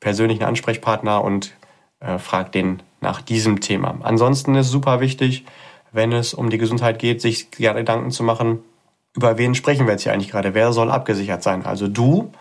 persönlichen 0.00 0.44
Ansprechpartner 0.44 1.24
und 1.24 1.54
äh, 2.00 2.18
frag 2.18 2.52
den 2.52 2.82
nach 3.00 3.22
diesem 3.22 3.60
Thema. 3.60 3.96
Ansonsten 4.02 4.54
ist 4.54 4.68
super 4.68 5.00
wichtig, 5.00 5.46
wenn 5.92 6.12
es 6.12 6.34
um 6.34 6.50
die 6.50 6.58
Gesundheit 6.58 6.98
geht, 6.98 7.22
sich 7.22 7.50
Gedanken 7.50 8.10
zu 8.10 8.22
machen, 8.22 8.58
über 9.16 9.38
wen 9.38 9.54
sprechen 9.54 9.86
wir 9.86 9.92
jetzt 9.92 10.02
hier 10.02 10.12
eigentlich 10.12 10.30
gerade? 10.30 10.54
Wer 10.54 10.72
soll 10.72 10.90
abgesichert 10.90 11.42
sein? 11.42 11.64
Also 11.64 11.88
du 11.88 12.32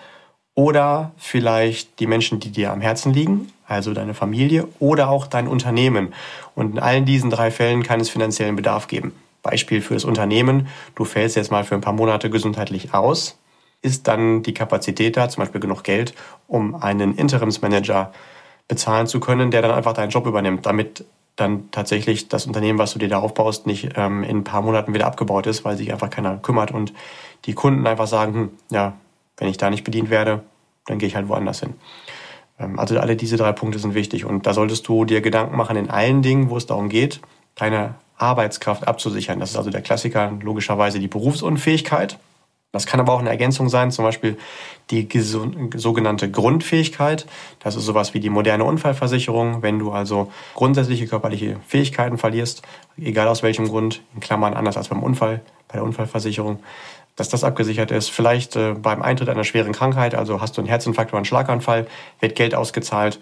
oder 0.53 1.11
vielleicht 1.17 1.99
die 1.99 2.07
Menschen, 2.07 2.39
die 2.39 2.51
dir 2.51 2.71
am 2.71 2.81
Herzen 2.81 3.13
liegen, 3.13 3.51
also 3.67 3.93
deine 3.93 4.13
Familie 4.13 4.67
oder 4.79 5.09
auch 5.09 5.27
dein 5.27 5.47
Unternehmen. 5.47 6.13
Und 6.55 6.71
in 6.73 6.79
allen 6.79 7.05
diesen 7.05 7.29
drei 7.29 7.51
Fällen 7.51 7.83
kann 7.83 7.99
es 7.99 8.09
finanziellen 8.09 8.55
Bedarf 8.55 8.87
geben. 8.87 9.13
Beispiel 9.43 9.81
für 9.81 9.93
das 9.93 10.03
Unternehmen, 10.03 10.67
du 10.95 11.05
fällst 11.05 11.35
jetzt 11.35 11.51
mal 11.51 11.63
für 11.63 11.75
ein 11.75 11.81
paar 11.81 11.93
Monate 11.93 12.29
gesundheitlich 12.29 12.93
aus, 12.93 13.37
ist 13.81 14.07
dann 14.07 14.41
die 14.43 14.53
Kapazität 14.53 15.15
da, 15.15 15.29
zum 15.29 15.41
Beispiel 15.41 15.61
genug 15.61 15.83
Geld, 15.83 16.15
um 16.47 16.75
einen 16.75 17.15
Interimsmanager 17.15 18.11
bezahlen 18.67 19.07
zu 19.07 19.19
können, 19.19 19.51
der 19.51 19.61
dann 19.61 19.71
einfach 19.71 19.93
deinen 19.93 20.09
Job 20.09 20.25
übernimmt, 20.25 20.65
damit 20.65 21.05
dann 21.37 21.71
tatsächlich 21.71 22.27
das 22.27 22.45
Unternehmen, 22.45 22.79
was 22.79 22.93
du 22.93 22.99
dir 22.99 23.07
da 23.07 23.19
aufbaust, 23.19 23.67
nicht 23.67 23.91
ähm, 23.95 24.23
in 24.23 24.39
ein 24.39 24.43
paar 24.43 24.61
Monaten 24.61 24.93
wieder 24.93 25.05
abgebaut 25.05 25.47
ist, 25.47 25.63
weil 25.63 25.77
sich 25.77 25.93
einfach 25.93 26.09
keiner 26.09 26.37
kümmert 26.37 26.71
und 26.71 26.93
die 27.45 27.53
Kunden 27.53 27.87
einfach 27.87 28.07
sagen, 28.07 28.33
hm, 28.33 28.49
ja, 28.71 28.93
wenn 29.37 29.47
ich 29.47 29.57
da 29.57 29.69
nicht 29.69 29.83
bedient 29.83 30.09
werde, 30.09 30.43
dann 30.85 30.97
gehe 30.97 31.07
ich 31.07 31.15
halt 31.15 31.29
woanders 31.29 31.59
hin. 31.59 31.75
Ähm, 32.59 32.79
also 32.79 32.99
alle 32.99 33.15
diese 33.15 33.37
drei 33.37 33.51
Punkte 33.51 33.79
sind 33.79 33.93
wichtig 33.93 34.25
und 34.25 34.47
da 34.47 34.53
solltest 34.53 34.87
du 34.87 35.05
dir 35.05 35.21
Gedanken 35.21 35.55
machen 35.55 35.77
in 35.77 35.89
allen 35.89 36.21
Dingen, 36.21 36.49
wo 36.49 36.57
es 36.57 36.65
darum 36.65 36.89
geht, 36.89 37.21
deine 37.55 37.95
Arbeitskraft 38.17 38.87
abzusichern. 38.87 39.39
Das 39.39 39.51
ist 39.51 39.57
also 39.57 39.69
der 39.69 39.81
Klassiker, 39.81 40.33
logischerweise 40.41 40.99
die 40.99 41.07
Berufsunfähigkeit. 41.07 42.17
Das 42.73 42.85
kann 42.85 42.99
aber 42.99 43.13
auch 43.13 43.19
eine 43.19 43.29
Ergänzung 43.29 43.69
sein, 43.69 43.91
zum 43.91 44.03
Beispiel 44.03 44.37
die 44.91 45.07
sogenannte 45.21 46.29
Grundfähigkeit. 46.29 47.25
Das 47.59 47.75
ist 47.75 47.85
sowas 47.85 48.13
wie 48.13 48.19
die 48.19 48.29
moderne 48.29 48.65
Unfallversicherung. 48.65 49.61
Wenn 49.61 49.79
du 49.79 49.91
also 49.91 50.31
grundsätzliche 50.53 51.07
körperliche 51.07 51.59
Fähigkeiten 51.65 52.17
verlierst, 52.17 52.61
egal 52.97 53.29
aus 53.29 53.41
welchem 53.41 53.69
Grund, 53.69 54.01
in 54.13 54.19
Klammern 54.19 54.53
anders 54.53 54.77
als 54.77 54.89
beim 54.89 55.01
Unfall, 55.01 55.41
bei 55.69 55.75
der 55.75 55.83
Unfallversicherung, 55.83 56.59
dass 57.15 57.29
das 57.29 57.43
abgesichert 57.43 57.91
ist. 57.91 58.09
Vielleicht 58.09 58.55
äh, 58.55 58.73
beim 58.73 59.01
Eintritt 59.01 59.29
einer 59.29 59.43
schweren 59.43 59.73
Krankheit, 59.73 60.13
also 60.13 60.39
hast 60.39 60.55
du 60.55 60.61
einen 60.61 60.69
Herzinfarkt 60.69 61.11
oder 61.11 61.17
einen 61.17 61.25
Schlaganfall, 61.25 61.87
wird 62.19 62.35
Geld 62.35 62.53
ausgezahlt, 62.53 63.19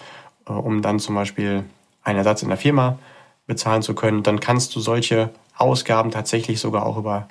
äh, 0.47 0.51
um 0.51 0.81
dann 0.81 0.99
zum 0.99 1.15
Beispiel 1.15 1.63
einen 2.03 2.17
Ersatz 2.17 2.43
in 2.43 2.49
der 2.49 2.57
Firma 2.57 2.99
bezahlen 3.47 3.81
zu 3.81 3.95
können. 3.95 4.21
Dann 4.21 4.39
kannst 4.39 4.75
du 4.75 4.79
solche 4.79 5.29
Ausgaben 5.55 6.11
tatsächlich 6.11 6.59
sogar 6.59 6.85
auch 6.85 6.97
über 6.97 7.27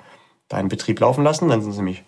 deinen 0.49 0.69
Betrieb 0.69 0.99
laufen 0.99 1.23
lassen. 1.23 1.49
Dann 1.49 1.61
sind 1.61 1.71
es 1.71 1.77
nämlich 1.77 2.03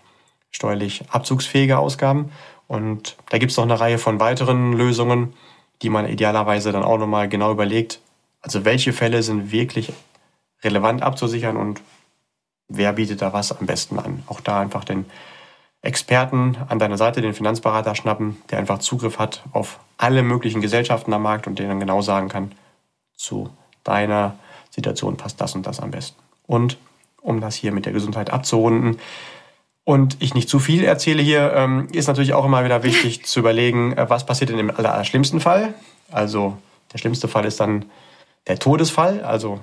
steuerlich 0.52 1.04
abzugsfähige 1.10 1.78
Ausgaben. 1.78 2.32
Und 2.68 3.16
da 3.30 3.38
gibt 3.38 3.52
es 3.52 3.58
noch 3.58 3.64
eine 3.64 3.80
Reihe 3.80 3.98
von 3.98 4.20
weiteren 4.20 4.74
Lösungen, 4.74 5.34
die 5.82 5.90
man 5.90 6.08
idealerweise 6.08 6.72
dann 6.72 6.84
auch 6.84 6.98
nochmal 6.98 7.30
genau 7.30 7.52
überlegt. 7.52 8.02
Also 8.42 8.66
welche 8.66 8.94
Fälle 8.94 9.24
sind 9.24 9.52
wirklich 9.52 9.94
relevant 10.64 11.02
abzusichern 11.02 11.58
und 11.58 11.82
wer 12.68 12.94
bietet 12.94 13.22
da 13.22 13.34
was 13.34 13.58
am 13.58 13.66
besten 13.66 14.00
an. 14.00 14.24
Auch 14.28 14.42
da 14.42 14.60
einfach 14.60 14.84
den 14.84 15.06
Experten 15.82 16.58
an 16.68 16.80
deiner 16.80 16.98
Seite, 16.98 17.22
den 17.22 17.34
Finanzberater 17.34 17.96
schnappen, 17.96 18.42
der 18.50 18.60
einfach 18.60 18.80
Zugriff 18.80 19.20
hat 19.20 19.44
auf 19.54 19.80
alle 19.98 20.24
möglichen 20.24 20.62
Gesellschaften 20.62 21.14
am 21.14 21.22
Markt 21.22 21.48
und 21.48 21.60
der 21.60 21.68
dann 21.68 21.80
genau 21.80 22.02
sagen 22.02 22.30
kann, 22.30 22.52
zu 23.16 23.50
deiner 23.84 24.38
Situation 24.70 25.18
passt 25.18 25.40
das 25.40 25.56
und 25.56 25.66
das 25.66 25.80
am 25.80 25.92
besten. 25.92 26.22
Und 26.46 26.78
um 27.22 27.42
das 27.42 27.56
hier 27.56 27.72
mit 27.72 27.86
der 27.86 27.94
Gesundheit 27.94 28.30
abzurunden. 28.30 28.98
Und 29.84 30.18
ich 30.20 30.34
nicht 30.34 30.50
zu 30.50 30.60
viel 30.60 30.84
erzähle 30.84 31.22
hier, 31.22 31.54
ähm, 31.54 31.88
ist 31.94 32.08
natürlich 32.08 32.34
auch 32.34 32.44
immer 32.44 32.66
wieder 32.66 32.84
wichtig 32.84 33.26
zu 33.26 33.40
überlegen, 33.40 33.94
äh, 33.94 34.10
was 34.10 34.26
passiert 34.26 34.50
denn 34.50 34.60
im 34.60 34.70
allerschlimmsten 34.70 35.40
Fall. 35.40 35.74
Also 36.12 36.58
der 36.92 36.98
schlimmste 36.98 37.28
Fall 37.28 37.46
ist 37.46 37.60
dann 37.60 37.86
der 38.48 38.60
Todesfall, 38.60 39.24
also 39.24 39.60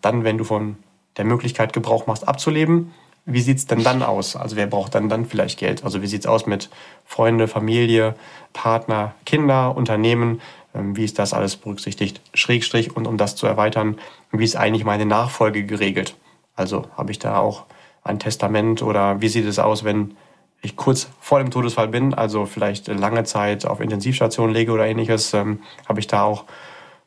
dann, 0.00 0.24
wenn 0.24 0.38
du 0.38 0.44
von 0.44 0.76
der 1.16 1.24
Möglichkeit 1.24 1.72
Gebrauch 1.72 2.06
machst, 2.06 2.26
abzuleben. 2.26 2.92
Wie 3.26 3.40
sieht 3.40 3.58
es 3.58 3.66
denn 3.66 3.82
dann 3.82 4.02
aus? 4.02 4.36
Also 4.36 4.56
wer 4.56 4.66
braucht 4.66 4.94
dann 4.94 5.08
dann 5.08 5.24
vielleicht 5.24 5.58
Geld? 5.58 5.82
Also 5.82 6.02
wie 6.02 6.06
sieht 6.06 6.20
es 6.20 6.26
aus 6.26 6.46
mit 6.46 6.68
Freunde, 7.04 7.48
Familie, 7.48 8.14
Partner, 8.52 9.14
Kinder, 9.24 9.76
Unternehmen? 9.76 10.40
Ähm, 10.74 10.96
wie 10.96 11.04
ist 11.04 11.18
das 11.18 11.32
alles 11.32 11.56
berücksichtigt? 11.56 12.20
Schrägstrich 12.34 12.94
und 12.94 13.06
um 13.06 13.16
das 13.16 13.34
zu 13.34 13.46
erweitern, 13.46 13.98
wie 14.30 14.44
ist 14.44 14.56
eigentlich 14.56 14.84
meine 14.84 15.06
Nachfolge 15.06 15.64
geregelt? 15.64 16.14
Also 16.56 16.84
habe 16.96 17.10
ich 17.10 17.18
da 17.18 17.38
auch 17.38 17.64
ein 18.02 18.18
Testament 18.18 18.82
oder 18.82 19.20
wie 19.20 19.28
sieht 19.28 19.46
es 19.46 19.58
aus, 19.58 19.84
wenn 19.84 20.16
ich 20.62 20.76
kurz 20.76 21.08
vor 21.20 21.38
dem 21.40 21.50
Todesfall 21.50 21.88
bin, 21.88 22.14
also 22.14 22.46
vielleicht 22.46 22.88
lange 22.88 23.24
Zeit 23.24 23.66
auf 23.66 23.80
Intensivstation 23.80 24.50
lege 24.50 24.72
oder 24.72 24.86
ähnliches, 24.86 25.34
ähm, 25.34 25.60
habe 25.88 26.00
ich 26.00 26.06
da 26.06 26.22
auch 26.22 26.44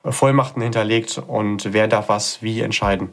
Vollmachten 0.03 0.61
hinterlegt 0.61 1.21
und 1.25 1.73
wer 1.73 1.87
darf 1.87 2.09
was 2.09 2.41
wie 2.41 2.61
entscheiden. 2.61 3.09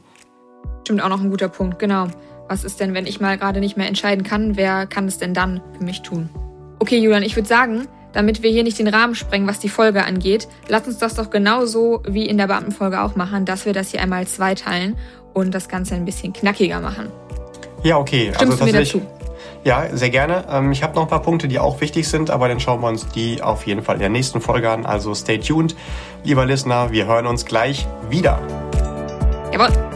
Stimmt 0.83 1.03
auch 1.03 1.09
noch 1.09 1.21
ein 1.21 1.31
guter 1.31 1.49
Punkt, 1.49 1.79
genau. 1.79 2.09
Was 2.49 2.63
ist 2.63 2.79
denn, 2.79 2.93
wenn 2.93 3.07
ich 3.07 3.21
mal 3.21 3.39
gerade 3.39 3.61
nicht 3.61 3.77
mehr 3.77 3.89
entscheiden 3.89 4.23
kann, 4.23 4.57
wer 4.57 4.87
kann 4.87 5.07
es 5.07 5.19
denn 5.19 5.33
dann 5.33 5.63
für 5.79 5.85
mich 5.85 6.03
tun? 6.03 6.29
Okay, 6.79 6.99
Julian, 6.99 7.23
ich 7.23 7.37
würde 7.37 7.49
sagen, 7.49 7.89
damit 8.13 8.43
wir 8.43 8.51
hier 8.51 8.63
nicht 8.63 8.79
den 8.79 8.89
Rahmen 8.89 9.15
sprengen, 9.15 9.49
was 9.49 9.59
die 9.59 9.71
Folge 9.71 10.05
angeht, 10.05 10.47
lass 10.69 10.87
uns 10.87 10.99
das 10.99 11.15
doch 11.15 11.31
genauso 11.31 12.03
wie 12.07 12.27
in 12.27 12.37
der 12.37 12.47
Beamtenfolge 12.47 13.03
auch 13.03 13.17
machen, 13.17 13.47
dass 13.47 13.65
wir 13.65 13.73
das 13.73 13.91
hier 13.91 14.03
einmal 14.03 14.27
zweiteilen 14.27 14.97
und 15.35 15.55
das 15.55 15.69
Ganze 15.69 15.95
ein 15.95 16.05
bisschen 16.05 16.33
knackiger 16.33 16.81
machen. 16.81 17.11
Ja, 17.83 17.99
okay. 17.99 18.33
Stimmst 18.35 18.53
also, 18.53 18.65
du 18.65 18.73
mir 18.73 18.79
dazu? 18.79 19.03
Ja, 19.65 19.87
sehr 19.93 20.11
gerne. 20.11 20.45
Ähm, 20.51 20.73
ich 20.73 20.83
habe 20.83 20.95
noch 20.95 21.03
ein 21.03 21.09
paar 21.09 21.23
Punkte, 21.23 21.49
die 21.49 21.59
auch 21.59 21.81
wichtig 21.81 22.09
sind, 22.09 22.31
aber 22.31 22.49
dann 22.49 22.61
schauen 22.61 22.81
wir 22.81 22.89
uns 22.89 23.09
die 23.09 23.43
auf 23.43 23.67
jeden 23.67 23.83
Fall 23.83 23.97
in 23.97 24.01
der 24.01 24.11
nächsten 24.11 24.41
Folge 24.41 24.71
an. 24.71 24.87
Also 24.87 25.15
stay 25.15 25.39
tuned, 25.39 25.75
lieber 26.23 26.45
Listener. 26.47 26.93
Wir 26.93 27.07
hören 27.07 27.27
uns 27.27 27.45
gleich 27.45 27.87
wieder. 28.11 28.41
Jawohl. 29.53 29.94